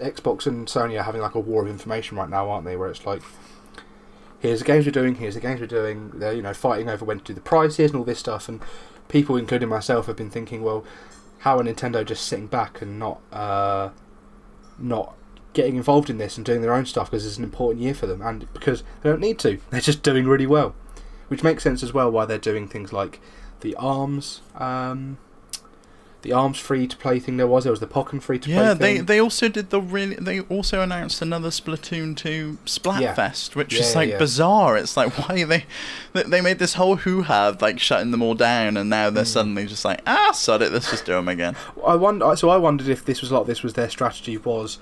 Xbox 0.00 0.46
and 0.46 0.66
Sony 0.66 0.98
are 0.98 1.02
having 1.02 1.20
like 1.20 1.34
a 1.34 1.40
war 1.40 1.62
of 1.62 1.68
information 1.68 2.16
right 2.16 2.28
now, 2.28 2.50
aren't 2.50 2.64
they? 2.64 2.76
Where 2.76 2.90
it's 2.90 3.06
like, 3.06 3.22
here's 4.40 4.60
the 4.60 4.64
games 4.64 4.86
we're 4.86 4.92
doing, 4.92 5.16
here's 5.16 5.34
the 5.34 5.40
games 5.40 5.60
we're 5.60 5.66
doing. 5.66 6.10
They're 6.14 6.32
you 6.32 6.42
know 6.42 6.54
fighting 6.54 6.88
over 6.88 7.04
when 7.04 7.18
to 7.18 7.24
do 7.24 7.34
the 7.34 7.40
prices 7.40 7.90
and 7.90 7.98
all 7.98 8.04
this 8.04 8.18
stuff, 8.18 8.48
and 8.48 8.60
people, 9.08 9.36
including 9.36 9.68
myself, 9.68 10.06
have 10.06 10.16
been 10.16 10.30
thinking, 10.30 10.62
well, 10.62 10.84
how 11.40 11.58
are 11.58 11.62
Nintendo 11.62 12.04
just 12.04 12.26
sitting 12.26 12.46
back 12.46 12.82
and 12.82 12.98
not 12.98 13.20
uh, 13.32 13.90
not 14.78 15.14
getting 15.52 15.76
involved 15.76 16.08
in 16.08 16.18
this 16.18 16.36
and 16.36 16.46
doing 16.46 16.62
their 16.62 16.72
own 16.72 16.86
stuff 16.86 17.10
because 17.10 17.26
it's 17.26 17.36
an 17.36 17.44
important 17.44 17.82
year 17.82 17.94
for 17.94 18.06
them 18.06 18.22
and 18.22 18.52
because 18.52 18.82
they 19.02 19.10
don't 19.10 19.20
need 19.20 19.38
to. 19.40 19.58
They're 19.70 19.80
just 19.80 20.02
doing 20.02 20.26
really 20.26 20.46
well. 20.46 20.74
Which 21.28 21.44
makes 21.44 21.62
sense 21.62 21.82
as 21.84 21.92
well 21.92 22.10
why 22.10 22.24
they're 22.24 22.38
doing 22.38 22.66
things 22.66 22.92
like 22.92 23.20
the 23.60 23.76
arms 23.76 24.40
um, 24.56 25.16
the 26.22 26.32
arms 26.32 26.58
free 26.58 26.86
to 26.86 26.96
play 26.96 27.18
thing 27.18 27.36
there 27.36 27.46
was, 27.46 27.64
there 27.64 27.70
was 27.72 27.80
the 27.80 27.86
Pokken 27.86 28.20
free 28.20 28.38
to 28.38 28.48
play 28.48 28.54
thing. 28.54 28.64
Yeah, 28.64 28.74
they 28.74 28.96
thing. 28.96 29.06
they 29.06 29.20
also 29.20 29.48
did 29.48 29.70
the 29.70 29.80
really. 29.80 30.16
They 30.16 30.40
also 30.40 30.82
announced 30.82 31.22
another 31.22 31.48
Splatoon 31.50 32.16
2 32.16 32.58
Splatfest, 32.66 33.54
which 33.54 33.74
is 33.74 33.92
Yeah, 33.92 33.98
like 33.98 34.10
yeah. 34.10 34.18
bizarre. 34.18 34.76
It's 34.76 34.96
like 34.96 35.18
why 35.28 35.44
they 35.44 35.64
they 36.12 36.22
they 36.24 36.40
made 36.40 36.58
this 36.58 36.74
whole 36.74 36.96
hoo 36.96 37.22
ha 37.22 37.56
like 37.60 37.78
shutting 37.78 38.10
them 38.10 38.22
all 38.22 38.34
down, 38.34 38.76
and 38.76 38.90
now 38.90 39.10
they're 39.10 39.24
suddenly 39.24 39.66
just 39.66 39.84
like 39.84 40.00
ah, 40.06 40.32
sod 40.32 40.62
it, 40.62 40.72
let's 40.72 40.90
just 40.90 41.06
do 41.06 41.12
them 41.12 41.28
again. 41.28 41.56
I 41.86 41.96
wonder 41.96 42.34
so 42.36 42.50
I 42.50 42.56
wondered 42.56 42.88
if 42.88 43.04
this 43.04 43.20
was 43.20 43.32
like 43.32 43.46
this 43.46 43.62
was 43.62 43.74
their 43.74 43.90
strategy 43.90 44.36
was 44.36 44.78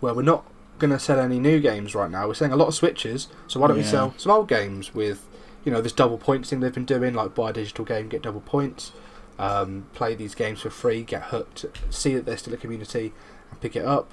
well 0.00 0.14
we're 0.14 0.22
not 0.22 0.44
gonna 0.78 0.98
sell 0.98 1.20
any 1.20 1.38
new 1.38 1.60
games 1.60 1.94
right 1.94 2.10
now. 2.10 2.26
We're 2.26 2.34
selling 2.34 2.52
a 2.52 2.56
lot 2.56 2.68
of 2.68 2.74
switches, 2.74 3.28
so 3.46 3.60
why 3.60 3.68
don't 3.68 3.76
we 3.76 3.82
sell 3.82 4.14
some 4.16 4.32
old 4.32 4.48
games 4.48 4.94
with 4.94 5.26
you 5.64 5.70
know, 5.70 5.80
this 5.80 5.92
double 5.92 6.18
points 6.18 6.50
thing 6.50 6.60
they've 6.60 6.74
been 6.74 6.84
doing, 6.84 7.14
like 7.14 7.34
buy 7.34 7.50
a 7.50 7.52
digital 7.52 7.84
game, 7.84 8.08
get 8.08 8.22
double 8.22 8.40
points. 8.40 8.92
Um, 9.38 9.86
play 9.94 10.14
these 10.14 10.34
games 10.34 10.60
for 10.60 10.70
free, 10.70 11.02
get 11.02 11.24
hooked, 11.24 11.64
see 11.90 12.14
that 12.14 12.26
there's 12.26 12.40
still 12.40 12.54
a 12.54 12.56
community, 12.58 13.12
and 13.50 13.60
pick 13.60 13.76
it 13.76 13.84
up. 13.84 14.10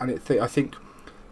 And 0.00 0.10
it 0.10 0.24
th- 0.26 0.40
I 0.40 0.46
think 0.46 0.76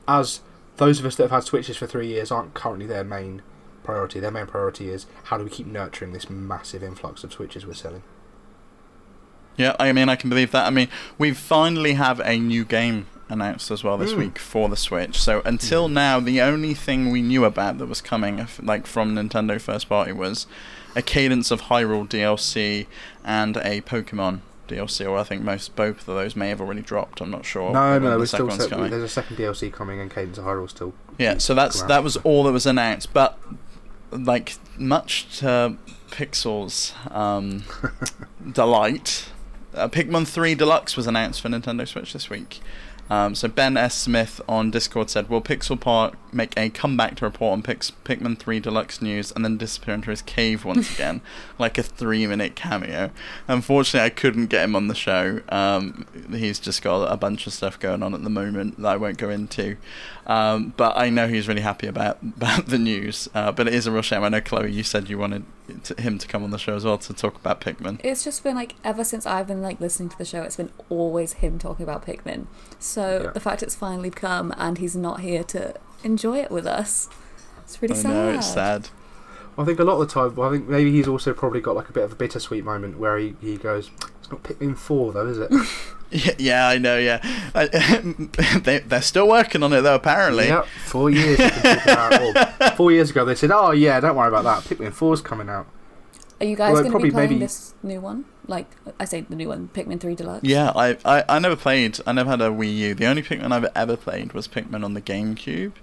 as 0.08 0.40
those 0.76 0.98
of 1.00 1.06
us 1.06 1.16
that 1.16 1.24
have 1.24 1.30
had 1.30 1.44
Switches 1.44 1.76
for 1.76 1.86
three 1.86 2.08
years 2.08 2.30
aren't 2.30 2.54
currently 2.54 2.86
their 2.86 3.04
main 3.04 3.42
priority. 3.84 4.20
Their 4.20 4.30
main 4.30 4.46
priority 4.46 4.88
is 4.90 5.06
how 5.24 5.38
do 5.38 5.44
we 5.44 5.50
keep 5.50 5.66
nurturing 5.66 6.12
this 6.12 6.30
massive 6.30 6.82
influx 6.82 7.24
of 7.24 7.32
Switches 7.32 7.66
we're 7.66 7.74
selling. 7.74 8.02
Yeah, 9.56 9.76
I 9.78 9.92
mean, 9.92 10.08
I 10.08 10.16
can 10.16 10.30
believe 10.30 10.50
that. 10.52 10.66
I 10.66 10.70
mean, 10.70 10.88
we 11.18 11.32
finally 11.32 11.92
have 11.92 12.20
a 12.20 12.38
new 12.38 12.64
game 12.64 13.06
announced 13.28 13.70
as 13.70 13.84
well 13.84 13.98
this 13.98 14.12
Mm. 14.12 14.18
week 14.18 14.38
for 14.38 14.68
the 14.68 14.76
Switch. 14.76 15.20
So 15.20 15.42
until 15.44 15.88
now, 15.88 16.20
the 16.20 16.40
only 16.40 16.74
thing 16.74 17.10
we 17.10 17.20
knew 17.22 17.44
about 17.44 17.78
that 17.78 17.86
was 17.86 18.00
coming, 18.00 18.46
like 18.62 18.86
from 18.86 19.14
Nintendo 19.14 19.60
first 19.60 19.88
party, 19.88 20.12
was 20.12 20.46
a 20.94 21.02
Cadence 21.02 21.50
of 21.50 21.62
Hyrule 21.62 22.08
DLC 22.08 22.86
and 23.24 23.56
a 23.58 23.80
Pokemon 23.82 24.40
DLC. 24.68 25.08
Or 25.08 25.18
I 25.18 25.24
think 25.24 25.42
most 25.42 25.74
both 25.76 26.00
of 26.00 26.06
those 26.06 26.36
may 26.36 26.48
have 26.48 26.60
already 26.60 26.82
dropped. 26.82 27.20
I'm 27.20 27.30
not 27.30 27.44
sure. 27.44 27.72
no, 27.72 27.98
no, 27.98 28.18
the 28.18 28.26
still 28.26 28.50
se- 28.50 28.68
coming. 28.68 28.90
there's 28.90 29.02
a 29.02 29.08
second 29.08 29.36
DLC 29.36 29.72
coming, 29.72 30.00
and 30.00 30.10
Cadence 30.10 30.38
of 30.38 30.44
Hyrule 30.44 30.68
still. 30.68 30.94
Yeah, 31.18 31.38
so 31.38 31.54
that's 31.54 31.82
that 31.82 32.02
was 32.02 32.16
all 32.18 32.44
that 32.44 32.52
was 32.52 32.66
announced, 32.66 33.12
but 33.12 33.38
like 34.10 34.56
much 34.76 35.38
to 35.38 35.76
Pixel's 36.10 36.94
um, 37.10 37.64
delight, 38.52 39.30
uh, 39.74 39.88
Pikmin 39.88 40.26
3 40.26 40.54
Deluxe 40.54 40.96
was 40.96 41.06
announced 41.06 41.40
for 41.40 41.48
Nintendo 41.48 41.86
Switch 41.88 42.12
this 42.12 42.28
week. 42.28 42.60
Um, 43.12 43.34
so 43.34 43.46
Ben 43.46 43.76
S. 43.76 43.94
Smith 43.94 44.40
on 44.48 44.70
Discord 44.70 45.10
said, 45.10 45.28
"Will 45.28 45.42
Pixelpar 45.42 46.14
make 46.32 46.56
a 46.56 46.70
comeback 46.70 47.16
to 47.16 47.26
report 47.26 47.52
on 47.52 47.62
Pix- 47.62 47.92
Pikmin 48.06 48.38
3 48.38 48.58
Deluxe 48.58 49.02
news 49.02 49.30
and 49.32 49.44
then 49.44 49.58
disappear 49.58 49.92
into 49.92 50.08
his 50.08 50.22
cave 50.22 50.64
once 50.64 50.90
again, 50.94 51.20
like 51.58 51.76
a 51.76 51.82
three-minute 51.82 52.56
cameo?" 52.56 53.10
Unfortunately, 53.48 54.06
I 54.06 54.08
couldn't 54.08 54.46
get 54.46 54.64
him 54.64 54.74
on 54.74 54.88
the 54.88 54.94
show. 54.94 55.42
Um, 55.50 56.06
he's 56.30 56.58
just 56.58 56.80
got 56.80 57.02
a 57.12 57.18
bunch 57.18 57.46
of 57.46 57.52
stuff 57.52 57.78
going 57.78 58.02
on 58.02 58.14
at 58.14 58.24
the 58.24 58.30
moment 58.30 58.80
that 58.80 58.88
I 58.88 58.96
won't 58.96 59.18
go 59.18 59.28
into. 59.28 59.76
Um, 60.26 60.72
but 60.78 60.96
I 60.96 61.10
know 61.10 61.28
he's 61.28 61.46
really 61.46 61.60
happy 61.60 61.88
about 61.88 62.16
about 62.22 62.68
the 62.68 62.78
news. 62.78 63.28
Uh, 63.34 63.52
but 63.52 63.68
it 63.68 63.74
is 63.74 63.86
a 63.86 63.92
real 63.92 64.00
shame. 64.00 64.24
I 64.24 64.30
know 64.30 64.40
Chloe, 64.40 64.72
you 64.72 64.82
said 64.82 65.10
you 65.10 65.18
wanted 65.18 65.44
to, 65.80 66.00
him 66.00 66.18
to 66.18 66.26
come 66.28 66.44
on 66.44 66.50
the 66.50 66.58
show 66.58 66.74
as 66.76 66.84
well 66.84 66.98
to 66.98 67.12
talk 67.12 67.36
about 67.36 67.60
Pikmin. 67.60 68.00
It's 68.04 68.24
just 68.24 68.42
been 68.44 68.54
like 68.54 68.74
ever 68.84 69.04
since 69.04 69.26
I've 69.26 69.46
been 69.46 69.62
like 69.62 69.80
listening 69.80 70.08
to 70.10 70.18
the 70.18 70.24
show, 70.24 70.42
it's 70.42 70.56
been 70.56 70.70
always 70.88 71.34
him 71.34 71.58
talking 71.58 71.82
about 71.84 72.04
Pikmin. 72.06 72.46
So 72.78 73.22
Yeah. 73.24 73.30
the 73.30 73.40
fact 73.40 73.62
it's 73.62 73.74
finally 73.74 74.10
come 74.10 74.52
and 74.56 74.78
he's 74.78 74.96
not 74.96 75.20
here 75.20 75.44
to 75.44 75.74
enjoy 76.04 76.38
it 76.38 76.50
with 76.50 76.66
us, 76.66 77.08
it's 77.64 77.80
really 77.82 77.94
sad. 77.94 78.10
I 78.10 78.12
sad. 78.12 78.14
know 78.32 78.38
it's 78.38 78.46
sad. 78.52 78.88
I 79.58 79.64
think 79.64 79.78
a 79.78 79.84
lot 79.84 80.00
of 80.00 80.08
the 80.08 80.12
time, 80.12 80.34
well, 80.34 80.48
I 80.48 80.52
think 80.52 80.68
maybe 80.68 80.90
he's 80.90 81.08
also 81.08 81.34
probably 81.34 81.60
got 81.60 81.76
like 81.76 81.88
a 81.88 81.92
bit 81.92 82.04
of 82.04 82.12
a 82.12 82.14
bittersweet 82.14 82.64
moment 82.64 82.98
where 82.98 83.18
he, 83.18 83.34
he 83.40 83.56
goes, 83.56 83.90
"It's 84.20 84.30
not 84.30 84.42
Pikmin 84.42 84.76
four 84.76 85.12
though, 85.12 85.26
is 85.26 85.38
it?" 85.38 85.52
Yeah, 86.14 86.34
yeah, 86.38 86.68
I 86.68 86.76
know. 86.76 86.98
Yeah, 86.98 87.20
I, 87.54 87.68
they 88.64 88.80
they're 88.80 89.00
still 89.00 89.26
working 89.26 89.62
on 89.62 89.72
it 89.72 89.80
though. 89.80 89.94
Apparently. 89.94 90.48
Yep, 90.48 90.66
four 90.84 91.08
years. 91.08 91.38
been 91.38 91.50
talking 91.78 92.34
well, 92.34 92.76
four 92.76 92.92
years 92.92 93.08
ago 93.08 93.24
they 93.24 93.34
said, 93.34 93.50
"Oh 93.50 93.70
yeah, 93.70 93.98
don't 93.98 94.14
worry 94.14 94.28
about 94.28 94.44
that. 94.44 94.64
Pikmin 94.64 94.90
4's 94.92 95.22
coming 95.22 95.48
out." 95.48 95.66
Are 96.42 96.44
you 96.44 96.56
guys 96.56 96.72
Well, 96.72 96.82
going 96.82 96.86
to 96.86 96.90
probably 96.90 97.08
be 97.10 97.14
playing 97.14 97.30
maybe- 97.30 97.40
this 97.44 97.72
new 97.84 98.00
one? 98.00 98.24
Like 98.48 98.66
I 98.98 99.04
say, 99.04 99.20
the 99.20 99.36
new 99.36 99.46
one, 99.46 99.70
Pikmin 99.72 100.00
Three 100.00 100.16
Deluxe. 100.16 100.42
Yeah, 100.42 100.72
I, 100.74 100.96
I, 101.04 101.22
I 101.28 101.38
never 101.38 101.54
played. 101.54 102.00
I 102.04 102.10
never 102.10 102.28
had 102.30 102.40
a 102.40 102.48
Wii 102.48 102.76
U. 102.78 102.94
The 102.94 103.06
only 103.06 103.22
Pikmin 103.22 103.52
I've 103.52 103.68
ever 103.76 103.96
played 103.96 104.32
was 104.32 104.48
Pikmin 104.48 104.84
on 104.84 104.94
the 104.94 105.00
GameCube. 105.00 105.74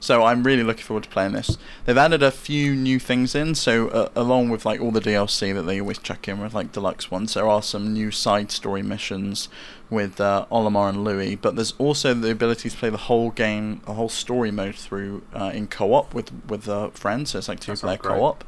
So 0.00 0.24
I'm 0.24 0.42
really 0.42 0.62
looking 0.62 0.84
forward 0.84 1.02
to 1.04 1.10
playing 1.10 1.32
this. 1.32 1.58
They've 1.84 1.98
added 1.98 2.22
a 2.22 2.30
few 2.30 2.74
new 2.74 2.98
things 2.98 3.34
in. 3.34 3.54
So 3.54 3.88
uh, 3.88 4.08
along 4.16 4.48
with 4.48 4.64
like 4.64 4.80
all 4.80 4.90
the 4.90 5.00
DLC 5.02 5.52
that 5.52 5.64
they 5.64 5.78
always 5.78 5.98
chuck 5.98 6.26
in 6.26 6.40
with 6.40 6.54
like 6.54 6.72
deluxe 6.72 7.10
ones, 7.10 7.34
there 7.34 7.46
are 7.46 7.60
some 7.60 7.92
new 7.92 8.10
side 8.10 8.50
story 8.50 8.82
missions 8.82 9.50
with 9.88 10.20
uh, 10.20 10.46
Olimar 10.50 10.88
and 10.88 11.04
Louis. 11.04 11.36
But 11.36 11.54
there's 11.56 11.74
also 11.78 12.12
the 12.14 12.30
ability 12.30 12.70
to 12.70 12.76
play 12.76 12.90
the 12.90 12.96
whole 12.96 13.30
game, 13.30 13.80
the 13.86 13.94
whole 13.94 14.08
story 14.08 14.50
mode 14.50 14.74
through 14.74 15.22
uh, 15.34 15.50
in 15.54 15.66
co-op 15.68 16.12
with 16.14 16.30
with 16.48 16.68
uh, 16.68 16.90
friends. 16.90 17.30
So 17.30 17.38
it's 17.38 17.48
like 17.48 17.60
two 17.60 17.72
That 17.72 17.80
player 17.80 17.96
co-op. 17.98 18.44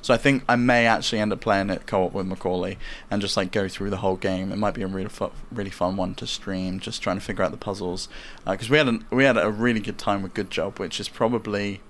So 0.00 0.14
I 0.14 0.16
think 0.16 0.44
I 0.48 0.54
may 0.56 0.86
actually 0.86 1.18
end 1.18 1.32
up 1.32 1.40
playing 1.40 1.70
it 1.70 1.86
co-op 1.86 2.12
with 2.12 2.26
Macaulay 2.26 2.78
and 3.10 3.20
just 3.20 3.36
like 3.36 3.50
go 3.50 3.68
through 3.68 3.90
the 3.90 3.98
whole 3.98 4.16
game. 4.16 4.52
It 4.52 4.56
might 4.56 4.74
be 4.74 4.82
a 4.82 4.86
really 4.86 5.08
fu- 5.08 5.32
really 5.50 5.70
fun 5.70 5.96
one 5.96 6.14
to 6.16 6.26
stream, 6.26 6.78
just 6.78 7.02
trying 7.02 7.18
to 7.18 7.24
figure 7.24 7.44
out 7.44 7.50
the 7.50 7.56
puzzles. 7.56 8.08
Because 8.46 8.70
we 8.70 8.78
had 8.78 8.86
an, 8.88 9.04
we 9.10 9.24
had 9.24 9.36
a 9.36 9.50
really 9.50 9.80
good 9.80 9.98
time 9.98 10.22
with 10.22 10.34
Good 10.34 10.50
Job, 10.50 10.78
which 10.78 11.00
is 11.00 11.08
probably 11.08 11.80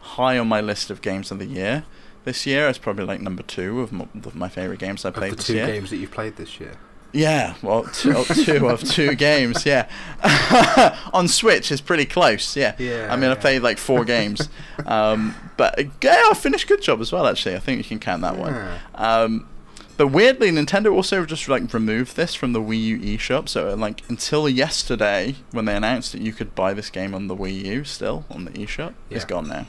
high 0.00 0.38
on 0.38 0.48
my 0.48 0.60
list 0.60 0.90
of 0.90 1.00
games 1.02 1.30
of 1.30 1.38
the 1.38 1.46
year. 1.46 1.84
This 2.24 2.44
year, 2.46 2.68
it's 2.68 2.78
probably 2.78 3.04
like 3.04 3.20
number 3.20 3.44
two 3.44 3.80
of, 3.80 3.92
of 4.26 4.34
my 4.34 4.48
favorite 4.48 4.80
games 4.80 5.04
I 5.04 5.10
Of 5.10 5.14
played 5.14 5.32
the 5.32 5.36
this 5.36 5.46
two 5.46 5.54
year. 5.54 5.66
games 5.66 5.90
that 5.90 5.98
you've 5.98 6.10
played 6.10 6.36
this 6.36 6.58
year. 6.58 6.72
Yeah, 7.16 7.54
well, 7.62 7.84
two, 7.84 8.24
two 8.24 8.68
of 8.68 8.82
two 8.84 9.14
games. 9.28 9.64
Yeah, 9.66 9.88
on 11.12 11.28
Switch 11.28 11.72
is 11.72 11.80
pretty 11.80 12.04
close. 12.04 12.56
Yeah, 12.56 12.74
Yeah, 12.78 13.08
I 13.10 13.16
mean, 13.16 13.30
I 13.30 13.34
played 13.34 13.62
like 13.62 13.78
four 13.78 14.04
games, 14.04 14.48
um, 14.84 15.34
but 15.56 15.78
yeah, 16.02 16.22
I 16.30 16.34
finished 16.34 16.68
good 16.68 16.82
job 16.82 17.00
as 17.00 17.12
well. 17.12 17.26
Actually, 17.26 17.56
I 17.56 17.60
think 17.60 17.78
you 17.78 17.84
can 17.84 17.98
count 17.98 18.22
that 18.22 18.36
one. 18.36 18.54
Um, 18.94 19.48
but 19.96 20.08
weirdly, 20.08 20.50
Nintendo 20.50 20.92
also 20.92 21.24
just 21.24 21.48
like 21.48 21.72
removed 21.72 22.16
this 22.16 22.34
from 22.34 22.52
the 22.52 22.60
Wii 22.60 22.82
U 22.82 22.98
eShop. 22.98 23.48
So 23.48 23.74
like 23.74 24.02
until 24.10 24.48
yesterday, 24.48 25.36
when 25.52 25.64
they 25.64 25.74
announced 25.74 26.12
that 26.12 26.20
you 26.20 26.32
could 26.32 26.54
buy 26.54 26.74
this 26.74 26.90
game 26.90 27.14
on 27.14 27.28
the 27.28 27.36
Wii 27.36 27.64
U, 27.64 27.84
still 27.84 28.26
on 28.30 28.44
the 28.44 28.50
eShop, 28.50 28.92
it's 29.08 29.24
gone 29.24 29.48
now. 29.48 29.66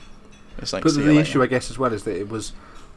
It's 0.58 0.74
like 0.74 0.84
But 0.84 0.96
the, 0.96 1.18
issue, 1.18 1.42
I 1.44 1.48
guess, 1.48 1.70
as 1.70 1.78
well, 1.78 1.94
is 1.94 2.04
that 2.04 2.18
it 2.18 2.30
was 2.30 2.52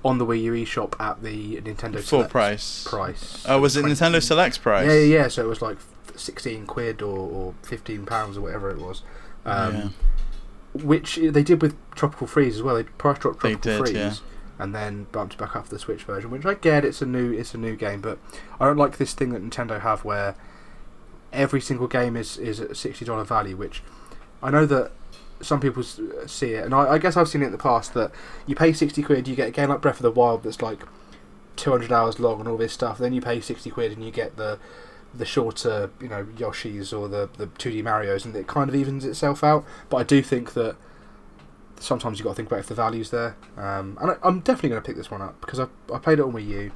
on 0.04 0.18
the 0.18 0.24
Wii 0.26 0.42
U 0.42 0.52
eShop 0.52 0.98
at 1.00 1.22
the 1.22 1.60
Nintendo 1.60 1.94
full 1.94 2.02
Select 2.02 2.30
price. 2.30 2.84
price. 2.88 3.44
Oh, 3.48 3.60
was 3.60 3.76
it 3.76 3.80
20 3.82 3.94
Nintendo 3.94 4.22
Select's 4.22 4.58
price? 4.58 4.86
Yeah, 4.86 4.98
yeah. 4.98 5.28
So 5.28 5.44
it 5.44 5.48
was 5.48 5.60
like 5.62 5.78
sixteen 6.16 6.66
quid 6.66 7.02
or, 7.02 7.18
or 7.18 7.54
fifteen 7.62 8.06
pounds 8.06 8.36
or 8.36 8.40
whatever 8.42 8.70
it 8.70 8.78
was. 8.78 9.02
Um, 9.44 9.74
Yeah. 9.74 9.88
Which 10.72 11.16
they 11.16 11.42
did 11.42 11.60
with 11.62 11.74
Tropical 11.96 12.26
Freeze 12.28 12.56
as 12.56 12.62
well. 12.62 12.76
They 12.76 12.84
price 12.84 13.18
dropped 13.18 13.42
They 13.42 13.52
Tropical 13.54 13.72
did, 13.72 13.78
Freeze. 13.78 13.94
yeah. 13.96 14.14
And 14.58 14.74
then 14.74 15.06
bumped 15.10 15.34
it 15.34 15.38
back 15.38 15.56
up 15.56 15.64
for 15.66 15.70
the 15.74 15.78
Switch 15.78 16.04
version, 16.04 16.30
which 16.30 16.44
I 16.46 16.54
get. 16.54 16.84
It's 16.84 17.00
a 17.02 17.06
new, 17.06 17.32
it's 17.32 17.54
a 17.54 17.58
new 17.58 17.74
game, 17.76 18.00
but 18.00 18.18
I 18.60 18.66
don't 18.66 18.76
like 18.76 18.98
this 18.98 19.14
thing 19.14 19.30
that 19.30 19.42
Nintendo 19.42 19.80
have 19.80 20.04
where 20.04 20.34
every 21.32 21.60
single 21.60 21.86
game 21.88 22.16
is 22.16 22.36
is 22.38 22.60
at 22.60 22.70
a 22.70 22.74
sixty 22.74 23.04
dollar 23.04 23.24
value. 23.24 23.56
Which 23.56 23.82
I 24.42 24.50
know 24.50 24.66
that 24.66 24.92
some 25.40 25.60
people 25.60 25.82
see 25.82 26.52
it, 26.52 26.64
and 26.64 26.74
I, 26.74 26.92
I 26.92 26.98
guess 26.98 27.16
I've 27.16 27.28
seen 27.28 27.42
it 27.42 27.46
in 27.46 27.52
the 27.52 27.58
past 27.58 27.94
that 27.94 28.12
you 28.46 28.54
pay 28.54 28.72
sixty 28.72 29.02
quid, 29.02 29.26
you 29.28 29.36
get 29.36 29.48
a 29.48 29.50
game 29.50 29.68
like 29.68 29.80
Breath 29.80 29.96
of 29.96 30.02
the 30.02 30.10
Wild 30.10 30.42
that's 30.42 30.62
like 30.62 30.82
two 31.56 31.70
hundred 31.70 31.92
hours 31.92 32.18
long 32.18 32.40
and 32.40 32.48
all 32.48 32.56
this 32.56 32.72
stuff. 32.72 32.98
Then 32.98 33.12
you 33.12 33.20
pay 33.20 33.40
sixty 33.40 33.70
quid 33.70 33.92
and 33.92 34.04
you 34.04 34.10
get 34.10 34.36
the 34.36 34.58
the 35.14 35.24
shorter, 35.24 35.90
you 36.00 36.08
know, 36.08 36.24
Yoshis 36.36 36.96
or 36.96 37.08
the 37.08 37.28
the 37.36 37.46
two 37.46 37.70
D 37.70 37.82
Mario's, 37.82 38.24
and 38.24 38.34
it 38.36 38.46
kind 38.46 38.68
of 38.68 38.76
evens 38.76 39.04
itself 39.04 39.42
out. 39.42 39.64
But 39.88 39.96
I 39.98 40.02
do 40.04 40.22
think 40.22 40.52
that 40.54 40.76
sometimes 41.80 42.18
you've 42.18 42.24
got 42.24 42.32
to 42.32 42.36
think 42.36 42.48
about 42.48 42.60
if 42.60 42.66
the 42.66 42.74
value's 42.74 43.10
there. 43.10 43.36
Um, 43.56 43.98
and 44.00 44.12
I, 44.12 44.16
I'm 44.22 44.40
definitely 44.40 44.70
going 44.70 44.82
to 44.82 44.86
pick 44.86 44.96
this 44.96 45.10
one 45.10 45.22
up 45.22 45.40
because 45.40 45.58
I, 45.58 45.66
I 45.92 45.98
played 45.98 46.18
it 46.18 46.22
on 46.22 46.32
Wii 46.32 46.46
U. 46.46 46.72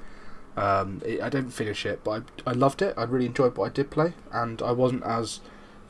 Um, 0.57 1.03
it, 1.05 1.21
I 1.21 1.29
didn't 1.29 1.51
finish 1.51 1.85
it, 1.85 2.03
but 2.05 2.23
I, 2.47 2.51
I 2.51 2.53
loved 2.53 2.81
it. 2.81 2.95
I 2.97 3.05
really 3.05 3.27
enjoyed 3.27 3.57
what 3.57 3.67
I 3.67 3.73
did 3.73 3.91
play, 3.91 4.15
and 4.33 4.62
I 4.62 4.73
wasn't 4.73 5.03
as 5.05 5.41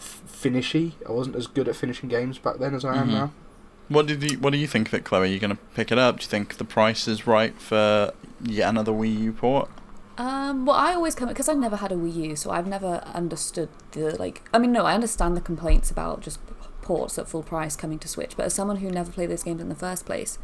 finishy. 0.05 0.96
I 1.09 1.12
wasn't 1.12 1.36
as 1.36 1.46
good 1.46 1.68
at 1.68 1.76
finishing 1.76 2.09
games 2.09 2.38
back 2.38 2.59
then 2.59 2.74
as 2.74 2.84
I 2.84 2.96
am 2.96 3.09
Mhm. 3.09 3.12
now. 3.12 3.30
What 3.88 4.07
did 4.07 4.22
you 4.22 4.38
What 4.38 4.52
do 4.52 4.59
you 4.59 4.66
think 4.66 4.88
of 4.88 4.94
it, 4.94 5.05
Chloe? 5.05 5.22
Are 5.22 5.26
you 5.26 5.38
going 5.38 5.50
to 5.50 5.62
pick 5.74 5.92
it 5.92 5.98
up? 5.98 6.18
Do 6.18 6.24
you 6.24 6.28
think 6.28 6.57
the 6.57 6.64
price 6.64 7.07
is 7.09 7.26
right 7.26 7.55
for 7.61 8.12
yet 8.42 8.68
another 8.68 8.92
Wii 8.92 9.20
U 9.20 9.32
port? 9.32 9.68
Um, 10.16 10.64
well, 10.64 10.76
I 10.76 10.94
always 10.94 11.14
come 11.14 11.28
because 11.28 11.48
I've 11.48 11.59
never 11.59 11.76
had 11.76 11.90
a 11.92 11.96
Wii 11.96 12.14
U, 12.30 12.36
so 12.36 12.50
I've 12.50 12.66
never 12.68 13.02
understood 13.14 13.68
the 13.92 14.16
like. 14.16 14.48
I 14.55 14.59
mean, 14.59 14.72
no, 14.72 14.84
I 14.86 14.94
understand 14.94 15.36
the 15.36 15.40
complaints 15.40 15.90
about 15.90 16.20
just 16.20 16.38
ports 16.82 17.18
at 17.18 17.28
full 17.28 17.42
price 17.42 17.74
coming 17.76 17.98
to 17.98 18.09
Switch, 18.09 18.36
but 18.36 18.46
as 18.46 18.55
someone 18.55 18.76
who 18.76 18.90
never 18.90 19.11
played 19.11 19.30
those 19.30 19.42
games 19.42 19.61
in 19.61 19.68
the 19.68 19.74
first 19.74 20.07
place, 20.07 20.38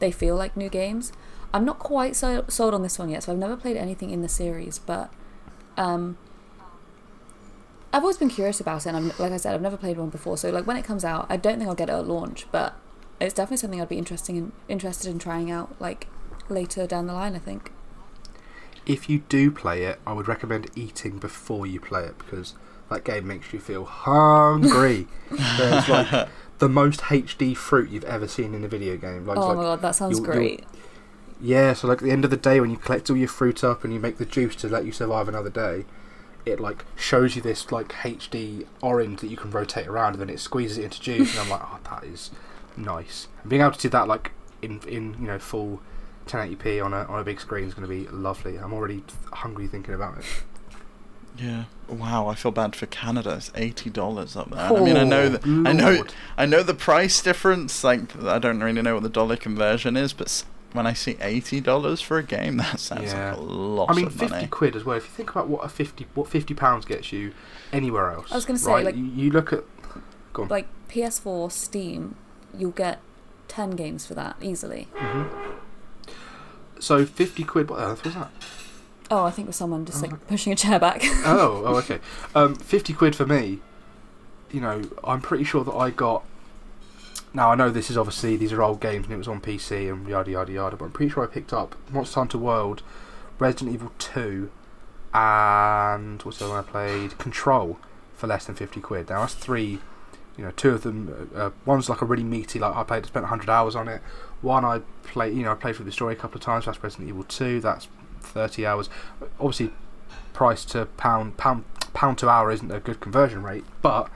they 0.00 0.10
feel 0.10 0.34
like 0.36 0.56
new 0.56 0.68
games. 0.68 1.12
I'm 1.54 1.64
not 1.64 1.78
quite 1.78 2.16
so 2.16 2.44
sold 2.48 2.74
on 2.74 2.82
this 2.82 2.98
one 2.98 3.10
yet, 3.10 3.22
so 3.24 3.32
I've 3.32 3.38
never 3.38 3.56
played 3.56 3.76
anything 3.76 4.10
in 4.10 4.22
the 4.22 4.28
series, 4.28 4.78
but 4.78 5.10
um, 5.76 6.16
I've 7.92 8.02
always 8.02 8.16
been 8.16 8.28
curious 8.30 8.60
about 8.60 8.86
it. 8.86 8.90
And 8.94 8.96
I've, 9.12 9.18
like 9.20 9.32
I 9.32 9.36
said, 9.36 9.54
I've 9.54 9.62
never 9.62 9.76
played 9.76 9.98
one 9.98 10.08
before, 10.10 10.36
so 10.38 10.50
like 10.50 10.66
when 10.66 10.76
it 10.76 10.84
comes 10.84 11.04
out, 11.04 11.26
I 11.28 11.36
don't 11.36 11.58
think 11.58 11.68
I'll 11.68 11.74
get 11.74 11.88
it 11.88 11.92
at 11.92 12.06
launch, 12.06 12.46
but 12.50 12.74
it's 13.20 13.34
definitely 13.34 13.58
something 13.58 13.80
I'd 13.80 13.88
be 13.88 13.98
interesting 13.98 14.36
in, 14.36 14.52
interested 14.68 15.10
in 15.10 15.18
trying 15.18 15.50
out 15.50 15.74
like 15.80 16.06
later 16.48 16.86
down 16.86 17.06
the 17.06 17.12
line. 17.14 17.34
I 17.36 17.38
think. 17.38 17.70
If 18.84 19.08
you 19.08 19.20
do 19.28 19.50
play 19.50 19.84
it, 19.84 20.00
I 20.06 20.12
would 20.12 20.26
recommend 20.26 20.68
eating 20.74 21.18
before 21.18 21.66
you 21.66 21.78
play 21.80 22.04
it 22.04 22.18
because 22.18 22.54
that 22.90 23.04
game 23.04 23.26
makes 23.28 23.52
you 23.52 23.60
feel 23.60 23.84
hungry. 23.84 25.06
There's 25.58 25.88
like 25.88 26.28
the 26.58 26.68
most 26.68 27.00
HD 27.02 27.56
fruit 27.56 27.90
you've 27.90 28.04
ever 28.04 28.26
seen 28.26 28.54
in 28.54 28.64
a 28.64 28.68
video 28.68 28.96
game. 28.96 29.24
Like, 29.26 29.38
Oh 29.38 29.48
like 29.48 29.56
my 29.56 29.62
god, 29.62 29.82
that 29.82 29.92
sounds 29.94 30.18
you'll- 30.18 30.26
you'll- 30.26 30.34
great. 30.34 30.64
Yeah, 31.40 31.72
so 31.74 31.88
like 31.88 31.98
at 31.98 32.04
the 32.04 32.12
end 32.12 32.24
of 32.24 32.30
the 32.30 32.36
day 32.36 32.60
when 32.60 32.70
you 32.70 32.76
collect 32.76 33.10
all 33.10 33.16
your 33.16 33.26
fruit 33.28 33.64
up 33.64 33.82
and 33.84 33.92
you 33.92 33.98
make 33.98 34.18
the 34.18 34.24
juice 34.24 34.54
to 34.56 34.68
let 34.68 34.84
you 34.84 34.92
survive 34.92 35.26
another 35.28 35.50
day, 35.50 35.84
it 36.44 36.60
like 36.60 36.84
shows 36.96 37.36
you 37.36 37.42
this 37.42 37.70
like 37.70 37.88
HD 37.92 38.66
orange 38.80 39.20
that 39.20 39.28
you 39.28 39.36
can 39.36 39.50
rotate 39.50 39.86
around 39.86 40.14
and 40.14 40.22
then 40.22 40.30
it 40.30 40.40
squeezes 40.40 40.78
it 40.78 40.84
into 40.84 41.00
juice 41.00 41.32
and 41.32 41.40
I'm 41.40 41.50
like, 41.50 41.62
oh 41.62 41.78
that 41.90 42.04
is 42.04 42.30
nice. 42.76 43.28
And 43.42 43.50
being 43.50 43.62
able 43.62 43.72
to 43.72 43.80
do 43.80 43.88
that 43.90 44.08
like 44.08 44.32
in 44.60 44.80
in 44.88 45.14
you 45.20 45.26
know 45.26 45.38
full 45.38 45.80
1080p 46.26 46.84
on 46.84 46.92
a 46.92 47.04
on 47.04 47.20
a 47.20 47.24
big 47.24 47.40
screen 47.40 47.66
is 47.66 47.74
going 47.74 47.88
to 47.88 47.94
be 47.94 48.08
lovely. 48.08 48.56
I'm 48.56 48.72
already 48.72 49.02
hungry 49.32 49.66
thinking 49.66 49.94
about 49.94 50.18
it. 50.18 50.24
Yeah. 51.36 51.64
Wow, 51.88 52.28
I 52.28 52.34
feel 52.34 52.52
bad 52.52 52.76
for 52.76 52.86
Canada. 52.86 53.34
It's 53.36 53.50
eighty 53.54 53.90
dollars 53.90 54.36
up 54.36 54.50
there. 54.50 54.60
I 54.60 54.80
mean, 54.80 54.96
I 54.96 55.04
know 55.04 55.22
oh, 55.22 55.28
that 55.30 55.44
I 55.44 55.72
know 55.72 56.04
I 56.36 56.46
know 56.46 56.62
the 56.62 56.74
price 56.74 57.22
difference. 57.22 57.82
Like, 57.82 58.16
I 58.22 58.38
don't 58.38 58.60
really 58.60 58.82
know 58.82 58.94
what 58.94 59.02
the 59.02 59.08
dollar 59.08 59.36
conversion 59.36 59.96
is, 59.96 60.12
but 60.12 60.44
when 60.72 60.86
I 60.86 60.92
see 60.94 61.16
eighty 61.20 61.60
dollars 61.60 62.00
for 62.00 62.18
a 62.18 62.22
game, 62.22 62.56
that 62.58 62.80
sounds 62.80 63.12
Yeah. 63.12 63.30
like 63.30 63.38
a 63.38 63.40
lot 63.40 63.90
of 63.90 63.96
games. 63.96 63.98
I 63.98 64.00
mean, 64.00 64.06
of 64.06 64.12
fifty 64.14 64.34
money. 64.34 64.46
quid 64.48 64.76
as 64.76 64.84
well. 64.84 64.96
If 64.96 65.04
you 65.04 65.10
think 65.10 65.30
about 65.30 65.48
what 65.48 65.64
a 65.64 65.68
fifty, 65.68 66.06
what 66.14 66.28
fifty 66.28 66.54
pounds 66.54 66.84
gets 66.84 67.12
you 67.12 67.32
anywhere 67.72 68.10
else, 68.10 68.30
I 68.32 68.34
was 68.36 68.44
gonna 68.44 68.58
say, 68.58 68.70
right? 68.72 68.84
like- 68.84 68.96
you, 68.96 69.04
you 69.04 69.30
look 69.30 69.52
at, 69.52 69.64
go 70.32 70.42
on. 70.44 70.48
Like 70.48 70.66
PS4, 70.88 71.50
Steam, 71.52 72.16
you'll 72.56 72.70
get 72.70 73.00
10 73.48 73.70
games 73.70 74.04
for 74.06 74.14
that 74.14 74.36
easily. 74.42 74.88
so 76.78 77.04
fifty 77.06 77.44
quid. 77.44 77.70
What 77.70 77.80
earth 77.80 78.04
was 78.04 78.14
that? 78.14 78.30
Oh, 79.10 79.24
I 79.24 79.30
think 79.30 79.46
with 79.46 79.56
someone 79.56 79.84
just 79.84 80.02
Oh, 80.02 80.08
like 80.08 80.26
pushing 80.26 80.52
a 80.52 80.56
chair 80.56 80.78
back. 80.78 81.00
oh, 81.04 81.62
oh, 81.66 81.76
okay. 81.76 81.98
Um, 82.34 82.54
fifty 82.54 82.92
quid 82.92 83.14
for 83.14 83.26
me. 83.26 83.60
You 84.50 84.60
know, 84.60 84.82
I'm 85.04 85.20
pretty 85.20 85.44
sure 85.44 85.64
that 85.64 85.72
I 85.72 85.90
got. 85.90 86.24
Now 87.34 87.50
I 87.50 87.54
know 87.54 87.70
this 87.70 87.90
is 87.90 87.96
obviously 87.96 88.36
these 88.36 88.52
are 88.52 88.62
old 88.62 88.80
games 88.80 89.04
and 89.04 89.14
it 89.14 89.16
was 89.16 89.28
on 89.28 89.40
PC 89.40 89.90
and 89.90 90.06
yada 90.06 90.30
yada 90.30 90.52
yada, 90.52 90.76
but 90.76 90.86
I'm 90.86 90.92
pretty 90.92 91.10
sure 91.10 91.24
I 91.24 91.26
picked 91.26 91.52
up 91.52 91.74
Monster 91.90 92.20
Hunter 92.20 92.38
World, 92.38 92.82
Resident 93.38 93.74
Evil 93.74 93.92
Two, 93.98 94.50
and 95.14 96.22
what's 96.22 96.38
the 96.38 96.44
other 96.44 96.54
one 96.54 96.64
I 96.64 96.70
played? 96.70 97.18
Control 97.18 97.78
for 98.14 98.26
less 98.26 98.44
than 98.44 98.54
fifty 98.54 98.80
quid. 98.80 99.08
Now 99.08 99.20
that's 99.20 99.34
three. 99.34 99.80
You 100.36 100.44
know, 100.44 100.50
two 100.52 100.70
of 100.70 100.82
them. 100.82 101.30
Uh, 101.34 101.38
uh, 101.38 101.50
one's 101.66 101.90
like 101.90 102.00
a 102.00 102.06
really 102.06 102.24
meaty, 102.24 102.58
like 102.58 102.74
I 102.74 102.82
played, 102.84 103.04
spent 103.04 103.26
hundred 103.26 103.50
hours 103.50 103.76
on 103.76 103.88
it. 103.88 104.00
One 104.40 104.64
I 104.64 104.80
played, 105.02 105.36
you 105.36 105.42
know, 105.42 105.52
I 105.52 105.54
played 105.54 105.76
through 105.76 105.84
the 105.84 105.92
story 105.92 106.14
a 106.14 106.16
couple 106.16 106.38
of 106.38 106.42
times. 106.42 106.64
That's 106.64 106.82
Resident 106.82 107.08
Evil 107.08 107.24
Two. 107.24 107.60
That's 107.60 107.88
thirty 108.20 108.64
hours. 108.64 108.88
Obviously, 109.38 109.72
price 110.32 110.64
to 110.66 110.86
pound 110.96 111.36
pound 111.36 111.64
pound 111.92 112.18
to 112.18 112.28
hour 112.28 112.50
isn't 112.50 112.70
a 112.70 112.80
good 112.80 113.00
conversion 113.00 113.42
rate, 113.42 113.64
but 113.82 114.10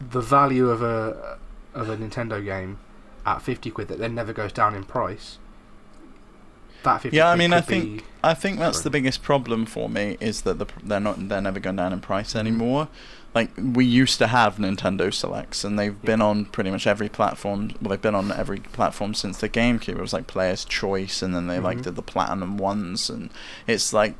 the 0.00 0.20
value 0.20 0.70
of 0.70 0.82
a 0.82 1.38
of 1.76 1.88
a 1.88 1.96
Nintendo 1.96 2.44
game 2.44 2.78
at 3.24 3.42
fifty 3.42 3.70
quid 3.70 3.88
that 3.88 3.98
then 3.98 4.14
never 4.14 4.32
goes 4.32 4.52
down 4.52 4.74
in 4.74 4.84
price. 4.84 5.38
That 6.82 7.00
fifty. 7.02 7.16
Yeah, 7.16 7.28
I 7.28 7.36
mean, 7.36 7.52
I 7.52 7.60
think- 7.60 8.04
I 8.22 8.34
think 8.34 8.58
that's 8.58 8.80
the 8.80 8.90
biggest 8.90 9.22
problem 9.22 9.66
for 9.66 9.88
me 9.88 10.16
is 10.20 10.42
that 10.42 10.58
the 10.58 10.66
they're 10.82 11.00
not 11.00 11.28
they're 11.28 11.40
never 11.40 11.60
going 11.60 11.76
down 11.76 11.92
in 11.92 12.00
price 12.00 12.30
Mm-hmm. 12.30 12.38
anymore. 12.38 12.88
Like 13.34 13.50
we 13.58 13.84
used 13.84 14.18
to 14.18 14.28
have 14.28 14.56
Nintendo 14.56 15.12
Selects, 15.12 15.62
and 15.62 15.78
they've 15.78 16.00
been 16.02 16.22
on 16.22 16.46
pretty 16.46 16.70
much 16.70 16.86
every 16.86 17.08
platform. 17.08 17.72
Well, 17.82 17.90
they've 17.90 18.00
been 18.00 18.14
on 18.14 18.32
every 18.32 18.60
platform 18.60 19.12
since 19.14 19.38
the 19.38 19.48
GameCube. 19.48 19.90
It 19.90 19.98
was 20.00 20.12
like 20.14 20.26
Player's 20.26 20.64
Choice, 20.64 21.20
and 21.22 21.34
then 21.34 21.46
they 21.46 21.58
like 21.58 21.78
Mhm. 21.78 21.82
did 21.82 21.96
the 21.96 22.02
Platinum 22.02 22.56
ones, 22.56 23.10
and 23.10 23.30
it's 23.66 23.92
like 23.92 24.14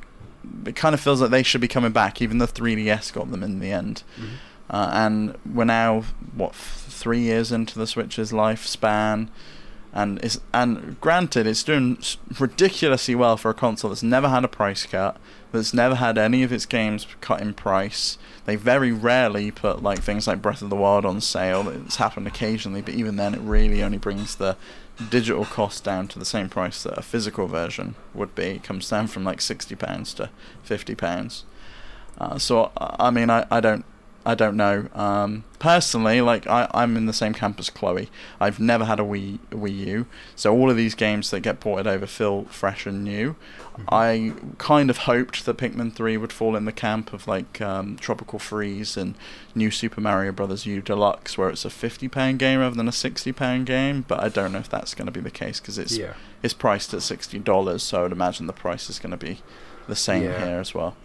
it 0.66 0.76
kind 0.76 0.94
of 0.94 1.00
feels 1.00 1.20
like 1.20 1.30
they 1.30 1.42
should 1.42 1.60
be 1.60 1.68
coming 1.68 1.92
back. 1.92 2.20
Even 2.20 2.38
the 2.38 2.46
3DS 2.46 3.10
got 3.10 3.30
them 3.30 3.42
in 3.42 3.58
the 3.58 3.72
end. 3.72 4.02
Mhm. 4.20 4.26
Uh, 4.68 4.90
and 4.92 5.36
we're 5.54 5.64
now 5.64 6.02
what 6.34 6.54
three 6.54 7.20
years 7.20 7.52
into 7.52 7.78
the 7.78 7.86
Switch's 7.86 8.32
lifespan, 8.32 9.28
and 9.92 10.18
it's 10.24 10.40
and 10.52 11.00
granted 11.00 11.46
it's 11.46 11.62
doing 11.62 11.98
ridiculously 12.38 13.14
well 13.14 13.36
for 13.36 13.50
a 13.50 13.54
console 13.54 13.90
that's 13.90 14.02
never 14.02 14.28
had 14.28 14.44
a 14.44 14.48
price 14.48 14.84
cut, 14.84 15.16
that's 15.52 15.72
never 15.72 15.94
had 15.94 16.18
any 16.18 16.42
of 16.42 16.52
its 16.52 16.66
games 16.66 17.06
cut 17.20 17.40
in 17.40 17.54
price. 17.54 18.18
They 18.44 18.56
very 18.56 18.90
rarely 18.90 19.50
put 19.50 19.82
like 19.82 20.00
things 20.00 20.26
like 20.26 20.42
Breath 20.42 20.62
of 20.62 20.70
the 20.70 20.76
Wild 20.76 21.04
on 21.04 21.20
sale. 21.20 21.68
It's 21.68 21.96
happened 21.96 22.26
occasionally, 22.26 22.82
but 22.82 22.94
even 22.94 23.16
then, 23.16 23.34
it 23.34 23.40
really 23.40 23.82
only 23.82 23.98
brings 23.98 24.34
the 24.34 24.56
digital 25.10 25.44
cost 25.44 25.84
down 25.84 26.08
to 26.08 26.18
the 26.18 26.24
same 26.24 26.48
price 26.48 26.82
that 26.82 26.98
a 26.98 27.02
physical 27.02 27.46
version 27.46 27.94
would 28.14 28.34
be. 28.34 28.44
It 28.44 28.64
comes 28.64 28.90
down 28.90 29.06
from 29.06 29.24
like 29.24 29.40
sixty 29.40 29.76
pounds 29.76 30.12
to 30.14 30.30
fifty 30.62 30.96
pounds. 30.96 31.44
Uh, 32.18 32.38
so 32.38 32.72
I 32.76 33.10
mean, 33.10 33.30
I, 33.30 33.46
I 33.50 33.60
don't 33.60 33.84
I 34.26 34.34
don't 34.34 34.56
know. 34.56 34.88
Um, 34.92 35.44
personally, 35.60 36.20
like 36.20 36.46
I, 36.46 36.68
I'm 36.74 36.96
in 36.96 37.06
the 37.06 37.12
same 37.12 37.32
camp 37.32 37.58
as 37.60 37.70
Chloe. 37.70 38.10
I've 38.40 38.58
never 38.58 38.84
had 38.84 38.98
a 38.98 39.04
Wii 39.04 39.38
Wii 39.50 39.86
U, 39.86 40.06
so 40.34 40.52
all 40.52 40.68
of 40.70 40.76
these 40.76 40.94
games 40.94 41.30
that 41.30 41.40
get 41.40 41.60
ported 41.60 41.86
over 41.86 42.06
feel 42.06 42.44
fresh 42.46 42.86
and 42.86 43.04
new. 43.04 43.36
I 43.88 44.32
kind 44.58 44.88
of 44.90 44.98
hoped 44.98 45.44
that 45.44 45.58
Pikmin 45.58 45.92
3 45.92 46.16
would 46.16 46.32
fall 46.32 46.56
in 46.56 46.64
the 46.64 46.72
camp 46.72 47.12
of 47.12 47.28
like 47.28 47.60
um, 47.60 47.96
Tropical 47.96 48.38
Freeze 48.38 48.96
and 48.96 49.14
New 49.54 49.70
Super 49.70 50.00
Mario 50.00 50.32
Brothers 50.32 50.64
U 50.66 50.80
Deluxe, 50.80 51.36
where 51.38 51.50
it's 51.50 51.64
a 51.64 51.70
fifty 51.70 52.08
pound 52.08 52.38
game 52.38 52.58
rather 52.60 52.74
than 52.74 52.88
a 52.88 52.92
sixty 52.92 53.32
pound 53.32 53.66
game. 53.66 54.04
But 54.08 54.20
I 54.20 54.28
don't 54.28 54.52
know 54.52 54.58
if 54.58 54.68
that's 54.68 54.94
going 54.94 55.06
to 55.06 55.12
be 55.12 55.20
the 55.20 55.30
case 55.30 55.60
because 55.60 55.78
it's 55.78 55.96
yeah. 55.96 56.14
it's 56.42 56.54
priced 56.54 56.92
at 56.94 57.02
sixty 57.02 57.38
dollars, 57.38 57.82
so 57.82 58.00
I 58.00 58.02
would 58.04 58.12
imagine 58.12 58.46
the 58.46 58.52
price 58.52 58.90
is 58.90 58.98
going 58.98 59.10
to 59.12 59.16
be 59.16 59.40
the 59.86 59.94
same 59.96 60.24
Yeah. 60.24 60.44
here 60.44 60.58
as 60.58 60.74
well. 60.74 60.96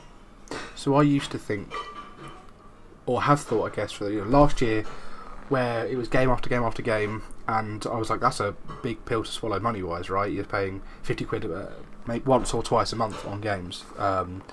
So 0.75 0.95
I 0.95 1.03
used 1.03 1.31
to 1.31 1.37
think, 1.37 1.71
or 3.05 3.23
have 3.23 3.41
thought, 3.41 3.71
I 3.71 3.75
guess, 3.75 3.91
for 3.91 4.05
the 4.05 4.11
you 4.11 4.21
know, 4.23 4.29
last 4.29 4.61
year, 4.61 4.83
where 5.49 5.85
it 5.85 5.97
was 5.97 6.07
game 6.07 6.29
after 6.29 6.49
game 6.49 6.63
after 6.63 6.81
game, 6.81 7.23
and 7.47 7.85
I 7.85 7.97
was 7.97 8.09
like, 8.09 8.21
that's 8.21 8.39
a 8.39 8.55
big 8.81 9.03
pill 9.05 9.23
to 9.23 9.31
swallow 9.31 9.59
money 9.59 9.83
wise, 9.83 10.09
right? 10.09 10.31
You're 10.31 10.45
paying 10.45 10.81
50 11.03 11.25
quid 11.25 11.51
uh, 11.51 11.67
once 12.25 12.53
or 12.53 12.63
twice 12.63 12.93
a 12.93 12.95
month 12.95 13.25
on 13.25 13.41
games. 13.41 13.83
Um, 13.97 14.43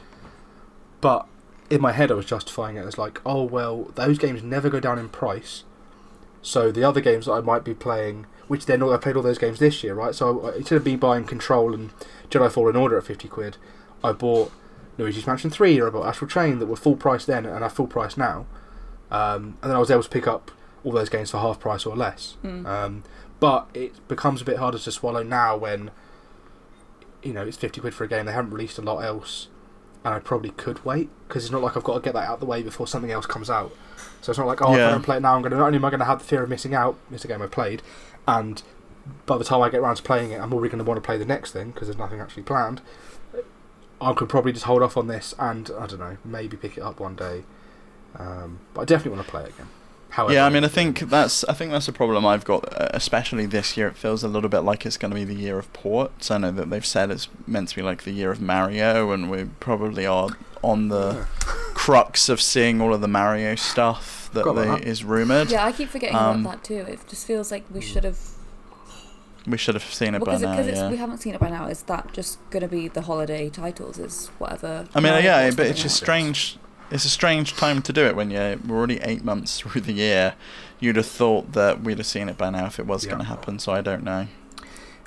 but 1.00 1.26
in 1.70 1.80
my 1.80 1.92
head, 1.92 2.10
I 2.10 2.14
was 2.14 2.26
justifying 2.26 2.76
it 2.76 2.86
as 2.86 2.98
like, 2.98 3.20
oh, 3.24 3.42
well, 3.42 3.92
those 3.94 4.18
games 4.18 4.42
never 4.42 4.68
go 4.68 4.80
down 4.80 4.98
in 4.98 5.08
price. 5.08 5.64
So 6.42 6.72
the 6.72 6.84
other 6.84 7.00
games 7.00 7.26
that 7.26 7.32
I 7.32 7.40
might 7.40 7.64
be 7.64 7.74
playing, 7.74 8.26
which 8.46 8.66
they're 8.66 8.78
not, 8.78 8.92
I 8.92 8.96
played 8.96 9.16
all 9.16 9.22
those 9.22 9.38
games 9.38 9.58
this 9.58 9.84
year, 9.84 9.94
right? 9.94 10.14
So 10.14 10.46
I, 10.46 10.56
instead 10.56 10.76
of 10.76 10.84
me 10.84 10.96
buying 10.96 11.24
Control 11.24 11.74
and 11.74 11.90
Jedi 12.30 12.50
Fallen 12.50 12.76
Order 12.76 12.98
at 12.98 13.04
50 13.04 13.28
quid, 13.28 13.56
I 14.02 14.12
bought 14.12 14.50
Luigi's 14.98 15.26
Mansion 15.26 15.50
3 15.50 15.80
or 15.80 15.86
I 15.86 15.90
bought 15.90 16.06
Astral 16.06 16.28
Chain 16.28 16.58
that 16.58 16.66
were 16.66 16.76
full 16.76 16.96
price 16.96 17.24
then 17.24 17.46
and 17.46 17.64
are 17.64 17.70
full 17.70 17.86
price 17.86 18.16
now. 18.16 18.46
Um, 19.10 19.56
and 19.62 19.70
then 19.70 19.76
I 19.76 19.78
was 19.78 19.90
able 19.90 20.02
to 20.02 20.08
pick 20.08 20.26
up 20.26 20.50
all 20.84 20.92
those 20.92 21.08
games 21.08 21.30
for 21.30 21.38
half 21.38 21.58
price 21.60 21.86
or 21.86 21.96
less. 21.96 22.36
Mm. 22.44 22.66
Um, 22.66 23.04
but 23.40 23.68
it 23.72 24.06
becomes 24.08 24.42
a 24.42 24.44
bit 24.44 24.58
harder 24.58 24.78
to 24.78 24.92
swallow 24.92 25.22
now 25.22 25.56
when 25.56 25.90
you 27.22 27.32
know 27.32 27.42
it's 27.46 27.56
50 27.56 27.80
quid 27.80 27.94
for 27.94 28.04
a 28.04 28.08
game. 28.08 28.26
They 28.26 28.32
haven't 28.32 28.50
released 28.50 28.78
a 28.78 28.82
lot 28.82 28.98
else, 29.00 29.48
and 30.04 30.14
I 30.14 30.18
probably 30.18 30.50
could 30.50 30.84
wait 30.84 31.08
because 31.26 31.44
it's 31.44 31.52
not 31.52 31.62
like 31.62 31.76
I've 31.76 31.84
got 31.84 31.94
to 31.94 32.00
get 32.00 32.14
that 32.14 32.28
out 32.28 32.34
of 32.34 32.40
the 32.40 32.46
way 32.46 32.62
before 32.62 32.86
something 32.86 33.10
else 33.10 33.26
comes 33.26 33.48
out. 33.48 33.74
So 34.20 34.30
it's 34.30 34.38
not 34.38 34.46
like 34.46 34.60
oh, 34.60 34.72
if 34.72 34.78
Yeah. 34.78 34.88
I 34.88 34.90
don't 34.90 35.02
play 35.02 35.16
it 35.16 35.20
now, 35.20 35.34
I'm 35.34 35.42
gonna 35.42 35.56
not 35.56 35.66
only 35.66 35.78
am 35.78 35.84
I 35.84 35.90
going 35.90 36.00
to 36.00 36.06
have 36.06 36.18
the 36.18 36.24
fear 36.24 36.42
of 36.42 36.50
missing 36.50 36.74
out, 36.74 36.98
miss 37.10 37.24
a 37.24 37.28
game 37.28 37.40
I 37.40 37.46
played, 37.46 37.82
and 38.26 38.62
by 39.26 39.38
the 39.38 39.44
time 39.44 39.62
I 39.62 39.70
get 39.70 39.80
around 39.80 39.96
to 39.96 40.02
playing 40.02 40.32
it, 40.32 40.40
I'm 40.40 40.52
already 40.52 40.70
going 40.70 40.84
to 40.84 40.88
want 40.88 41.02
to 41.02 41.06
play 41.06 41.16
the 41.16 41.24
next 41.24 41.52
thing 41.52 41.70
because 41.70 41.88
there's 41.88 41.98
nothing 41.98 42.20
actually 42.20 42.42
planned. 42.42 42.82
I 44.00 44.12
could 44.12 44.28
probably 44.28 44.52
just 44.52 44.64
hold 44.66 44.82
off 44.82 44.96
on 44.96 45.06
this 45.08 45.34
and 45.38 45.70
I 45.78 45.86
don't 45.86 45.98
know, 45.98 46.16
maybe 46.24 46.56
pick 46.56 46.76
it 46.78 46.82
up 46.82 47.00
one 47.00 47.14
day. 47.16 47.44
Um, 48.18 48.60
but 48.74 48.82
I 48.82 48.84
definitely 48.84 49.16
want 49.16 49.26
to 49.26 49.30
play 49.30 49.42
it 49.44 49.48
again. 49.50 49.68
However, 50.10 50.32
Yeah, 50.34 50.46
I 50.46 50.48
mean, 50.50 50.64
I 50.64 50.68
think 50.68 51.00
that's 51.00 51.44
I 51.44 51.52
think 51.52 51.70
that's 51.70 51.86
a 51.88 51.92
problem 51.92 52.24
I've 52.24 52.44
got, 52.44 52.64
uh, 52.80 52.88
especially 52.94 53.44
this 53.44 53.76
year. 53.76 53.88
It 53.88 53.96
feels 53.96 54.24
a 54.24 54.28
little 54.28 54.48
bit 54.48 54.60
like 54.60 54.86
it's 54.86 54.96
going 54.96 55.10
to 55.10 55.14
be 55.14 55.24
the 55.24 55.34
year 55.34 55.58
of 55.58 55.70
ports. 55.74 56.30
I 56.30 56.38
know 56.38 56.50
that 56.52 56.70
they've 56.70 56.86
said 56.86 57.10
it's 57.10 57.28
meant 57.46 57.68
to 57.70 57.76
be 57.76 57.82
like 57.82 58.04
the 58.04 58.10
year 58.12 58.30
of 58.30 58.40
Mario, 58.40 59.10
and 59.10 59.30
we 59.30 59.44
probably 59.60 60.06
are 60.06 60.30
on 60.62 60.88
the 60.88 61.26
crux 61.74 62.28
of 62.30 62.40
seeing 62.40 62.80
all 62.80 62.94
of 62.94 63.02
the 63.02 63.08
Mario 63.08 63.54
stuff 63.54 64.30
that 64.32 64.44
they, 64.54 64.64
that. 64.64 64.82
is 64.82 65.04
rumored. 65.04 65.50
Yeah, 65.50 65.64
I 65.66 65.72
keep 65.72 65.90
forgetting 65.90 66.16
Um, 66.16 66.40
about 66.40 66.62
that 66.62 66.64
too. 66.64 66.84
It 66.90 67.00
just 67.08 67.26
feels 67.26 67.50
like 67.52 67.64
we 67.70 67.80
Mm. 67.80 67.82
should 67.82 68.04
have 68.04 68.18
We 69.48 69.58
should 69.58 69.74
have 69.74 69.84
seen 69.84 70.14
it 70.14 70.20
because 70.20 70.42
by 70.42 70.56
now. 70.56 70.62
because 70.62 70.78
yeah. 70.78 70.90
we 70.90 70.96
haven't 70.96 71.18
seen 71.18 71.34
it 71.34 71.40
by 71.40 71.50
now. 71.50 71.66
Is 71.66 71.82
that 71.82 72.12
just 72.12 72.38
going 72.50 72.62
to 72.62 72.68
be 72.68 72.88
the 72.88 73.02
holiday 73.02 73.48
titles? 73.48 73.98
Is 73.98 74.28
whatever. 74.38 74.86
I 74.94 75.00
mean, 75.00 75.24
yeah, 75.24 75.50
but 75.50 75.66
it's 75.66 75.82
just 75.82 75.96
strange. 75.96 76.58
It's 76.90 77.04
a 77.04 77.10
strange 77.10 77.54
time 77.54 77.82
to 77.82 77.92
do 77.92 78.06
it 78.06 78.16
when 78.16 78.30
you're 78.30 78.56
we're 78.56 78.76
already 78.76 78.98
eight 79.00 79.24
months 79.24 79.60
through 79.60 79.82
the 79.82 79.92
year. 79.92 80.34
You'd 80.80 80.96
have 80.96 81.06
thought 81.06 81.52
that 81.52 81.82
we'd 81.82 81.98
have 81.98 82.06
seen 82.06 82.28
it 82.28 82.38
by 82.38 82.50
now 82.50 82.66
if 82.66 82.78
it 82.78 82.86
was 82.86 83.04
Yeah. 83.04 83.10
going 83.10 83.20
to 83.20 83.26
happen. 83.26 83.58
So 83.58 83.72
I 83.72 83.80
don't 83.80 84.04
know. 84.04 84.28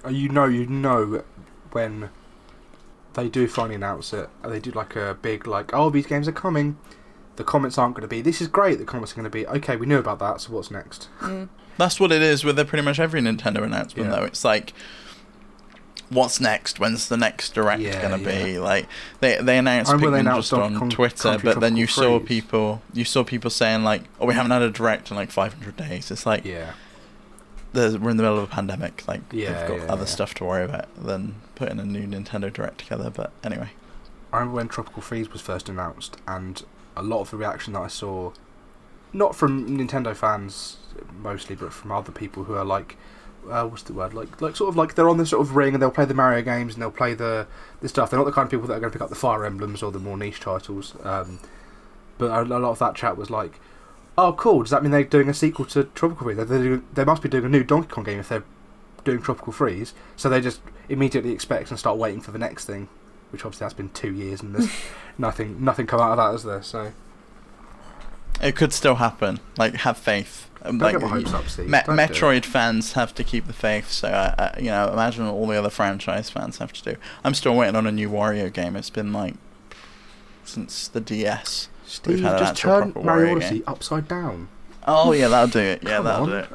Uh, 0.03 0.09
you 0.09 0.29
know, 0.29 0.45
you 0.45 0.65
know 0.67 1.23
when 1.71 2.09
they 3.13 3.29
do 3.29 3.47
finally 3.47 3.75
announce 3.75 4.13
it, 4.13 4.29
and 4.43 4.51
they 4.51 4.59
do 4.59 4.71
like 4.71 4.95
a 4.95 5.17
big 5.21 5.47
like, 5.47 5.73
oh, 5.73 5.89
these 5.89 6.07
games 6.07 6.27
are 6.27 6.33
coming. 6.33 6.77
The 7.37 7.43
comments 7.43 7.77
aren't 7.77 7.95
going 7.95 8.01
to 8.01 8.07
be, 8.07 8.21
this 8.21 8.41
is 8.41 8.47
great. 8.47 8.77
The 8.77 8.85
comments 8.85 9.13
are 9.13 9.15
going 9.15 9.23
to 9.23 9.29
be, 9.29 9.47
okay, 9.47 9.75
we 9.75 9.85
knew 9.85 9.97
about 9.97 10.19
that, 10.19 10.41
so 10.41 10.53
what's 10.53 10.69
next? 10.69 11.07
Mm. 11.21 11.47
That's 11.77 11.99
what 11.99 12.11
it 12.11 12.21
is 12.21 12.43
with 12.43 12.55
pretty 12.67 12.83
much 12.83 12.99
every 12.99 13.21
Nintendo 13.21 13.63
announcement, 13.63 14.09
Yeah. 14.09 14.15
though. 14.17 14.23
It's 14.25 14.43
like, 14.45 14.73
what's 16.09 16.39
next? 16.41 16.79
When's 16.79 17.07
the 17.07 17.17
next 17.17 17.53
direct 17.53 17.81
Yeah, 17.81 18.01
gonna 18.01 18.17
be? 18.17 18.53
yeah. 18.53 18.59
Like 18.59 18.87
they 19.21 19.37
they 19.41 19.57
announced 19.57 19.91
remember 19.91 20.11
they 20.11 20.19
announced 20.19 20.49
just 20.51 20.61
on 20.61 20.89
Twitter, 20.89 21.29
Country 21.29 21.53
but 21.53 21.59
then 21.61 21.77
you 21.77 21.87
Tropical 21.87 22.19
saw 22.19 22.25
people 22.25 22.81
you 22.93 23.05
saw 23.05 23.23
people 23.23 23.49
saying 23.49 23.83
like, 23.83 24.03
oh, 24.19 24.25
we 24.25 24.33
haven't 24.33 24.51
had 24.51 24.61
a 24.61 24.69
direct 24.69 25.09
in 25.11 25.17
like 25.17 25.31
500 25.31 25.75
days. 25.77 26.11
It's 26.11 26.25
like 26.25 26.43
Yeah. 26.45 26.71
we're 27.73 27.85
in 28.09 28.17
the 28.17 28.23
middle 28.23 28.37
of 28.37 28.43
a 28.43 28.47
pandemic. 28.53 29.07
Like 29.07 29.21
Yeah, 29.31 29.65
they've 29.67 29.79
got 29.79 29.89
other 29.89 30.05
stuff 30.05 30.33
to 30.35 30.43
worry 30.43 30.65
about 30.65 30.87
than 31.01 31.35
putting 31.55 31.79
a 31.79 31.85
new 31.85 32.05
Nintendo 32.05 32.51
Direct 32.51 32.79
together. 32.79 33.09
But 33.09 33.31
anyway, 33.43 33.69
I 34.33 34.39
remember 34.39 34.57
when 34.57 34.67
Tropical 34.67 35.01
Freeze 35.01 35.31
was 35.31 35.41
first 35.41 35.69
announced, 35.69 36.17
and 36.27 36.61
a 36.97 37.01
lot 37.03 37.21
of 37.21 37.31
the 37.31 37.37
reaction 37.37 37.73
that 37.73 37.81
I 37.81 37.87
saw, 37.87 38.31
not 39.13 39.35
from 39.35 39.77
Nintendo 39.77 40.15
fans 40.15 40.77
mostly, 41.21 41.55
but 41.55 41.73
from 41.73 41.91
other 41.91 42.11
people 42.11 42.43
who 42.45 42.55
are 42.55 42.65
like, 42.65 42.97
uh, 43.49 43.65
what's 43.65 43.83
the 43.83 43.93
word? 43.93 44.13
Like, 44.13 44.41
like 44.41 44.55
sort 44.55 44.69
of 44.69 44.75
like 44.75 44.95
they're 44.95 45.09
on 45.09 45.17
this 45.17 45.29
sort 45.29 45.41
of 45.41 45.55
ring, 45.55 45.73
and 45.73 45.81
they'll 45.81 45.91
play 45.91 46.05
the 46.05 46.13
Mario 46.13 46.41
games, 46.41 46.73
and 46.73 46.81
they'll 46.81 46.91
play 46.91 47.13
the 47.13 47.47
the 47.81 47.89
stuff. 47.89 48.09
They're 48.09 48.19
not 48.19 48.25
the 48.25 48.31
kind 48.31 48.45
of 48.45 48.51
people 48.51 48.67
that 48.67 48.73
are 48.75 48.79
going 48.79 48.91
to 48.91 48.95
pick 48.97 49.01
up 49.01 49.09
the 49.09 49.15
Fire 49.15 49.45
Emblems 49.45 49.81
or 49.83 49.91
the 49.91 49.99
more 49.99 50.17
niche 50.17 50.39
titles. 50.39 50.95
Um, 51.03 51.39
but 52.17 52.31
a, 52.31 52.41
a 52.43 52.59
lot 52.59 52.71
of 52.71 52.79
that 52.79 52.95
chat 52.95 53.17
was 53.17 53.29
like, 53.29 53.59
"Oh, 54.17 54.33
cool! 54.33 54.61
Does 54.61 54.71
that 54.71 54.83
mean 54.83 54.91
they're 54.91 55.03
doing 55.03 55.29
a 55.29 55.33
sequel 55.33 55.65
to 55.65 55.85
Tropical 55.95 56.25
Freeze? 56.25 56.37
They 56.37 56.43
they 56.43 56.79
they 56.93 57.05
must 57.05 57.21
be 57.21 57.29
doing 57.29 57.45
a 57.45 57.49
new 57.49 57.63
Donkey 57.63 57.89
Kong 57.89 58.03
game 58.03 58.19
if 58.19 58.29
they're 58.29 58.43
doing 59.03 59.21
Tropical 59.21 59.53
Freeze." 59.53 59.93
So 60.15 60.29
they 60.29 60.41
just 60.41 60.61
immediately 60.89 61.31
expect 61.31 61.69
and 61.69 61.79
start 61.79 61.97
waiting 61.97 62.21
for 62.21 62.31
the 62.31 62.39
next 62.39 62.65
thing 62.65 62.89
which 63.31 63.45
obviously 63.45 63.63
that's 63.63 63.73
been 63.73 63.89
two 63.89 64.13
years 64.13 64.41
and 64.41 64.53
there's 64.53 64.69
nothing 65.17 65.63
nothing 65.63 65.87
come 65.87 65.99
out 65.99 66.11
of 66.11 66.17
that, 66.17 66.35
is 66.35 66.43
there? 66.43 66.61
So 66.61 66.91
it 68.41 68.55
could 68.55 68.73
still 68.73 68.95
happen. 68.95 69.39
Like 69.57 69.75
have 69.75 69.97
faith. 69.97 70.49
Don't 70.63 70.77
Like 70.77 70.93
get 70.93 71.01
my 71.01 71.07
hopes 71.07 71.33
up, 71.33 71.47
Steve. 71.47 71.67
Me-. 71.69 71.79
Metroid 71.79 72.45
fans 72.45 72.93
have 72.93 73.15
to 73.15 73.23
keep 73.23 73.47
the 73.47 73.53
faith, 73.53 73.89
so 73.89 74.09
uh, 74.09 74.35
uh, 74.37 74.51
you 74.59 74.65
know, 74.65 74.91
imagine 74.93 75.25
what 75.25 75.33
all 75.33 75.47
the 75.47 75.57
other 75.57 75.71
franchise 75.71 76.29
fans 76.29 76.59
have 76.59 76.71
to 76.73 76.83
do. 76.93 76.97
I'm 77.23 77.33
still 77.33 77.55
waiting 77.55 77.75
on 77.75 77.87
a 77.87 77.91
new 77.91 78.09
Wario 78.09 78.51
game. 78.53 78.75
It's 78.75 78.91
been 78.91 79.11
like 79.11 79.35
since 80.43 80.87
the 80.87 81.01
DS. 81.01 81.69
Steve, 81.85 82.21
had 82.21 82.37
just 82.37 82.55
turn 82.57 82.93
Mario 82.95 83.35
Odyssey 83.35 83.55
game. 83.55 83.63
upside 83.67 84.07
down. 84.07 84.47
Oh 84.87 85.11
yeah, 85.11 85.27
that'll 85.27 85.47
do 85.49 85.59
it. 85.59 85.83
Yeah, 85.83 86.01
that'll 86.01 86.23
on. 86.23 86.29
do 86.29 86.47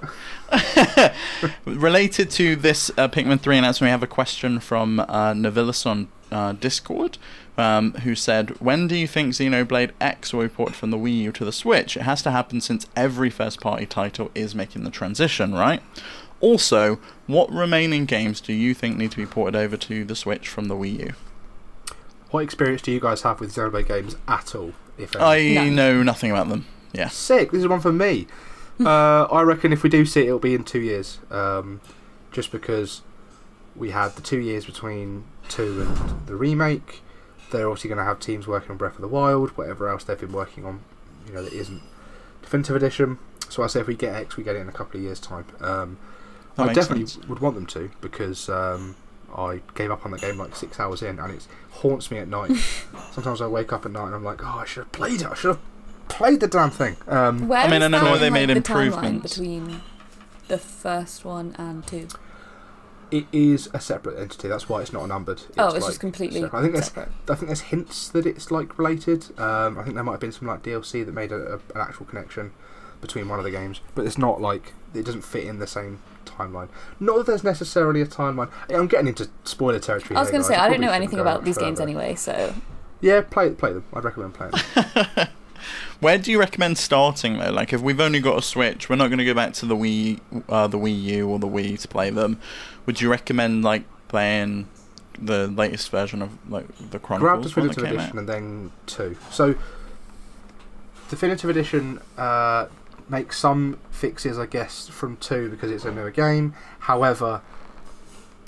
it. 0.52 1.12
Related 1.64 2.30
to 2.32 2.56
this 2.56 2.90
uh, 2.96 3.08
Pikmin 3.08 3.40
3 3.40 3.58
announcement, 3.58 3.88
we 3.88 3.90
have 3.90 4.02
a 4.02 4.06
question 4.08 4.60
from 4.60 5.00
uh, 5.00 5.32
Navilis 5.32 5.86
on 5.86 6.08
uh, 6.32 6.52
Discord, 6.52 7.18
um, 7.56 7.92
who 7.94 8.14
said, 8.14 8.50
"When 8.60 8.86
do 8.86 8.96
you 8.96 9.06
think 9.06 9.32
Xenoblade 9.32 9.92
X 10.00 10.32
will 10.32 10.42
be 10.42 10.48
ported 10.48 10.76
from 10.76 10.90
the 10.90 10.98
Wii 10.98 11.18
U 11.22 11.32
to 11.32 11.44
the 11.44 11.52
Switch? 11.52 11.96
It 11.96 12.02
has 12.02 12.22
to 12.22 12.30
happen 12.30 12.60
since 12.60 12.86
every 12.94 13.30
first-party 13.30 13.86
title 13.86 14.30
is 14.34 14.54
making 14.54 14.84
the 14.84 14.90
transition, 14.90 15.54
right? 15.54 15.82
Also, 16.40 16.98
what 17.26 17.50
remaining 17.50 18.04
games 18.04 18.40
do 18.40 18.52
you 18.52 18.74
think 18.74 18.96
need 18.96 19.10
to 19.12 19.16
be 19.16 19.26
ported 19.26 19.56
over 19.56 19.76
to 19.76 20.04
the 20.04 20.14
Switch 20.14 20.48
from 20.48 20.68
the 20.68 20.74
Wii 20.74 21.00
U? 21.00 21.12
What 22.30 22.40
experience 22.40 22.82
do 22.82 22.92
you 22.92 23.00
guys 23.00 23.22
have 23.22 23.40
with 23.40 23.54
Xenoblade 23.54 23.88
games 23.88 24.16
at 24.28 24.54
all? 24.54 24.72
If 24.98 25.14
any? 25.16 25.58
I 25.58 25.64
None. 25.64 25.74
know 25.74 26.02
nothing 26.02 26.30
about 26.30 26.48
them. 26.48 26.66
Yeah, 26.92 27.08
Sick. 27.08 27.52
This 27.52 27.60
is 27.60 27.68
one 27.68 27.80
for 27.80 27.92
me. 27.92 28.26
uh, 28.80 29.24
I 29.24 29.42
reckon 29.42 29.72
if 29.72 29.82
we 29.82 29.90
do 29.90 30.04
see 30.04 30.20
it, 30.22 30.26
it'll 30.26 30.38
be 30.38 30.54
in 30.54 30.64
two 30.64 30.80
years. 30.80 31.18
Um, 31.30 31.80
just 32.32 32.52
because 32.52 33.00
we 33.74 33.90
had 33.90 34.08
the 34.16 34.22
two 34.22 34.38
years 34.38 34.66
between 34.66 35.24
two 35.48 35.82
and 35.82 36.26
the 36.26 36.36
remake. 36.36 37.02
They're 37.50 37.68
obviously 37.68 37.88
going 37.88 37.98
to 37.98 38.04
have 38.04 38.20
teams 38.20 38.46
working 38.46 38.72
on 38.72 38.76
Breath 38.76 38.96
of 38.96 39.00
the 39.00 39.08
Wild, 39.08 39.50
whatever 39.50 39.88
else 39.88 40.04
they've 40.04 40.18
been 40.18 40.32
working 40.32 40.64
on. 40.64 40.80
You 41.26 41.34
know, 41.34 41.42
that 41.42 41.52
isn't 41.52 41.82
definitive 42.42 42.76
edition. 42.76 43.18
So 43.48 43.62
I 43.62 43.66
say 43.68 43.80
if 43.80 43.86
we 43.86 43.94
get 43.94 44.14
X, 44.14 44.36
we 44.36 44.44
get 44.44 44.56
it 44.56 44.60
in 44.60 44.68
a 44.68 44.72
couple 44.72 44.98
of 44.98 45.04
years' 45.04 45.20
time. 45.20 45.46
Um, 45.60 45.98
I 46.58 46.72
definitely 46.72 47.06
sense. 47.06 47.26
would 47.26 47.40
want 47.40 47.54
them 47.54 47.66
to 47.66 47.90
because 48.00 48.48
um, 48.48 48.96
I 49.34 49.60
gave 49.74 49.90
up 49.90 50.04
on 50.04 50.12
the 50.12 50.18
game 50.18 50.38
like 50.38 50.56
six 50.56 50.80
hours 50.80 51.02
in, 51.02 51.18
and 51.18 51.32
it 51.32 51.46
haunts 51.70 52.10
me 52.10 52.18
at 52.18 52.28
night. 52.28 52.52
Sometimes 53.12 53.40
I 53.40 53.46
wake 53.46 53.72
up 53.72 53.84
at 53.84 53.92
night 53.92 54.06
and 54.06 54.14
I'm 54.14 54.24
like, 54.24 54.42
oh, 54.42 54.58
I 54.60 54.64
should 54.64 54.84
have 54.84 54.92
played 54.92 55.20
it. 55.20 55.26
I 55.26 55.34
should 55.34 55.48
have 55.48 55.60
played 56.08 56.40
the 56.40 56.48
damn 56.48 56.70
thing. 56.70 56.96
Um, 57.06 57.48
Where 57.48 57.58
I 57.58 57.68
mean, 57.68 57.82
I 57.82 57.88
know 57.88 58.00
that 58.00 58.20
they 58.20 58.26
in, 58.28 58.32
made 58.32 58.48
the 58.48 58.54
timeline 58.54 58.86
improvements. 58.86 59.36
between 59.36 59.80
the 60.48 60.58
first 60.58 61.24
one 61.24 61.54
and 61.58 61.86
two. 61.86 62.08
It 63.10 63.26
is 63.32 63.68
a 63.72 63.80
separate 63.80 64.18
entity. 64.18 64.48
That's 64.48 64.68
why 64.68 64.80
it's 64.82 64.92
not 64.92 65.06
numbered. 65.06 65.42
oh, 65.58 65.66
it's 65.68 65.74
like 65.74 65.90
just 65.90 66.00
completely 66.00 66.40
separate. 66.40 66.58
I 66.58 66.62
think 66.62 66.74
there's 66.74 66.86
separate. 66.86 67.08
I 67.28 67.34
think 67.34 67.46
there's 67.46 67.60
hints 67.62 68.08
that 68.08 68.26
it's 68.26 68.50
like 68.50 68.78
related. 68.78 69.38
Um, 69.38 69.78
I 69.78 69.82
think 69.82 69.94
there 69.94 70.04
might 70.04 70.12
have 70.12 70.20
been 70.20 70.32
some 70.32 70.48
like 70.48 70.62
DLC 70.62 71.04
that 71.04 71.12
made 71.12 71.32
a, 71.32 71.36
a, 71.36 71.54
an 71.54 71.80
actual 71.80 72.06
connection 72.06 72.52
between 73.00 73.28
one 73.28 73.38
of 73.38 73.44
the 73.44 73.50
games, 73.50 73.80
but 73.94 74.06
it's 74.06 74.18
not 74.18 74.40
like 74.40 74.72
it 74.94 75.04
doesn't 75.04 75.22
fit 75.22 75.44
in 75.44 75.58
the 75.58 75.66
same 75.66 76.00
timeline. 76.24 76.68
Not 76.98 77.18
that 77.18 77.26
there's 77.26 77.44
necessarily 77.44 78.00
a 78.00 78.06
timeline. 78.06 78.50
I'm 78.70 78.86
getting 78.88 79.08
into 79.08 79.28
spoiler 79.44 79.78
territory. 79.78 80.16
I 80.16 80.20
was 80.20 80.30
going 80.30 80.42
to 80.42 80.48
say 80.48 80.56
I 80.56 80.68
don't 80.68 80.80
know 80.80 80.90
anything 80.90 81.20
about 81.20 81.40
much 81.40 81.44
these 81.44 81.58
games 81.58 81.80
anyway, 81.80 82.14
so 82.14 82.54
Yeah, 83.00 83.20
play 83.20 83.50
play 83.50 83.72
them. 83.72 83.84
I'd 83.92 84.04
recommend 84.04 84.34
playing 84.34 84.52
them. 84.74 85.28
Where 86.00 86.18
do 86.18 86.30
you 86.30 86.38
recommend 86.38 86.78
starting 86.78 87.38
though? 87.38 87.50
Like, 87.50 87.72
if 87.72 87.80
we've 87.80 88.00
only 88.00 88.20
got 88.20 88.38
a 88.38 88.42
Switch, 88.42 88.88
we're 88.88 88.96
not 88.96 89.08
going 89.08 89.18
to 89.18 89.24
go 89.24 89.34
back 89.34 89.52
to 89.54 89.66
the 89.66 89.76
Wii, 89.76 90.20
uh, 90.48 90.66
the 90.66 90.78
Wii 90.78 91.02
U 91.02 91.28
or 91.28 91.38
the 91.38 91.48
Wii 91.48 91.78
to 91.80 91.88
play 91.88 92.10
them. 92.10 92.40
Would 92.86 93.00
you 93.00 93.10
recommend 93.10 93.62
like 93.64 93.84
playing 94.08 94.68
the 95.18 95.48
latest 95.48 95.90
version 95.90 96.22
of 96.22 96.50
like 96.50 96.66
the 96.78 96.98
Grab 96.98 97.20
Chronicles 97.20 97.54
that 97.54 97.60
definitive 97.60 97.84
edition 97.84 98.10
out? 98.10 98.14
and 98.14 98.28
then 98.28 98.72
two. 98.86 99.16
So 99.30 99.54
definitive 101.08 101.50
edition 101.50 102.00
uh, 102.18 102.66
makes 103.08 103.38
some 103.38 103.78
fixes, 103.90 104.38
I 104.38 104.46
guess, 104.46 104.88
from 104.88 105.16
two 105.16 105.48
because 105.48 105.70
it's 105.70 105.84
a 105.84 105.92
newer 105.92 106.10
game. 106.10 106.54
However, 106.80 107.42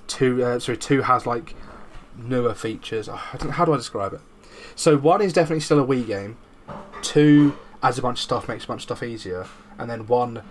two 0.07 0.43
uh, 0.45 0.59
sorry 0.59 0.79
two 0.79 1.03
has 1.03 1.27
like 1.27 1.55
newer 2.17 2.55
features. 2.55 3.09
Oh, 3.09 3.21
I 3.33 3.37
don't, 3.37 3.51
how 3.53 3.65
do 3.65 3.73
I 3.73 3.77
describe 3.77 4.13
it? 4.13 4.21
So 4.75 4.97
one 4.97 5.23
is 5.23 5.33
definitely 5.33 5.61
still 5.61 5.81
a 5.81 5.87
Wii 5.87 6.07
game. 6.07 6.37
Two 7.03 7.57
adds 7.83 7.99
a 7.99 8.03
bunch 8.03 8.19
of 8.19 8.23
stuff, 8.23 8.49
makes 8.49 8.65
a 8.65 8.67
bunch 8.69 8.81
of 8.81 8.83
stuff 8.85 9.03
easier, 9.03 9.47
and 9.79 9.89
then 9.89 10.07
one 10.07 10.43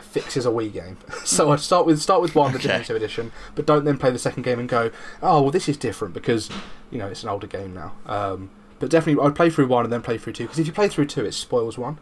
fixes 0.00 0.46
a 0.46 0.48
Wii 0.50 0.72
game. 0.72 0.96
so 1.24 1.50
I'd 1.52 1.60
start 1.60 1.86
with 1.86 2.00
start 2.00 2.22
with 2.22 2.34
one, 2.34 2.52
the 2.52 2.58
Okay. 2.58 2.68
definitive 2.68 2.96
edition, 2.96 3.32
but 3.54 3.66
don't 3.66 3.84
then 3.84 3.98
play 3.98 4.10
the 4.10 4.18
second 4.18 4.42
game 4.42 4.58
and 4.58 4.68
go, 4.68 4.90
oh 5.22 5.42
well, 5.42 5.50
this 5.50 5.68
is 5.68 5.76
different 5.76 6.14
because 6.14 6.48
you 6.90 6.98
know 6.98 7.06
it's 7.06 7.22
an 7.22 7.28
older 7.28 7.46
game 7.46 7.74
now. 7.74 7.92
Um, 8.06 8.50
but 8.78 8.90
definitely, 8.90 9.22
I'd 9.24 9.36
play 9.36 9.50
through 9.50 9.66
one 9.68 9.84
and 9.84 9.92
then 9.92 10.02
play 10.02 10.18
through 10.18 10.32
two 10.32 10.44
because 10.44 10.58
if 10.58 10.66
you 10.66 10.72
play 10.72 10.88
through 10.88 11.06
two, 11.06 11.24
it 11.24 11.32
spoils 11.32 11.76
one, 11.78 11.98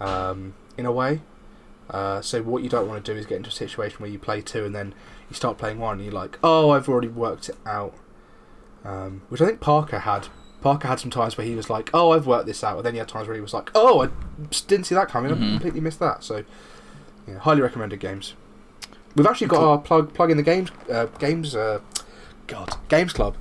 um, 0.00 0.54
in 0.76 0.86
a 0.86 0.92
way. 0.92 1.20
Uh, 1.88 2.20
so 2.20 2.40
what 2.42 2.62
you 2.62 2.68
don't 2.68 2.86
want 2.88 3.04
to 3.04 3.12
do 3.12 3.18
is 3.18 3.26
get 3.26 3.36
into 3.36 3.48
a 3.48 3.52
situation 3.52 3.98
where 3.98 4.08
you 4.08 4.18
play 4.18 4.40
two 4.40 4.64
and 4.64 4.74
then 4.74 4.94
you 5.28 5.34
start 5.34 5.58
playing 5.58 5.78
one 5.78 5.94
and 5.96 6.04
you're 6.04 6.14
like, 6.14 6.38
oh, 6.42 6.70
I've 6.70 6.88
already 6.88 7.08
worked 7.08 7.48
it 7.48 7.56
out. 7.66 7.94
Um, 8.84 9.22
which 9.28 9.40
I 9.40 9.46
think 9.46 9.60
Parker 9.60 9.98
had. 10.00 10.28
Parker 10.60 10.88
had 10.88 11.00
some 11.00 11.10
times 11.10 11.36
where 11.38 11.46
he 11.46 11.54
was 11.54 11.70
like, 11.70 11.90
oh, 11.94 12.12
I've 12.12 12.26
worked 12.26 12.46
this 12.46 12.62
out, 12.62 12.76
and 12.76 12.84
then 12.86 12.92
he 12.94 12.98
had 12.98 13.08
times 13.08 13.26
where 13.28 13.34
he 13.34 13.40
was 13.40 13.54
like, 13.54 13.70
oh, 13.74 14.02
I 14.02 14.08
didn't 14.66 14.84
see 14.86 14.94
that 14.94 15.08
coming. 15.08 15.32
I 15.32 15.34
Mhm. 15.34 15.50
completely 15.52 15.80
missed 15.80 16.00
that. 16.00 16.22
So, 16.24 16.44
yeah, 17.26 17.38
highly 17.38 17.60
recommended 17.62 18.00
games. 18.00 18.34
We've 19.16 19.26
actually 19.26 19.48
got 19.48 19.58
Cool. 19.60 19.68
our 19.68 19.78
plug 19.78 20.14
plug 20.14 20.30
in 20.30 20.36
the 20.36 20.42
games 20.42 20.70
uh, 20.92 21.06
games 21.18 21.56
uh, 21.56 21.80
God 22.46 22.74
Games 22.88 23.12
Club, 23.12 23.34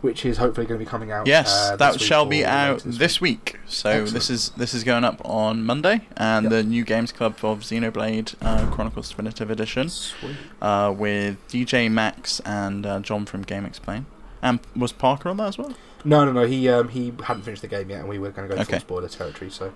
which 0.00 0.24
is 0.26 0.38
hopefully 0.38 0.66
going 0.66 0.78
to 0.80 0.84
be 0.84 0.88
coming 0.90 1.12
out. 1.12 1.26
Yes, 1.26 1.70
uh, 1.70 1.76
that 1.76 2.00
shall 2.00 2.26
be 2.26 2.44
out 2.44 2.80
this 2.80 2.98
this 2.98 3.20
week. 3.20 3.58
So 3.66 3.90
Excellent. 3.90 4.12
this 4.14 4.30
is 4.30 4.48
this 4.56 4.74
is 4.74 4.82
going 4.84 5.04
up 5.04 5.20
on 5.24 5.62
Monday, 5.64 6.02
and 6.16 6.44
Yep. 6.44 6.50
the 6.50 6.62
new 6.64 6.82
games 6.84 7.12
club 7.12 7.36
of 7.42 7.60
Xenoblade 7.60 8.34
uh, 8.42 8.66
Chronicles 8.72 9.08
Definitive 9.10 9.50
Edition 9.50 9.88
uh, 10.60 10.92
with 10.96 11.36
DJ 11.48 11.88
Max 11.90 12.40
and 12.40 12.84
uh, 12.84 12.98
John 13.00 13.24
from 13.26 13.44
GameXplain. 13.44 14.06
And 14.44 14.60
was 14.76 14.92
Parker 14.92 15.28
on 15.28 15.38
that 15.38 15.48
as 15.48 15.58
well? 15.58 15.74
No, 16.04 16.24
no, 16.24 16.30
no. 16.32 16.46
He 16.46 16.68
um, 16.68 16.88
he 16.90 17.12
hadn't 17.24 17.42
finished 17.42 17.62
the 17.62 17.68
game 17.68 17.90
yet, 17.90 18.00
and 18.00 18.08
we 18.08 18.18
were 18.18 18.30
going 18.30 18.48
to 18.48 18.54
go 18.54 18.60
Okay. 18.60 18.72
full 18.74 18.80
spoiler 18.80 19.08
territory. 19.08 19.50
So 19.50 19.72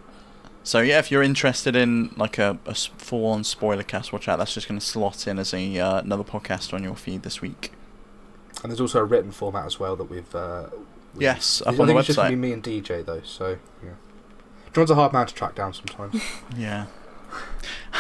So 0.63 0.81
yeah, 0.81 0.99
if 0.99 1.11
you're 1.11 1.23
interested 1.23 1.75
in 1.75 2.13
like 2.17 2.37
a, 2.39 2.59
a 2.67 2.75
full-on 2.75 3.45
spoiler 3.45 3.83
cast, 3.83 4.13
watch 4.13 4.29
out. 4.29 4.39
That's 4.39 4.53
just 4.55 4.69
going 4.69 4.79
to 4.79 4.85
slot 4.85 5.27
in 5.27 5.39
as 5.39 5.55
a 5.55 5.79
uh, 5.79 6.01
another 6.01 6.25
podcast 6.25 6.75
on 6.75 6.83
your 6.85 6.95
feed 6.97 7.23
this 7.23 7.41
week. 7.41 7.73
and 8.63 8.71
there's 8.71 8.81
also 8.81 8.99
a 9.01 9.05
written 9.05 9.31
format 9.33 9.65
as 9.67 9.81
well 9.81 9.97
that 9.97 10.05
we've. 10.11 10.35
Uh, 10.35 10.67
we've 11.15 11.23
Yes, 11.23 11.63
I 11.67 11.71
up 11.71 11.81
on 11.81 11.87
the 11.87 11.95
think 11.95 11.99
it's 12.01 12.07
just 12.09 12.17
going 12.19 12.27
website. 12.27 12.31
to 12.31 12.37
be 12.37 12.41
me 12.43 12.53
and 12.53 12.63
DJ 12.63 13.05
though. 13.07 13.23
So 13.25 13.57
yeah, 13.83 13.91
John's 14.75 14.91
a 14.91 14.95
hard 14.97 15.15
man 15.15 15.27
to 15.27 15.35
track 15.35 15.55
down 15.55 15.73
sometimes. 15.73 16.23
Yeah. 16.57 16.87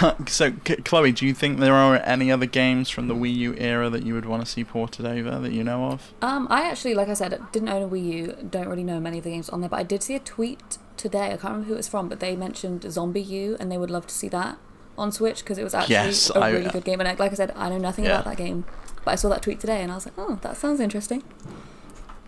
so, 0.27 0.53
C- 0.67 0.77
Chloe, 0.77 1.13
do 1.13 1.27
you 1.27 1.35
think 1.35 1.59
there 1.59 1.75
are 1.75 1.97
any 1.97 2.31
other 2.31 2.47
games 2.47 2.89
from 2.91 3.09
the 3.09 3.15
Wii 3.15 3.35
U 3.37 3.55
era 3.59 3.89
that 3.91 4.05
you 4.05 4.15
would 4.15 4.25
want 4.27 4.45
to 4.45 4.51
see 4.51 4.65
ported 4.65 5.07
over 5.07 5.39
that 5.39 5.53
you 5.53 5.65
know 5.65 5.87
of? 5.87 6.13
Um, 6.23 6.47
I 6.51 6.63
actually, 6.71 6.95
like 6.95 7.09
I 7.09 7.15
said, 7.15 7.41
didn't 7.53 7.69
own 7.69 7.83
a 7.83 7.89
Wii 7.89 8.13
U. 8.13 8.37
Don't 8.51 8.69
really 8.69 8.85
know 8.85 9.01
many 9.01 9.19
of 9.19 9.25
the 9.25 9.31
games 9.31 9.49
on 9.49 9.61
there, 9.61 9.71
but 9.71 9.79
I 9.79 9.83
did 9.83 10.03
see 10.03 10.15
a 10.15 10.21
tweet 10.21 10.79
today. 10.97 11.27
I 11.27 11.29
can't 11.31 11.45
remember 11.45 11.67
who 11.69 11.75
it 11.75 11.79
was 11.79 11.89
from, 11.89 12.09
but 12.09 12.21
they 12.21 12.37
mentioned 12.37 12.91
Zombie 12.91 13.23
U, 13.23 13.57
and 13.59 13.71
they 13.73 13.79
would 13.79 13.91
love 13.91 14.07
to 14.07 14.15
see 14.15 14.29
that 14.29 14.59
on 14.97 15.13
Switch 15.13 15.41
because 15.41 15.59
it 15.59 15.65
was 15.65 15.75
actually 15.75 15.95
Yes, 15.95 16.31
a 16.31 16.39
I- 16.39 16.51
really 16.51 16.71
good 16.71 16.85
game. 16.85 17.01
And 17.01 17.19
like 17.19 17.33
I 17.33 17.35
said, 17.35 17.53
I 17.57 17.69
know 17.69 17.79
nothing 17.79 18.05
Yeah. 18.05 18.13
about 18.21 18.25
that 18.27 18.37
game, 18.37 18.65
but 19.05 19.13
I 19.13 19.15
saw 19.15 19.29
that 19.31 19.43
tweet 19.43 19.61
today, 19.61 19.83
and 19.83 19.91
I 19.93 19.95
was 19.97 20.07
like, 20.07 20.15
oh, 20.19 20.39
that 20.43 20.57
sounds 20.57 20.81
interesting. 20.81 21.23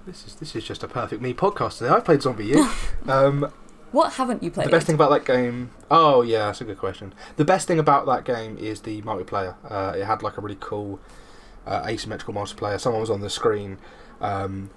this 0.07 0.27
is 0.27 0.35
this 0.37 0.57
is 0.57 0.65
just 0.65 0.83
a 0.83 0.89
perfect 0.89 1.21
me 1.23 1.35
podcast 1.35 1.79
today. 1.79 1.91
I've 1.91 2.05
played 2.05 2.23
Zombie 2.23 2.47
U. 2.47 2.69
um, 3.09 3.53
What 3.93 4.15
haven't 4.15 4.43
you 4.43 4.51
played? 4.51 4.67
the 4.67 4.71
best 4.71 4.87
thing 4.87 4.95
about 4.95 5.11
that 5.11 5.25
game. 5.25 5.71
Oh 5.91 6.23
yeah, 6.23 6.47
that's 6.47 6.61
a 6.61 6.65
good 6.65 6.79
question. 6.79 7.13
The 7.37 7.45
best 7.45 7.67
thing 7.67 7.79
about 7.79 8.07
that 8.07 8.25
game 8.25 8.57
is 8.59 8.83
the 8.83 9.03
multiplayer. 9.03 9.57
Uh, 9.69 9.95
it 9.97 10.05
had 10.05 10.23
like 10.23 10.37
a 10.39 10.41
really 10.41 10.59
cool 10.61 11.01
uh, 11.67 11.85
asymmetrical 11.87 12.35
multiplayer. 12.35 12.79
Someone 12.81 13.01
was 13.01 13.11
on 13.11 13.21
the 13.21 13.31
screen. 13.31 13.79
Um, 14.21 14.71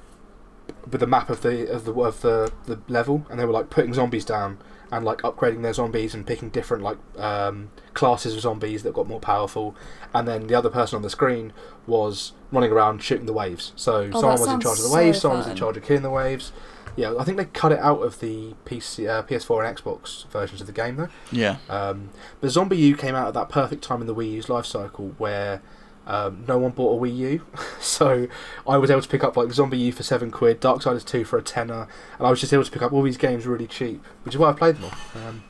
with 0.89 1.01
the 1.01 1.07
map 1.07 1.29
of 1.29 1.41
the 1.41 1.69
of 1.69 1.85
the 1.85 1.93
of 1.93 2.21
the, 2.21 2.51
the 2.65 2.79
level, 2.87 3.25
and 3.29 3.39
they 3.39 3.45
were 3.45 3.51
like 3.51 3.69
putting 3.69 3.93
zombies 3.93 4.25
down 4.25 4.57
and 4.91 5.03
like 5.03 5.19
upgrading 5.19 5.61
their 5.63 5.73
zombies 5.73 6.13
and 6.13 6.25
picking 6.25 6.49
different 6.49 6.83
like 6.83 6.97
um, 7.17 7.71
classes 7.93 8.35
of 8.35 8.41
zombies 8.41 8.83
that 8.83 8.93
got 8.93 9.07
more 9.07 9.19
powerful, 9.19 9.75
and 10.13 10.27
then 10.27 10.47
the 10.47 10.55
other 10.55 10.69
person 10.69 10.95
on 10.95 11.01
the 11.01 11.09
screen 11.09 11.51
was 11.87 12.33
running 12.51 12.71
around 12.71 13.01
shooting 13.01 13.25
the 13.25 13.33
waves. 13.33 13.73
So 13.75 14.09
Oh, 14.13 14.21
someone 14.21 14.39
was 14.39 14.47
in 14.47 14.59
charge 14.59 14.77
of 14.77 14.83
the 14.83 14.89
so 14.89 14.95
waves, 14.95 15.19
someone 15.21 15.39
was 15.39 15.47
in 15.47 15.55
charge 15.55 15.77
of 15.77 15.83
killing 15.83 16.03
the 16.03 16.09
waves. 16.09 16.51
Yeah, 16.95 17.15
I 17.17 17.23
think 17.23 17.37
they 17.37 17.45
cut 17.45 17.71
it 17.71 17.79
out 17.79 18.01
of 18.01 18.19
the 18.19 18.53
PC, 18.65 19.07
uh, 19.09 19.23
PS4 19.23 19.67
and 19.67 19.77
Xbox 19.77 20.27
versions 20.27 20.61
of 20.61 20.67
the 20.67 20.73
game 20.73 20.95
though. 20.95 21.09
Yeah. 21.31 21.57
Um, 21.69 22.09
but 22.39 22.49
Zombie 22.51 22.77
U 22.77 22.95
came 22.95 23.15
out 23.15 23.27
at 23.27 23.33
that 23.33 23.49
perfect 23.49 23.83
time 23.83 24.01
in 24.01 24.07
the 24.07 24.13
Wii 24.13 24.31
U's 24.33 24.49
life 24.49 24.65
cycle 24.65 25.15
where 25.17 25.61
um, 26.05 26.43
no 26.47 26.57
one 26.57 26.71
bought 26.71 26.97
a 26.97 27.01
Wii 27.01 27.15
U, 27.17 27.41
so 27.79 28.27
I 28.67 28.77
was 28.77 28.91
able 28.91 29.01
to 29.01 29.07
pick 29.09 29.23
up 29.23 29.37
like 29.37 29.51
Zombie 29.51 29.77
U 29.79 29.91
for 29.91 30.03
seven 30.03 30.31
quid, 30.31 30.61
Darksiders 30.61 31.05
two 31.05 31.23
for 31.23 31.37
a 31.37 31.41
tenner, 31.41 31.87
and 32.17 32.27
I 32.27 32.29
was 32.29 32.39
just 32.39 32.53
able 32.53 32.63
to 32.63 32.71
pick 32.71 32.81
up 32.81 32.93
all 32.93 33.01
these 33.01 33.17
games 33.17 33.47
really 33.47 33.67
cheap, 33.67 34.03
which 34.23 34.35
is 34.35 34.39
why 34.39 34.49
I 34.49 34.53
played 34.53 34.75
them 34.75 34.85
all. 34.85 35.27
Um, 35.27 35.43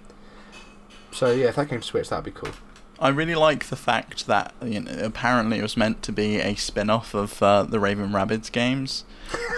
so 1.12 1.32
yeah, 1.32 1.48
if 1.48 1.56
that 1.56 1.70
came 1.70 1.82
to 1.82 1.86
Switch, 1.86 2.10
that'd 2.10 2.24
be 2.26 2.32
cool. 2.32 2.52
I 3.00 3.10
really 3.10 3.36
like 3.36 3.66
the 3.68 3.76
fact 3.76 4.28
that 4.28 4.54
you 4.64 4.80
know, 4.82 4.92
apparently 5.02 5.60
it 5.60 5.62
was 5.62 5.76
meant 5.76 6.02
to 6.04 6.12
be 6.12 6.38
a 6.40 6.56
spin-off 6.56 7.14
of 7.14 7.42
uh, 7.44 7.64
the 7.64 7.80
Raving 7.80 8.10
Rabbids 8.10 8.52
games, 8.52 9.04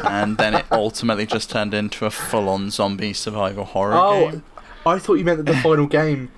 and 0.04 0.38
then 0.38 0.54
it 0.56 0.66
ultimately 0.72 1.26
just 1.26 1.50
turned 1.50 1.74
into 1.74 2.06
a 2.06 2.10
full-on 2.12 2.70
zombie 2.72 3.14
survival 3.14 3.66
horror 3.66 3.96
Oh, 3.96 4.32
game. 4.32 4.44
I 4.86 5.00
thought 5.00 5.16
you 5.16 5.26
meant 5.26 5.38
that 5.46 5.52
the 5.52 5.58
final 5.62 5.86
game 5.88 6.32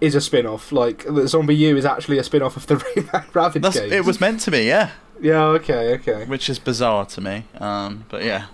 is 0.00 0.14
a 0.14 0.20
spin-off, 0.20 0.72
like 0.72 1.04
the 1.04 1.26
Zombie 1.28 1.54
U 1.56 1.76
is 1.76 1.84
actually 1.84 2.18
a 2.18 2.24
spin-off 2.24 2.56
of 2.56 2.66
the 2.66 2.76
Raving 2.96 3.10
Rabbid 3.32 3.62
That's, 3.62 3.78
games. 3.78 3.92
it 3.92 4.04
was 4.04 4.20
meant 4.20 4.40
to 4.40 4.50
be, 4.50 4.62
yeah, 4.64 4.90
Yeah, 5.20 5.44
okay, 5.44 5.94
okay. 5.94 6.24
which 6.26 6.48
is 6.50 6.58
bizarre 6.58 7.06
to 7.06 7.20
me. 7.20 7.44
Um, 7.58 8.04
but 8.08 8.24
yeah, 8.24 8.46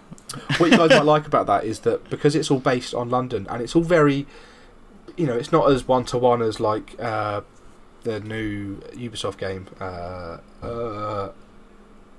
what 0.58 0.70
you 0.70 0.76
guys 0.76 0.90
might 0.90 1.04
like 1.04 1.26
about 1.26 1.46
that 1.46 1.64
is 1.64 1.80
that 1.80 2.08
because 2.10 2.34
it's 2.34 2.50
all 2.50 2.60
based 2.60 2.94
on 2.94 3.08
London 3.08 3.46
and 3.50 3.62
it's 3.62 3.74
all 3.74 3.82
very, 3.82 4.26
you 5.16 5.26
know, 5.26 5.34
it's 5.34 5.50
not 5.52 5.70
as 5.70 5.88
one 5.88 6.04
to 6.06 6.18
one 6.18 6.42
as 6.42 6.60
like 6.60 6.94
uh, 7.00 7.40
the 8.09 8.20
new 8.20 8.76
Ubisoft 8.94 9.38
game. 9.38 9.66
Uh, 9.80 10.38
uh, 10.62 11.32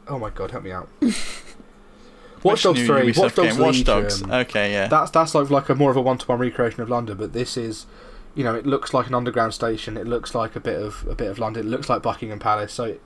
oh 0.08 0.20
my 0.20 0.30
god, 0.30 0.52
help 0.52 0.64
me 0.64 0.72
out. 0.72 0.88
Watch 2.44 2.64
Dogs 2.64 2.80
Three, 2.86 3.12
Ubisoft 3.12 3.18
Watch 3.18 3.36
Dogs 3.36 3.54
game? 3.54 3.60
Watch 3.60 3.84
Dogs. 3.84 4.24
Okay, 4.24 4.72
yeah. 4.72 4.88
That's 4.88 5.12
that's 5.12 5.36
like 5.36 5.50
like 5.50 5.70
a 5.70 5.76
more 5.76 5.92
of 5.92 5.98
a 5.98 6.02
one 6.02 6.18
to 6.20 6.26
one 6.26 6.40
recreation 6.40 6.82
of 6.82 6.90
London, 6.90 7.18
but 7.18 7.34
this 7.34 7.58
is. 7.58 7.86
You 8.36 8.44
know, 8.44 8.54
it 8.56 8.66
looks 8.66 8.94
like 8.94 9.08
an 9.08 9.16
underground 9.16 9.54
station. 9.56 9.98
It 9.98 10.08
looks 10.08 10.36
like 10.36 10.56
a 10.56 10.60
bit 10.60 10.80
of 10.82 11.06
a 11.10 11.16
bit 11.16 11.30
of 11.30 11.40
London. 11.40 11.66
It 11.66 11.70
looks 11.70 11.90
like 11.90 12.04
Buckingham 12.04 12.40
Palace. 12.40 12.72
So, 12.72 12.86
it, 12.86 13.02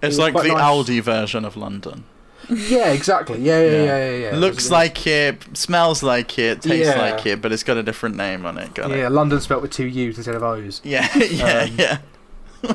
it's 0.00 0.16
was 0.16 0.18
like 0.18 0.34
the 0.34 0.48
nice. 0.48 0.60
Aldi 0.60 1.00
version 1.02 1.44
of 1.44 1.56
London. 1.56 2.04
yeah, 2.48 2.90
exactly. 2.90 3.38
Yeah, 3.38 3.60
yeah, 3.62 3.70
yeah, 3.70 3.84
yeah. 3.84 4.30
yeah, 4.30 4.36
Looks 4.36 4.66
It 4.66 4.72
like 4.72 5.06
it, 5.06 5.56
smells 5.56 6.02
like 6.02 6.36
it, 6.38 6.62
tastes 6.62 6.88
Yeah. 6.96 7.00
like 7.00 7.26
it, 7.26 7.40
but 7.42 7.52
it's 7.52 7.62
got 7.62 7.76
a 7.76 7.82
different 7.84 8.16
name 8.16 8.44
on 8.46 8.58
it. 8.58 8.74
Got 8.74 8.90
yeah, 8.90 9.06
it? 9.06 9.10
London 9.10 9.40
spelt 9.40 9.62
with 9.62 9.70
two 9.70 9.86
U's 9.86 10.16
instead 10.16 10.34
of 10.34 10.42
O's. 10.42 10.80
Yeah, 10.82 11.06
yeah, 11.16 11.58
Um, 11.60 11.74
yeah. 11.78 11.98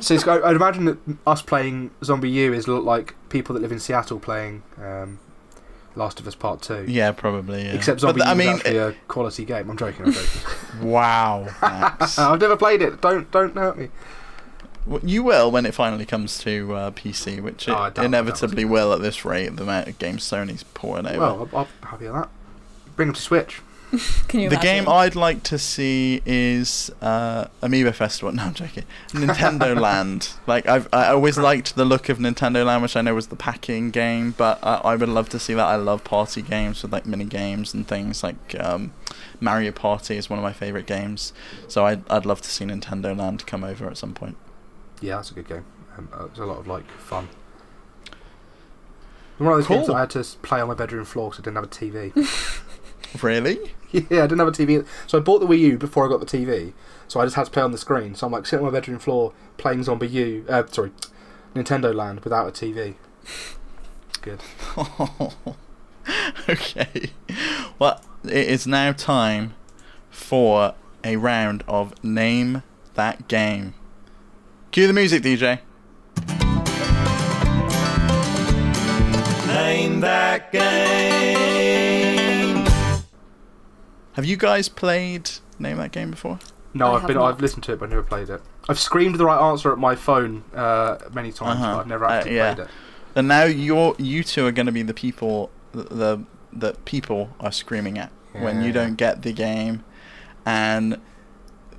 So 0.02 0.14
it's, 0.14 0.28
I- 0.28 0.42
I'd 0.42 0.56
imagine 0.56 0.86
that 0.86 0.98
us 1.26 1.42
playing 1.42 1.92
Zombie 2.04 2.30
U 2.30 2.54
is 2.54 2.68
like 2.68 3.16
people 3.30 3.54
that 3.54 3.62
live 3.62 3.72
in 3.72 3.80
Seattle 3.80 4.20
playing 4.20 4.64
um, 4.82 5.20
Last 5.96 6.20
of 6.20 6.28
Us 6.28 6.36
Part 6.36 6.62
Two. 6.62 6.86
Yeah, 6.88 7.12
probably. 7.12 7.64
Yeah. 7.66 7.74
Except 7.74 8.00
Zombie 8.02 8.22
U 8.22 8.28
I 8.28 8.34
mean, 8.34 8.50
is 8.50 8.56
actually 8.58 8.78
a 8.78 8.92
quality 9.08 9.46
game. 9.46 9.70
I'm 9.70 9.78
joking. 9.78 10.06
I'm 10.06 10.12
joking. 10.14 10.42
wow. 10.82 11.48
I've 11.62 12.40
never 12.42 12.58
played 12.58 12.82
it. 12.82 13.02
Don't 13.02 13.30
don't 13.32 13.56
hurt 13.56 13.78
me. 13.78 13.90
You 15.04 15.22
will 15.24 15.52
when 15.52 15.66
it 15.66 15.74
finally 15.74 16.06
comes 16.06 16.38
to 16.40 16.74
uh, 16.74 16.92
PC, 16.92 17.42
which 17.42 17.68
it 17.68 17.72
Oh, 17.72 17.76
I 17.76 17.86
doubt 17.90 17.96
that 17.96 18.06
inevitably 18.06 18.64
will 18.64 18.94
at 18.94 19.02
this 19.02 19.26
rate. 19.26 19.54
The 19.56 19.64
amount 19.64 19.90
of 19.90 20.00
games 20.00 20.24
Sony's 20.24 20.64
pouring 20.64 21.06
over. 21.06 21.20
Well, 21.20 21.50
I'll, 21.52 21.60
I'll 21.60 21.68
happy 21.90 22.06
with 22.06 22.14
that. 22.14 22.30
Bring 22.96 23.10
them 23.10 23.16
to 23.16 23.22
Switch. 23.22 23.62
Can 24.28 24.42
you 24.42 24.50
the 24.50 24.56
imagine? 24.56 24.84
game 24.86 24.90
I'd 24.90 25.16
like 25.16 25.44
to 25.44 25.58
see 25.58 26.22
is 26.26 26.92
uh, 27.02 27.46
Amiibo 27.62 27.94
Festival. 27.94 28.32
No, 28.36 28.44
I'm 28.44 28.54
joking. 28.54 28.84
Nintendo 29.12 29.80
Land. 29.80 30.32
Like 30.46 30.68
I've 30.68 30.88
I 30.92 31.08
always 31.08 31.38
liked 31.38 31.76
the 31.76 31.86
look 31.86 32.10
of 32.10 32.18
Nintendo 32.18 32.66
Land, 32.66 32.82
which 32.82 32.98
I 32.98 33.02
know 33.02 33.16
was 33.16 33.28
the 33.28 33.36
packing 33.38 33.90
game, 33.92 34.32
but 34.38 34.60
I, 34.62 34.76
I 34.84 34.96
would 34.98 35.08
love 35.08 35.30
to 35.30 35.40
see 35.40 35.54
that. 35.54 35.66
I 35.66 35.78
love 35.78 36.04
party 36.04 36.42
games 36.42 36.82
with 36.84 36.92
like 36.92 37.06
mini 37.06 37.24
games 37.26 37.74
and 37.74 37.88
things 37.88 38.24
like 38.24 38.56
um, 38.60 38.92
Mario 39.40 39.72
Party 39.72 40.18
is 40.18 40.30
one 40.30 40.38
of 40.38 40.44
my 40.44 40.54
favorite 40.54 40.86
games. 40.86 41.32
So 41.70 41.86
I'd 41.86 42.04
I'd 42.10 42.26
love 42.26 42.42
to 42.42 42.50
see 42.50 42.66
Nintendo 42.66 43.18
Land 43.18 43.48
come 43.48 43.64
over 43.64 43.88
at 43.90 43.98
some 43.98 44.14
point. 44.14 44.36
Yeah, 45.00 45.16
that's 45.16 45.32
a 45.32 45.34
good 45.36 45.48
game. 45.48 45.66
Um, 45.98 46.10
uh, 46.14 46.26
it's 46.26 46.40
a 46.40 46.46
lot 46.46 46.58
of 46.60 46.68
like 46.68 46.90
fun. 46.92 47.30
One 49.38 49.54
of 49.54 49.58
those 49.60 49.68
games 49.68 49.86
Cool. 49.86 49.94
that 49.96 49.98
I 49.98 50.00
had 50.02 50.10
to 50.12 50.24
play 50.42 50.60
on 50.60 50.68
my 50.68 50.74
bedroom 50.74 51.06
floor 51.06 51.30
because 51.30 51.44
I 51.44 51.46
didn't 51.46 51.56
have 51.56 51.66
a 51.66 51.68
TV. 52.12 53.24
Really? 53.24 53.58
yeah, 54.10 54.24
I 54.24 54.28
didn't 54.28 54.40
have 54.40 54.48
a 54.48 54.52
TV. 54.52 54.86
So 55.06 55.18
I 55.18 55.22
bought 55.22 55.40
the 55.40 55.48
Wii 55.48 55.60
U 55.60 55.78
before 55.78 56.06
I 56.06 56.10
got 56.10 56.20
the 56.20 56.26
TV. 56.26 56.74
So 57.08 57.20
I 57.20 57.26
just 57.26 57.36
had 57.36 57.46
to 57.46 57.52
play 57.52 57.64
on 57.64 57.72
the 57.72 57.78
screen. 57.78 58.16
So 58.16 58.28
I'm 58.28 58.34
like 58.34 58.46
sitting 58.46 58.66
on 58.66 58.72
my 58.72 58.78
bedroom 58.78 59.00
floor 59.00 59.34
playing 59.58 59.84
Zombie 59.84 60.08
U. 60.08 60.46
Uh, 60.50 60.64
sorry, 60.68 60.92
Nintendo 61.56 61.94
Land 61.94 62.22
without 62.22 62.48
a 62.48 62.52
TV. 62.52 62.96
Good. 64.22 64.42
okay. 66.50 67.12
Well, 67.80 68.02
it 68.24 68.48
is 68.48 68.68
now 68.68 68.92
time 68.92 69.54
for 70.10 70.76
a 71.04 71.16
round 71.16 71.64
of 71.68 71.94
Name 72.04 72.64
That 72.96 73.28
Game. 73.28 73.74
Cue 74.72 74.88
the 74.88 74.94
music, 74.94 75.24
DJ. 75.24 75.60
Name 79.48 80.02
that 80.02 80.52
game. 80.52 82.07
Have 84.18 84.26
you 84.26 84.36
guys 84.36 84.68
played 84.68 85.30
name 85.60 85.78
that 85.78 85.92
game 85.94 86.12
before? 86.12 86.40
No, 86.74 86.88
I 86.94 86.96
I've 86.98 87.08
been. 87.08 87.16
not. 87.18 87.34
I've 87.36 87.40
listened 87.42 87.64
to 87.66 87.74
it, 87.74 87.80
but 87.80 87.86
I've 87.86 87.92
never 87.92 88.04
played 88.04 88.30
it. 88.30 88.42
I've 88.68 88.80
screamed 88.80 89.16
the 89.16 89.26
right 89.26 89.40
answer 89.40 89.72
at 89.72 89.78
my 89.78 89.96
phone 89.96 90.44
uh, 90.54 90.98
many 91.14 91.32
times, 91.32 91.62
Uh-huh. 91.62 91.76
but 91.76 91.80
I've 91.82 91.88
never 91.88 92.06
Uh, 92.06 92.12
actually 92.14 92.36
yeah. 92.36 92.54
played 92.56 92.66
it. 92.66 92.72
And 93.16 93.28
now 93.28 93.44
you're 93.46 93.96
you 93.98 94.24
two 94.24 94.46
are 94.46 94.52
going 94.52 94.66
to 94.66 94.72
be 94.72 94.82
the 94.84 94.94
people 94.94 95.50
the 95.72 96.20
that 96.52 96.84
people 96.86 97.30
are 97.40 97.52
screaming 97.52 97.98
at 97.98 98.12
when 98.34 98.62
you 98.64 98.72
don't 98.72 98.96
get 98.96 99.22
the 99.22 99.32
game, 99.34 99.84
and 100.46 101.00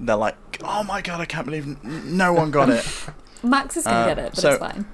they're 0.01 0.17
like, 0.17 0.37
"Oh 0.63 0.83
my 0.85 1.01
god, 1.03 1.21
I 1.21 1.25
can't 1.27 1.45
believe 1.45 1.67
n- 1.67 2.17
no 2.17 2.33
one 2.33 2.51
got 2.51 2.69
it." 2.71 2.85
Max 3.43 3.77
is 3.77 3.85
gonna 3.85 3.99
Uh, 3.99 4.07
get 4.15 4.19
it, 4.19 4.31
but 4.35 4.41
so- 4.41 4.51
it's 4.51 4.59
fine. 4.59 4.87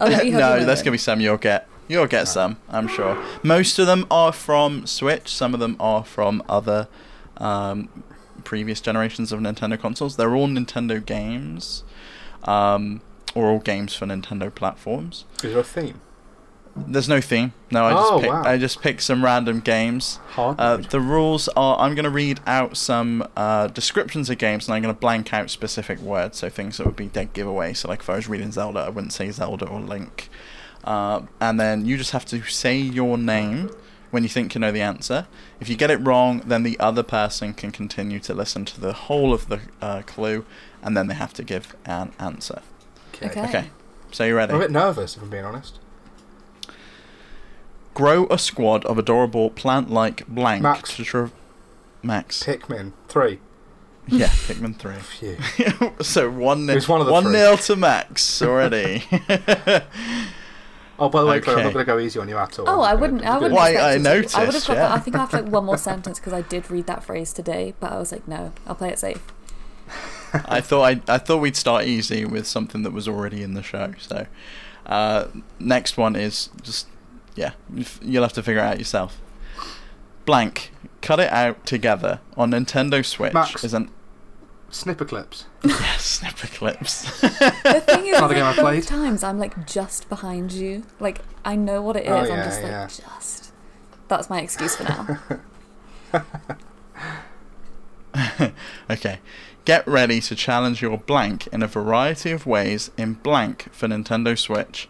I'll 0.00 0.08
let 0.08 0.24
you 0.26 0.32
have 0.32 0.58
no, 0.60 0.64
that's 0.64 0.80
gonna 0.82 0.92
be 0.92 0.98
some 0.98 1.20
you'll 1.20 1.36
get. 1.36 1.68
You'll 1.90 2.06
get 2.06 2.28
some, 2.28 2.58
I'm 2.68 2.86
sure. 2.86 3.20
Most 3.42 3.80
of 3.80 3.88
them 3.88 4.06
are 4.12 4.32
from 4.32 4.86
Switch. 4.86 5.28
Some 5.28 5.54
of 5.54 5.60
them 5.60 5.76
are 5.80 6.04
from 6.04 6.40
other 6.48 6.86
um, 7.38 7.88
previous 8.44 8.80
generations 8.80 9.32
of 9.32 9.40
Nintendo 9.40 9.76
consoles. 9.76 10.16
They're 10.16 10.36
all 10.36 10.46
Nintendo 10.46 11.04
games, 11.04 11.82
um, 12.44 13.00
or 13.34 13.46
all 13.50 13.58
games 13.58 13.92
for 13.96 14.06
Nintendo 14.06 14.54
platforms. 14.54 15.24
Is 15.42 15.50
there 15.50 15.58
a 15.58 15.64
theme? 15.64 16.00
There's 16.76 17.08
no 17.08 17.20
theme. 17.20 17.52
No, 17.72 17.84
I 17.86 17.92
just 17.94 18.12
Oh, 18.12 18.20
pick, 18.20 18.30
wow. 18.30 18.42
I 18.44 18.56
just 18.56 18.80
pick 18.80 19.00
some 19.00 19.24
random 19.24 19.58
games. 19.58 20.20
Uh, 20.56 20.76
the 20.76 21.00
rules 21.00 21.48
are 21.56 21.76
I'm 21.80 21.96
going 21.96 22.04
to 22.04 22.10
read 22.10 22.38
out 22.46 22.76
some 22.76 23.26
uh, 23.36 23.66
descriptions 23.66 24.30
of 24.30 24.38
games 24.38 24.68
and 24.68 24.74
I'm 24.76 24.82
going 24.82 24.94
to 24.94 24.98
blank 25.00 25.34
out 25.34 25.50
specific 25.50 25.98
words, 25.98 26.38
so 26.38 26.48
things 26.48 26.76
that 26.76 26.86
would 26.86 26.94
be 26.94 27.08
dead 27.08 27.32
giveaway. 27.32 27.72
So, 27.72 27.88
like 27.88 27.98
if 28.00 28.08
I 28.08 28.14
was 28.14 28.28
reading 28.28 28.52
Zelda, 28.52 28.78
I 28.78 28.88
wouldn't 28.90 29.12
say 29.12 29.28
Zelda 29.32 29.66
or 29.66 29.80
Link. 29.80 30.28
Uh, 30.84 31.22
and 31.40 31.60
then 31.60 31.84
you 31.84 31.96
just 31.96 32.12
have 32.12 32.24
to 32.26 32.42
say 32.44 32.76
your 32.76 33.18
name 33.18 33.70
when 34.10 34.22
you 34.22 34.28
think 34.28 34.54
you 34.54 34.60
know 34.60 34.72
the 34.72 34.80
answer. 34.80 35.26
If 35.60 35.68
you 35.68 35.76
get 35.76 35.90
it 35.90 35.98
wrong, 35.98 36.40
then 36.44 36.62
the 36.62 36.78
other 36.80 37.02
person 37.02 37.52
can 37.54 37.70
continue 37.70 38.18
to 38.20 38.34
listen 38.34 38.64
to 38.66 38.80
the 38.80 38.92
whole 38.92 39.32
of 39.32 39.48
the 39.48 39.60
uh, 39.80 40.02
clue 40.02 40.44
and 40.82 40.96
then 40.96 41.06
they 41.06 41.14
have 41.14 41.32
to 41.34 41.42
give 41.44 41.76
an 41.84 42.12
answer. 42.18 42.62
Okay. 43.22 43.42
Okay, 43.42 43.70
so 44.10 44.24
you 44.24 44.34
ready? 44.34 44.52
I'm 44.54 44.60
a 44.60 44.62
bit 44.64 44.70
nervous, 44.70 45.16
if 45.16 45.22
I'm 45.22 45.28
being 45.28 45.44
honest. 45.44 45.78
Grow 47.92 48.26
a 48.30 48.38
squad 48.38 48.84
of 48.86 48.96
adorable 48.98 49.50
plant-like 49.50 50.26
blank 50.26 50.62
Max. 50.62 50.96
to 50.96 51.04
tra- 51.04 51.30
Max. 52.02 52.42
Pikmin 52.42 52.92
three. 53.08 53.40
yeah, 54.06 54.28
Pikmin 54.28 54.74
three. 54.76 54.94
Phew. 55.00 55.92
so 56.00 56.30
one 56.30 56.68
It 56.70 56.76
was 56.76 56.88
one 56.88 57.00
of 57.02 57.06
the 57.06 57.12
one 57.12 57.24
three. 57.24 57.32
nil 57.32 57.58
to 57.58 57.76
Max 57.76 58.40
already. 58.40 59.04
Oh, 61.00 61.08
by 61.08 61.22
the 61.22 61.26
way, 61.26 61.40
Chloe, 61.40 61.56
I'm 61.56 61.64
not 61.64 61.72
going 61.72 61.86
to 61.86 61.92
go 61.92 61.98
easy 61.98 62.18
on 62.18 62.28
you 62.28 62.36
at 62.36 62.58
all. 62.58 62.68
Oh, 62.68 62.80
I 62.82 62.94
wouldn't. 62.94 63.24
I 63.24 63.34
wouldn't. 63.38 63.54
Why, 63.54 63.70
expect 63.70 63.84
I 63.84 63.94
you 63.94 64.02
to. 64.02 64.08
I 64.10 64.12
would 64.12 64.26
have 64.26 64.44
noticed, 64.44 64.66
got. 64.66 64.74
yeah. 64.74 64.82
That, 64.82 64.92
I 64.92 64.98
think 64.98 65.16
I 65.16 65.18
have 65.20 65.32
like 65.32 65.46
one 65.46 65.64
more 65.64 65.78
sentence 65.90 66.18
because 66.18 66.34
I 66.34 66.42
did 66.42 66.70
read 66.70 66.86
that 66.86 67.02
phrase 67.02 67.32
today, 67.32 67.74
but 67.80 67.90
I 67.90 67.98
was 67.98 68.12
like, 68.12 68.28
no, 68.28 68.52
I'll 68.66 68.74
play 68.74 68.90
it 68.90 68.98
safe. 68.98 69.22
I 70.32 70.60
thought 70.60 70.82
I 70.82 71.00
I 71.12 71.18
thought 71.18 71.38
we'd 71.38 71.56
start 71.56 71.86
easy 71.86 72.24
with 72.24 72.46
something 72.46 72.82
that 72.82 72.92
was 72.92 73.08
already 73.08 73.42
in 73.42 73.54
the 73.54 73.62
show. 73.62 73.94
So 73.98 74.26
uh, 74.86 75.28
next 75.58 75.96
one 75.96 76.16
is 76.16 76.50
just 76.62 76.86
yeah, 77.34 77.52
you'll 78.02 78.22
have 78.22 78.34
to 78.34 78.42
figure 78.42 78.60
it 78.60 78.66
out 78.66 78.78
yourself. 78.78 79.20
Blank. 80.26 80.70
Cut 81.00 81.18
it 81.18 81.32
out 81.32 81.64
together 81.64 82.20
on 82.36 82.50
Nintendo 82.50 83.02
Switch 83.04 83.32
Max. 83.32 83.64
is 83.64 83.72
an 83.72 83.90
Snipperclips. 84.70 85.44
yes 85.64 86.20
Snipperclips. 86.20 87.20
The 87.62 87.80
thing 87.80 88.06
is, 88.06 88.16
Another 88.18 88.34
like, 88.34 88.36
game 88.36 88.44
I've 88.44 88.56
both 88.56 88.64
played. 88.64 88.82
times 88.84 89.22
I'm 89.24 89.38
like 89.38 89.66
just 89.66 90.08
behind 90.08 90.52
you. 90.52 90.84
Like 90.98 91.20
I 91.44 91.56
know 91.56 91.82
what 91.82 91.96
it 91.96 92.04
is. 92.04 92.10
Oh, 92.10 92.18
I'm 92.18 92.28
yeah, 92.28 92.44
just 92.44 92.62
like 92.62 92.70
yeah. 92.72 92.86
just. 92.86 93.52
That's 94.08 94.30
my 94.30 94.40
excuse 94.40 94.76
for 94.76 94.84
now. 94.84 95.18
okay. 98.90 99.18
Get 99.64 99.86
ready 99.86 100.20
to 100.22 100.34
challenge 100.34 100.82
your 100.82 100.98
blank 100.98 101.46
in 101.48 101.62
a 101.62 101.66
variety 101.66 102.30
of 102.32 102.46
ways 102.46 102.90
in 102.96 103.14
blank 103.14 103.68
for 103.72 103.86
Nintendo 103.88 104.36
Switch. 104.36 104.88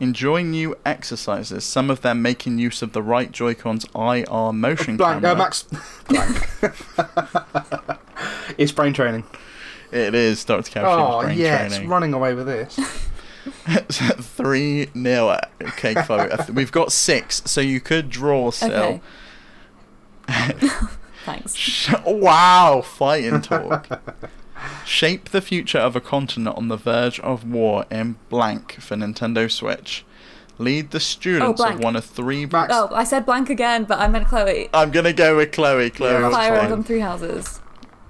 Enjoy 0.00 0.42
new 0.42 0.74
exercises, 0.86 1.64
some 1.64 1.90
of 1.90 2.00
them 2.00 2.22
making 2.22 2.58
use 2.58 2.82
of 2.82 2.92
the 2.92 3.02
right 3.02 3.30
Joy-Con's 3.30 3.84
IR 3.94 4.52
motion 4.52 4.96
Blank. 4.96 5.22
camera. 5.22 5.32
Uh, 5.32 5.34
Max. 5.36 5.64
Blank. 6.08 7.98
It's 8.58 8.72
brain 8.72 8.92
training. 8.92 9.24
It 9.90 10.14
is 10.14 10.44
Dr. 10.44 10.70
Kawashima's 10.70 11.14
Oh, 11.14 11.22
brain 11.22 11.38
yes. 11.38 11.72
training. 11.72 11.88
Running 11.88 12.14
away 12.14 12.34
with 12.34 12.46
this. 12.46 12.78
3 13.66 14.88
nil. 14.94 15.36
Okay, 15.62 15.94
Chloe. 15.94 16.28
We've 16.52 16.72
got 16.72 16.92
six, 16.92 17.42
so 17.46 17.60
you 17.60 17.80
could 17.80 18.08
draw 18.08 18.50
still. 18.50 19.00
Okay. 20.28 20.68
Thanks. 21.24 21.54
Sh- 21.54 21.92
wow, 22.04 22.82
fighting 22.84 23.42
talk. 23.42 23.88
Shape 24.84 25.30
the 25.30 25.40
future 25.40 25.78
of 25.78 25.96
a 25.96 26.00
continent 26.00 26.56
on 26.56 26.68
the 26.68 26.76
verge 26.76 27.18
of 27.20 27.48
war 27.48 27.84
in 27.90 28.16
blank 28.28 28.74
for 28.80 28.96
Nintendo 28.96 29.50
Switch. 29.50 30.04
Lead 30.58 30.90
the 30.90 31.00
students 31.00 31.44
of 31.44 31.50
Oh, 31.50 31.54
blank. 31.70 31.82
one 31.82 31.96
of 31.96 32.04
three. 32.04 32.46
Max. 32.46 32.72
Oh, 32.74 32.88
I 32.92 33.04
said 33.04 33.26
blank 33.26 33.50
again, 33.50 33.84
but 33.84 33.98
I 33.98 34.06
meant 34.06 34.28
Chloe. 34.28 34.68
I'm 34.72 34.90
gonna 34.90 35.12
go 35.12 35.36
with 35.36 35.50
Chloe. 35.52 35.90
Chloe, 35.90 36.12
Yeah, 36.12 36.20
that's 36.20 36.34
Fire 36.34 36.52
fine. 36.54 36.64
Emblem 36.64 36.84
Three 36.84 37.00
Houses. 37.00 37.60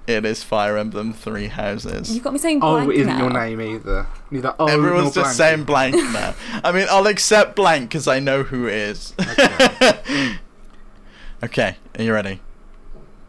It 0.07 0.25
is 0.25 0.43
Fire 0.43 0.77
Emblem 0.77 1.13
Three 1.13 1.47
Houses. 1.47 2.13
You've 2.13 2.23
got 2.23 2.33
me 2.33 2.39
saying 2.39 2.59
oh, 2.61 2.71
blank. 2.73 2.81
Oh, 2.81 2.85
blank 2.85 2.97
it 2.97 3.01
isn't 3.01 3.17
now. 3.17 3.23
your 3.23 3.33
name 3.33 3.61
either. 3.61 4.07
Neither. 4.31 4.55
Oh, 4.59 4.67
Everyone's 4.67 5.13
just 5.13 5.15
blank. 5.15 5.35
saying 5.35 5.63
blank 5.63 5.95
now. 6.13 6.35
I 6.63 6.71
mean, 6.71 6.87
I'll 6.89 7.07
accept 7.07 7.55
blank 7.55 7.89
because 7.89 8.07
I 8.07 8.19
know 8.19 8.43
who 8.43 8.67
it 8.67 8.73
is. 8.73 9.13
Okay. 9.19 10.37
okay, 11.43 11.77
are 11.97 12.03
you 12.03 12.13
ready? 12.13 12.41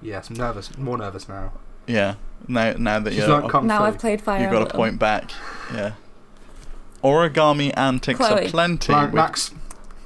yes, 0.02 0.28
I'm 0.28 0.36
nervous. 0.36 0.76
More 0.76 0.98
nervous 0.98 1.28
now. 1.28 1.52
Yeah. 1.86 2.16
Now, 2.46 2.72
now 2.72 3.00
that 3.00 3.10
She's 3.10 3.20
you're, 3.20 3.28
learnt 3.28 3.50
kung 3.50 3.66
Now 3.66 3.78
fu. 3.78 3.84
I've 3.84 3.98
played 3.98 4.20
Fire 4.20 4.42
you've 4.42 4.50
got 4.50 4.70
a 4.70 4.74
point 4.74 4.98
back. 4.98 5.30
Yeah. 5.72 5.92
Origami 7.02 7.72
antics 7.76 8.18
Chloe. 8.18 8.46
are 8.46 8.48
plenty. 8.48 8.92
Blank, 8.92 9.12
with- 9.12 9.14
Max. 9.14 9.50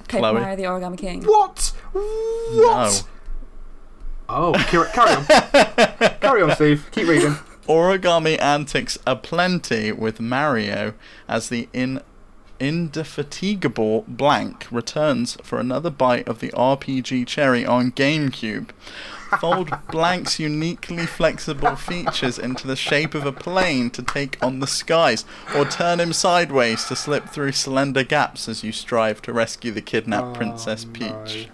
Paper 0.08 0.20
Chloe. 0.20 0.40
Mario 0.40 0.56
the 0.56 0.62
Origami 0.62 0.98
King. 0.98 1.24
What? 1.24 1.72
What? 1.92 3.04
Oh, 4.28 4.52
carry, 4.68 4.88
carry 4.90 5.14
on. 5.14 5.24
carry 6.28 6.42
on, 6.42 6.54
Steve. 6.54 6.88
Keep 6.92 7.08
reading. 7.08 7.32
Origami 7.68 8.40
antics 8.40 8.98
aplenty 9.06 9.92
with 9.92 10.20
Mario 10.20 10.94
as 11.28 11.48
the 11.48 11.68
in 11.72 12.00
indefatigable 12.60 14.04
blank 14.08 14.66
returns 14.70 15.36
for 15.42 15.60
another 15.60 15.90
bite 15.90 16.26
of 16.26 16.40
the 16.40 16.48
RPG 16.50 17.26
cherry 17.26 17.64
on 17.64 17.92
GameCube. 17.92 18.70
Fold 19.40 19.70
blank's 19.90 20.40
uniquely 20.40 21.06
flexible 21.06 21.76
features 21.76 22.38
into 22.38 22.66
the 22.66 22.74
shape 22.74 23.14
of 23.14 23.26
a 23.26 23.32
plane 23.32 23.90
to 23.90 24.02
take 24.02 24.42
on 24.42 24.60
the 24.60 24.66
skies, 24.66 25.24
or 25.54 25.66
turn 25.66 26.00
him 26.00 26.12
sideways 26.14 26.84
to 26.86 26.96
slip 26.96 27.28
through 27.28 27.52
slender 27.52 28.02
gaps 28.02 28.48
as 28.48 28.64
you 28.64 28.72
strive 28.72 29.20
to 29.22 29.32
rescue 29.32 29.70
the 29.70 29.82
kidnapped 29.82 30.28
oh 30.28 30.34
Princess 30.34 30.86
Oh, 30.88 30.92
Peach. 30.92 31.46
no. 31.48 31.52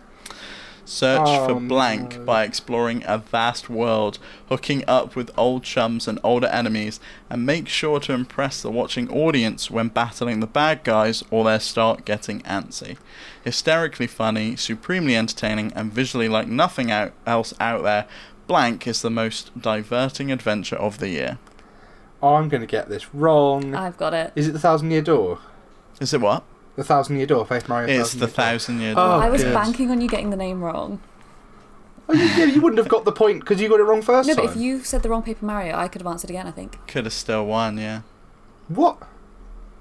Search 0.85 1.27
for 1.27 1.53
Oh, 1.53 1.61
blank 1.61 2.19
no. 2.19 2.25
by 2.25 2.45
exploring 2.45 3.03
a 3.07 3.19
vast 3.19 3.71
world, 3.71 4.19
hooking 4.49 4.85
up 4.87 5.17
with 5.17 5.31
old 5.37 5.63
chums 5.63 6.07
and 6.07 6.19
older 6.23 6.47
enemies, 6.49 7.01
and 7.31 7.47
make 7.47 7.69
sure 7.69 8.01
to 8.01 8.13
impress 8.13 8.61
the 8.61 8.71
watching 8.71 9.11
audience 9.11 9.71
when 9.71 9.89
battling 9.89 10.41
the 10.41 10.47
bad 10.47 10.85
guys 10.85 11.25
or 11.31 11.45
they 11.45 11.59
start 11.59 12.05
getting 12.05 12.41
antsy. 12.43 12.99
Hysterically 13.45 14.07
funny, 14.07 14.57
supremely 14.57 15.17
entertaining, 15.17 15.73
and 15.75 15.93
visually 15.93 16.29
like 16.29 16.49
nothing 16.49 16.91
out, 16.91 17.13
else 17.27 17.55
out 17.61 17.83
there, 17.83 18.07
Blank 18.47 18.87
is 18.87 19.01
the 19.01 19.11
most 19.11 19.59
diverting 19.59 20.31
adventure 20.31 20.77
of 20.77 20.99
the 20.99 21.09
year. 21.09 21.39
Oh, 22.23 22.35
I'm 22.35 22.49
going 22.51 22.61
to 22.61 22.67
get 22.67 22.89
this 22.91 23.15
wrong. 23.15 23.75
I've 23.75 23.97
got 23.97 24.13
it. 24.13 24.33
Is 24.37 24.49
it 24.49 24.53
the 24.53 24.59
Thousand 24.59 24.91
Year 24.91 25.01
Door? 25.03 25.39
Is 26.01 26.13
it 26.13 26.21
what? 26.21 26.45
The 26.77 26.85
Thousand 26.85 27.17
Year 27.17 27.27
Door, 27.27 27.47
Faith 27.47 27.69
Mario. 27.69 28.01
It's 28.01 28.15
the 28.15 28.27
thousand 28.27 28.81
year 28.81 28.93
Oh, 28.93 28.95
door. 28.95 29.05
I 29.23 29.29
was 29.31 29.43
good. 29.45 29.55
banking 29.55 29.91
on 29.91 30.01
you 30.01 30.09
getting 30.09 30.31
the 30.31 30.37
name 30.37 30.63
wrong. 30.63 31.01
Oh, 32.09 32.13
you, 32.13 32.25
yeah, 32.25 32.45
you 32.45 32.61
wouldn't 32.61 32.79
have 32.79 32.89
got 32.89 33.05
the 33.05 33.13
point 33.13 33.41
because 33.41 33.61
you 33.61 33.69
got 33.69 33.81
it 33.81 33.85
wrong 33.85 34.03
first 34.03 34.29
No, 34.29 34.35
time. 34.35 34.45
but 34.47 34.57
if 34.57 34.61
you 34.61 34.81
said 34.83 35.03
the 35.03 35.09
wrong 35.09 35.23
Paper 35.23 35.45
Mario, 35.47 35.77
I 35.77 35.89
could 35.89 36.03
have 36.03 36.07
answered 36.11 36.31
again. 36.31 36.47
I 36.47 36.51
think 36.51 36.79
Could 36.87 37.05
have 37.05 37.15
still 37.15 37.47
won, 37.47 37.79
yeah. 37.79 38.03
What? 38.69 38.99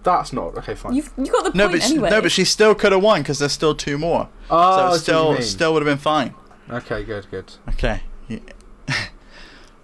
That's 0.04 0.32
not 0.34 0.56
okay. 0.58 0.76
Fine. 0.76 0.94
you've 0.94 1.12
you 1.18 1.32
got 1.32 1.52
the 1.52 1.58
No, 1.58 1.68
point 1.68 1.80
but 1.80 1.84
she, 1.88 1.94
anyway. 1.94 2.10
no, 2.10 2.22
but 2.22 2.32
she 2.32 2.46
still 2.46 2.76
could 2.76 2.92
have 2.92 3.02
won 3.02 3.22
because 3.22 3.40
there's 3.40 3.52
still 3.54 3.74
two 3.76 3.98
more. 3.98 4.30
oh, 4.50 4.58
I 4.58 4.92
so 4.92 4.92
see 4.92 4.96
it 4.96 5.00
still 5.02 5.42
still 5.42 5.74
would 5.74 5.82
have 5.86 5.92
been 5.92 5.98
fine. 6.02 6.34
Okay, 6.70 7.04
good, 7.04 7.26
good. 7.32 7.54
Okay. 7.70 8.04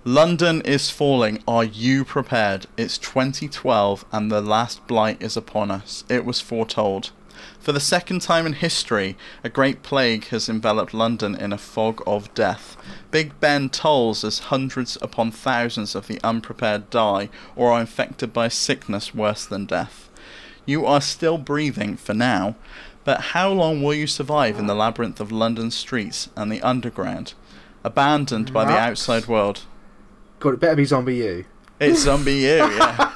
London 0.10 0.62
is 0.62 0.90
falling. 0.90 1.44
Are 1.48 1.64
you 1.64 2.04
prepared? 2.04 2.66
It's 2.78 2.98
2012 2.98 4.06
and 4.12 4.32
the 4.32 4.42
last 4.42 4.88
blight 4.88 5.22
is 5.22 5.38
upon 5.38 5.70
us. 5.70 6.04
It 6.10 6.26
was 6.26 6.42
foretold. 6.42 7.12
For 7.60 7.74
the 7.74 7.80
second 7.80 8.24
time 8.24 8.48
in 8.48 8.54
history, 8.54 9.16
a 9.44 9.50
great 9.50 9.84
plague 9.84 10.30
has 10.30 10.50
enveloped 10.50 10.96
London 10.96 11.36
in 11.36 11.54
a 11.54 11.60
fog 11.60 12.02
of 12.08 12.34
death. 12.34 12.76
Big 13.12 13.40
Ben 13.40 13.70
tolls 13.70 14.24
as 14.24 14.50
hundreds 14.50 14.98
upon 15.00 15.30
thousands 15.30 15.94
of 15.94 16.08
the 16.08 16.20
unprepared 16.24 16.90
die 16.90 17.30
or 17.56 17.74
are 17.74 17.82
infected 17.82 18.34
by 18.34 18.48
sickness 18.48 19.14
worse 19.14 19.46
than 19.46 19.68
death. 19.68 20.10
You 20.66 20.88
are 20.88 21.02
still 21.02 21.38
breathing 21.38 21.98
for 21.98 22.16
now, 22.16 22.56
but 23.04 23.22
how 23.36 23.52
long 23.52 23.84
will 23.84 23.94
you 23.94 24.08
survive 24.08 24.58
in 24.58 24.66
the 24.66 24.74
labyrinth 24.74 25.20
of 25.20 25.32
London 25.32 25.70
streets 25.70 26.30
and 26.36 26.52
the 26.52 26.64
underground? 26.64 27.36
abandoned 27.84 28.52
by 28.52 28.66
the 28.66 28.78
outside 28.78 29.28
world. 29.28 29.62
God, 30.40 30.54
it 30.54 30.60
better 30.60 30.76
be 30.76 30.86
Zombie 30.86 31.18
U. 31.18 31.46
It's 31.80 32.02
Zombie 32.02 32.34
U, 32.40 32.40
yeah. 32.58 33.14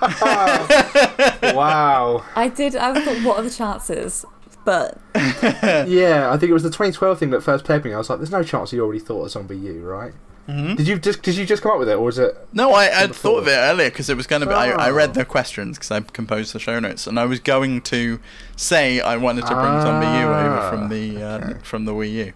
wow. 1.54 2.24
I 2.36 2.48
did. 2.48 2.76
I 2.76 2.94
thought, 3.04 3.24
what 3.26 3.38
are 3.40 3.44
the 3.44 3.50
chances? 3.50 4.26
But 4.66 4.98
Yeah, 5.16 6.30
I 6.32 6.38
think 6.38 6.50
it 6.50 6.54
was 6.54 6.64
the 6.64 6.70
2012 6.70 7.20
thing 7.20 7.30
that 7.32 7.42
first 7.42 7.66
played 7.66 7.84
me. 7.84 7.94
I 7.94 7.98
was 7.98 8.10
like, 8.10 8.20
"There's 8.20 8.32
no 8.32 8.44
chance 8.44 8.72
you 8.72 8.82
already 8.82 9.00
thought 9.00 9.26
of 9.26 9.32
Zombie 9.32 9.58
U, 9.58 9.82
right?" 9.82 10.14
Mhm. 10.48 10.76
Did 10.78 10.88
you 10.88 10.98
just 11.00 11.22
did 11.22 11.36
you 11.36 11.46
just 11.46 11.62
come 11.64 11.72
up 11.74 11.80
with 11.80 11.90
it, 11.90 11.96
or 11.96 12.04
was 12.04 12.18
it? 12.20 12.38
No, 12.54 12.72
I 12.74 12.90
I'd 13.04 13.14
thought 13.16 13.40
of 13.40 13.48
it 13.48 13.56
earlier 13.58 13.90
because 13.90 14.10
it 14.10 14.16
was 14.18 14.28
going 14.28 14.42
to 14.42 14.46
be. 14.48 14.54
I, 14.54 14.72
I 14.72 14.90
read 14.92 15.10
Oh. 15.12 15.14
the 15.14 15.26
questions 15.26 15.78
because 15.78 15.92
I 15.92 16.00
composed 16.02 16.54
the 16.54 16.60
show 16.60 16.80
notes, 16.80 17.08
and 17.08 17.20
I 17.20 17.26
was 17.26 17.40
going 17.42 17.82
to 17.82 18.20
say 18.56 19.00
I 19.02 19.16
wanted 19.18 19.42
to 19.48 19.54
bring 19.54 19.82
Zombie 19.82 20.06
U 20.06 20.24
over 20.28 20.58
Ah, 20.60 20.70
from 20.70 20.90
the 20.90 21.22
uh, 21.24 21.38
okay. 21.40 21.60
from 21.64 21.84
the 21.86 21.94
Wii 21.94 22.14
U 22.14 22.34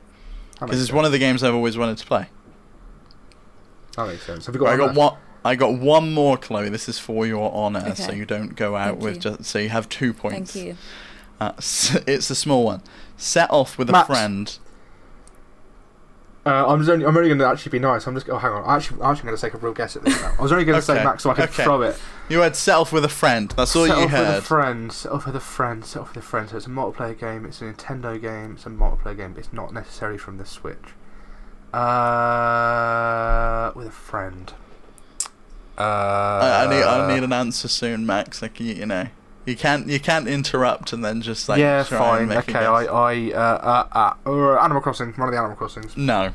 because 0.54 0.70
makes 0.72 0.82
it's 0.84 0.92
one 0.94 1.06
of 1.06 1.12
the 1.14 1.20
games 1.20 1.44
I've 1.44 1.54
always 1.54 1.78
wanted 1.78 1.98
to 2.00 2.06
play. 2.06 2.28
Sense. 3.98 4.08
That 4.08 4.08
makes 4.14 4.26
sense. 4.26 4.46
Have 4.46 4.56
you 4.56 4.62
got? 4.62 4.70
I 4.70 4.78
one 4.78 4.88
got 4.88 4.96
one. 4.96 5.18
I 5.46 5.56
got 5.56 5.74
one 5.76 6.14
more, 6.14 6.38
Chloe. 6.38 6.70
This 6.70 6.90
is 6.90 7.00
for 7.00 7.26
your 7.26 7.52
honour, 7.54 7.96
so 7.96 8.12
you 8.12 8.26
don't 8.26 8.56
go 8.56 8.76
out 8.76 9.00
Thank 9.00 9.02
with 9.02 9.16
you. 9.16 9.22
just. 9.22 9.46
So 9.46 9.60
you 9.60 9.70
have 9.70 9.88
two 9.90 10.14
points. 10.14 10.54
thank 10.54 10.66
you. 10.66 10.78
Uh, 11.40 11.54
it's 11.58 12.30
a 12.30 12.36
small 12.36 12.66
one. 12.66 12.82
Set 13.16 13.50
off 13.52 13.78
with 13.78 13.90
a 13.90 14.06
friend. 14.06 14.58
Uh, 16.46 16.66
I'm 16.66 16.80
just 16.80 16.90
only, 16.90 17.06
I'm 17.06 17.16
only 17.18 17.28
going 17.28 17.40
to 17.40 17.46
actually 17.46 17.72
be 17.72 17.80
nice. 17.80 18.08
I'm 18.08 18.16
just. 18.16 18.30
Oh, 18.30 18.38
hang 18.38 18.52
on. 18.52 18.64
I 18.64 18.78
actually, 18.78 19.02
I'm 19.02 19.12
actually 19.12 19.26
going 19.26 19.36
to 19.36 19.42
take 19.42 19.54
a 19.54 19.58
real 19.58 19.74
guess 19.74 19.98
at 19.98 20.06
this 20.06 20.20
now. 20.22 20.34
I 20.40 20.42
was 20.42 20.54
only 20.54 20.64
going 20.64 20.78
to 20.78 20.82
say 20.82 21.04
Max 21.04 21.24
so 21.24 21.30
I 21.30 21.34
could 21.34 21.50
okay. 21.50 21.64
throw 21.64 21.82
it. 21.82 22.00
You 22.30 22.40
had 22.40 22.56
set 22.56 22.76
off 22.76 22.94
with 22.94 23.04
a 23.04 23.10
friend. 23.10 23.54
That's 23.58 23.76
all 23.76 23.86
set 23.86 23.98
you 23.98 24.04
off 24.06 24.12
with 24.12 24.22
a 24.22 24.26
heard. 24.26 24.44
friend. 24.44 24.92
Set 24.92 25.12
off 25.12 25.26
with 25.26 25.36
a 25.36 25.42
friend. 25.42 25.84
Set 25.84 26.02
off 26.02 26.16
with 26.16 26.24
a 26.24 26.28
friend. 26.28 26.50
So 26.50 26.56
it's 26.56 26.66
a 26.66 26.70
multiplayer 26.70 27.20
game. 27.20 27.46
It's 27.46 27.62
a 27.62 27.66
Nintendo 27.66 28.20
game. 28.22 28.54
It's 28.54 28.66
a 28.66 28.70
multiplayer 28.70 29.18
game. 29.18 29.34
But 29.34 29.40
it's 29.40 29.52
not 29.52 29.74
necessarily 29.74 30.18
from 30.18 30.38
the 30.38 30.46
Switch. 30.46 30.78
Uh, 31.74 33.72
with 33.76 33.88
a 33.88 33.92
friend. 33.92 34.54
Uh, 35.78 35.82
I, 35.82 36.66
I 36.66 36.70
need. 36.70 36.84
I 36.84 37.14
need 37.16 37.24
an 37.24 37.34
answer 37.34 37.68
soon, 37.68 38.06
Max. 38.06 38.42
Like 38.42 38.60
you, 38.60 38.74
you 38.74 38.86
know, 38.86 39.08
you 39.46 39.56
can't. 39.56 39.88
You 39.88 40.00
can't 40.00 40.28
interrupt 40.28 40.92
and 40.94 41.06
then 41.06 41.22
just 41.22 41.48
like. 41.48 41.60
yeah, 41.60 41.84
try 41.84 42.20
and 42.20 42.28
fine. 42.30 42.38
make 42.38 42.50
Okay. 42.50 42.66
I, 42.66 42.84
I, 42.86 43.32
uh, 43.32 43.38
uh, 43.38 43.88
uh, 44.26 44.30
uh, 44.30 44.60
Animal 44.64 44.82
Crossing. 44.82 45.14
One 45.14 45.28
of 45.30 45.34
the 45.34 45.38
Animal 45.40 45.56
Crossings. 45.56 45.96
No. 45.96 46.32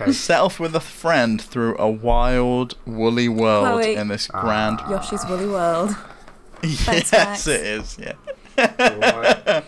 Okay. 0.00 0.12
Set 0.26 0.40
off 0.40 0.58
with 0.58 0.74
a 0.74 0.80
friend 0.80 1.40
through 1.42 1.76
a 1.78 1.90
wild, 1.90 2.76
woolly 2.86 3.28
world 3.28 3.82
Chloe. 3.82 3.96
in 3.96 4.08
this 4.08 4.30
Ah. 4.32 4.40
grand. 4.40 4.80
Yoshi's 4.88 5.26
Woolly 5.26 5.48
World. 5.48 5.94
Thanks, 6.62 7.12
yes, 7.12 7.12
Max. 7.12 7.46
it 7.46 7.60
is. 7.60 7.98
Yeah. 8.00 8.14
Alright. 8.58 9.46
At 9.46 9.64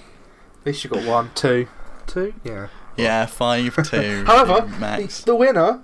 least 0.65 0.85
you 0.85 0.91
got 0.91 1.05
one, 1.05 1.31
two, 1.35 1.69
two. 2.07 2.33
Yeah. 2.45 2.69
Yeah, 2.99 3.27
five 3.27 3.75
two. 3.89 4.25
However, 4.27 4.67
Max. 4.79 5.23
the 5.23 5.35
winner 5.35 5.81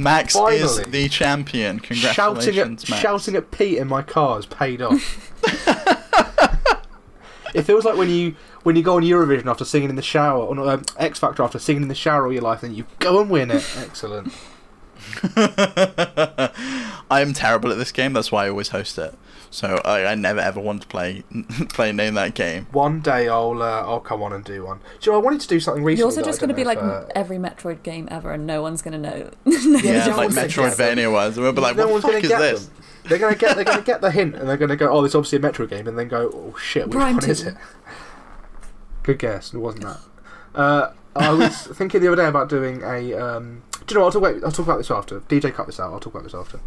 Max 0.00 0.34
is 0.34 0.82
the 0.86 1.08
champion. 1.08 1.78
Congratulations, 1.80 2.14
shouting 2.44 2.58
at 2.58 2.68
Max. 2.68 3.00
shouting 3.02 3.36
at 3.36 3.50
Pete 3.50 3.78
in 3.78 3.88
my 3.88 4.02
car 4.02 4.36
has 4.36 4.46
paid 4.46 4.80
off. 4.82 5.32
it 7.54 7.62
feels 7.62 7.84
like 7.84 7.96
when 7.96 8.08
you 8.08 8.34
when 8.62 8.76
you 8.76 8.82
go 8.82 8.96
on 8.96 9.02
Eurovision 9.02 9.46
after 9.46 9.64
singing 9.64 9.90
in 9.90 9.96
the 9.96 10.02
shower, 10.02 10.42
or 10.42 10.70
um, 10.70 10.82
X 10.98 11.18
Factor 11.18 11.42
after 11.42 11.58
singing 11.58 11.82
in 11.82 11.88
the 11.88 11.94
shower 11.94 12.26
all 12.26 12.32
your 12.32 12.42
life, 12.42 12.62
then 12.62 12.74
you 12.74 12.86
go 12.98 13.20
and 13.20 13.30
win 13.30 13.50
it. 13.50 13.64
Excellent. 13.78 14.32
I 17.10 17.20
am 17.20 17.32
terrible 17.32 17.70
at 17.72 17.78
this 17.78 17.92
game. 17.92 18.12
That's 18.12 18.30
why 18.30 18.46
I 18.46 18.50
always 18.50 18.68
host 18.68 18.98
it. 18.98 19.14
So 19.52 19.80
I, 19.84 20.06
I 20.06 20.14
never 20.14 20.38
ever 20.38 20.60
want 20.60 20.82
to 20.82 20.88
play 20.88 21.24
play 21.70 21.90
name 21.90 22.14
that 22.14 22.34
game. 22.34 22.66
One 22.70 23.00
day 23.00 23.28
I'll 23.28 23.60
uh, 23.60 23.82
I'll 23.82 24.00
come 24.00 24.22
on 24.22 24.32
and 24.32 24.44
do 24.44 24.64
one. 24.64 24.78
Do 25.00 25.10
you 25.10 25.12
know, 25.12 25.18
I 25.20 25.22
wanted 25.22 25.40
to 25.40 25.48
do 25.48 25.58
something 25.58 25.82
recently. 25.82 25.98
You're 25.98 26.06
also 26.06 26.22
just 26.22 26.38
going 26.40 26.48
to 26.48 26.54
be 26.54 26.62
like 26.62 26.78
uh, 26.78 27.06
every 27.16 27.36
Metroid 27.36 27.82
game 27.82 28.06
ever, 28.12 28.30
and 28.32 28.46
no 28.46 28.62
one's 28.62 28.80
going 28.80 29.00
to 29.02 29.10
know. 29.10 29.30
Yeah, 29.80 30.06
no 30.06 30.16
like 30.16 30.16
one's 30.16 30.34
gonna 30.34 30.48
get 30.48 30.76
them. 30.76 30.98
Metroidvania 30.98 31.12
was. 31.12 31.36
We'll 31.36 31.52
be 31.52 31.60
like, 31.60 31.76
no 31.76 31.86
what 31.86 31.92
one's 31.92 32.02
the 32.04 32.08
fuck 32.12 32.22
gonna 32.22 32.24
is 32.24 32.28
get 32.28 32.40
this? 32.40 32.66
them. 32.66 32.74
They're 33.04 33.18
gonna 33.18 33.36
get 33.36 33.56
they're 33.56 33.64
gonna 33.64 33.82
get 33.82 34.00
the 34.00 34.10
hint 34.10 34.34
and 34.34 34.48
they're 34.48 34.56
gonna 34.56 34.76
go, 34.76 34.90
oh, 34.90 35.04
it's 35.04 35.14
obviously 35.14 35.38
a 35.38 35.42
Metroid 35.42 35.70
game, 35.70 35.86
and 35.88 35.98
then 35.98 36.08
go, 36.08 36.30
oh 36.32 36.56
shit, 36.58 36.86
which 36.86 36.92
Prime 36.92 37.16
one 37.16 37.28
is 37.28 37.42
it? 37.42 37.56
Good 39.02 39.18
guess. 39.18 39.52
It 39.54 39.58
wasn't 39.58 39.84
that. 39.84 39.98
Uh, 40.54 40.92
I 41.16 41.32
was 41.32 41.56
thinking 41.66 42.00
the 42.00 42.08
other 42.08 42.22
day 42.22 42.28
about 42.28 42.48
doing 42.48 42.82
a. 42.82 43.14
Um, 43.14 43.62
do 43.86 43.94
you 43.94 43.98
know? 43.98 44.04
what, 44.04 44.14
I'll 44.14 44.20
talk. 44.20 44.22
Wait, 44.22 44.44
I'll 44.44 44.52
talk 44.52 44.66
about 44.66 44.78
this 44.78 44.90
after. 44.90 45.20
DJ, 45.20 45.52
cut 45.52 45.66
this 45.66 45.80
out. 45.80 45.92
I'll 45.92 46.00
talk 46.00 46.14
about 46.14 46.24
this 46.24 46.34
after. 46.34 46.60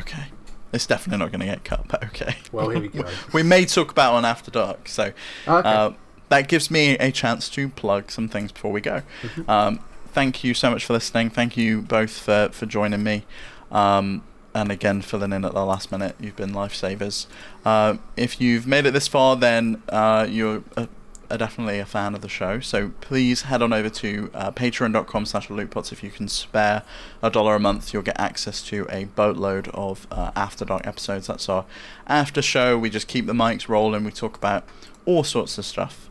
Okay. 0.00 0.24
It's 0.72 0.86
definitely 0.86 1.18
not 1.24 1.30
going 1.32 1.40
to 1.40 1.46
get 1.46 1.64
cut, 1.64 1.86
but 1.88 2.04
okay. 2.04 2.36
Well, 2.52 2.68
here 2.68 2.80
we 2.80 2.88
go. 2.88 3.04
we 3.32 3.42
may 3.42 3.64
talk 3.64 3.90
about 3.90 4.14
on 4.14 4.24
After 4.24 4.50
Dark, 4.50 4.88
so 4.88 5.12
Okay. 5.46 5.68
uh, 5.68 5.92
that 6.28 6.46
gives 6.48 6.70
me 6.70 6.98
a 6.98 7.10
chance 7.10 7.48
to 7.50 7.68
plug 7.70 8.10
some 8.10 8.28
things 8.28 8.52
before 8.52 8.70
we 8.70 8.80
go. 8.82 9.02
Mhm. 9.22 9.48
Um, 9.48 9.80
thank 10.12 10.44
you 10.44 10.52
so 10.52 10.70
much 10.70 10.84
for 10.84 10.92
listening. 10.92 11.30
Thank 11.30 11.56
you 11.56 11.80
both 11.80 12.18
for, 12.18 12.50
for 12.52 12.66
joining 12.66 13.02
me. 13.02 13.24
Um, 13.72 14.22
and 14.54 14.70
again, 14.72 15.02
filling 15.02 15.32
in 15.32 15.44
at 15.44 15.52
the 15.54 15.64
last 15.64 15.92
minute. 15.92 16.16
You've 16.18 16.36
been 16.36 16.52
lifesavers. 16.52 17.26
Uh, 17.64 17.96
if 18.16 18.40
you've 18.40 18.66
made 18.66 18.86
it 18.86 18.90
this 18.92 19.06
far, 19.08 19.36
then 19.36 19.82
uh, 19.88 20.26
you're 20.28 20.62
uh, 20.76 20.86
are 21.30 21.38
definitely 21.38 21.78
a 21.78 21.86
fan 21.86 22.14
of 22.14 22.20
the 22.20 22.28
show. 22.28 22.60
So 22.60 22.92
please 23.00 23.42
head 23.42 23.62
on 23.62 23.72
over 23.72 23.90
to 23.90 24.30
uh, 24.34 24.50
patreon.com 24.50 25.26
slash 25.26 25.48
lootpots. 25.48 25.92
If 25.92 26.02
you 26.02 26.10
can 26.10 26.28
spare 26.28 26.82
a 27.22 27.30
dollar 27.30 27.54
a 27.56 27.60
month, 27.60 27.92
you'll 27.92 28.02
get 28.02 28.18
access 28.18 28.62
to 28.64 28.86
a 28.90 29.04
boatload 29.04 29.68
of 29.68 30.06
uh, 30.10 30.30
After 30.34 30.64
Dark 30.64 30.86
episodes. 30.86 31.26
That's 31.26 31.48
our 31.48 31.66
after 32.06 32.42
show. 32.42 32.78
We 32.78 32.90
just 32.90 33.08
keep 33.08 33.26
the 33.26 33.32
mics 33.32 33.68
rolling. 33.68 34.04
We 34.04 34.10
talk 34.10 34.36
about 34.36 34.64
all 35.04 35.24
sorts 35.24 35.58
of 35.58 35.64
stuff. 35.64 36.07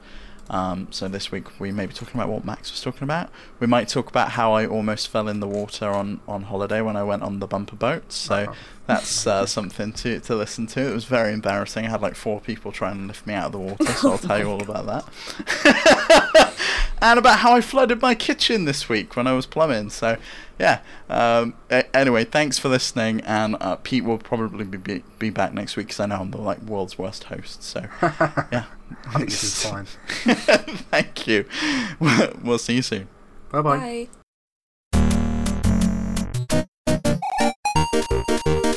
Um, 0.50 0.88
so 0.92 1.08
this 1.08 1.32
week 1.32 1.60
we 1.60 1.72
may 1.72 1.86
be 1.86 1.94
talking 1.94 2.20
about 2.20 2.30
what 2.30 2.46
Max 2.46 2.72
was 2.72 2.82
talking 2.82 3.04
about. 3.04 3.30
We 3.60 3.68
might 3.68 3.88
talk 3.90 4.10
about 4.10 4.32
how 4.32 4.54
I 4.54 4.66
almost 4.66 5.10
fell 5.10 5.28
in 5.28 5.40
the 5.42 5.48
water 5.48 5.90
on, 5.90 6.20
on 6.28 6.44
holiday 6.44 6.82
when 6.82 6.96
I 6.96 7.04
went 7.04 7.24
on 7.24 7.40
the 7.40 7.48
bumper 7.48 7.76
boat. 7.76 8.12
So 8.14 8.36
Uh-huh. 8.36 8.54
that's 8.86 9.28
uh, 9.28 9.46
something 9.58 9.92
to, 9.94 10.20
to 10.22 10.36
listen 10.36 10.66
to. 10.68 10.80
It 10.80 10.94
was 10.94 11.06
very 11.06 11.34
embarrassing. 11.34 11.86
I 11.86 11.90
had 11.90 12.02
like 12.02 12.16
four 12.16 12.40
people 12.40 12.72
trying 12.72 12.98
to 13.02 13.04
lift 13.08 13.28
me 13.28 13.34
out 13.34 13.48
of 13.48 13.52
the 13.52 13.60
water, 13.60 13.86
so 13.94 14.12
I'll 14.12 14.18
tell 14.18 14.40
you 14.40 14.50
all 14.50 14.62
about 14.62 14.86
that. 14.86 16.54
and 17.02 17.20
about 17.20 17.40
how 17.40 17.54
I 17.54 17.62
flooded 17.62 18.02
my 18.02 18.16
kitchen 18.16 18.66
this 18.66 18.88
week 18.90 19.16
when 19.16 19.28
I 19.28 19.34
was 19.34 19.46
plumbing. 19.46 19.90
So 19.90 20.18
yeah. 20.60 20.80
Um, 21.10 21.56
anyway, 21.94 22.24
thanks 22.26 22.58
for 22.58 22.70
listening, 22.70 23.22
and 23.22 23.56
uh, 23.60 23.76
Pete 23.78 24.04
will 24.04 24.18
probably 24.18 24.66
be, 24.66 24.78
be 24.78 25.04
be 25.20 25.30
back 25.30 25.54
next 25.54 25.76
week 25.78 25.88
because 25.88 26.00
I 26.00 26.06
know 26.08 26.18
I'm 26.18 26.32
the 26.32 26.38
like 26.38 26.62
world's 26.62 26.98
worst 26.98 27.26
host. 27.26 27.64
So 27.64 27.86
yeah. 28.02 28.66
I 29.06 29.18
think 29.18 29.30
this 29.30 29.44
is 29.66 29.66
fine. 29.66 29.86
Thank 30.92 31.28
you. 31.28 31.46
We'll 32.00 32.58
see 32.58 32.76
you 32.76 32.82
soon. 32.82 33.08
Bye 33.52 33.62
bye. 33.62 34.08
Bye. 38.54 38.77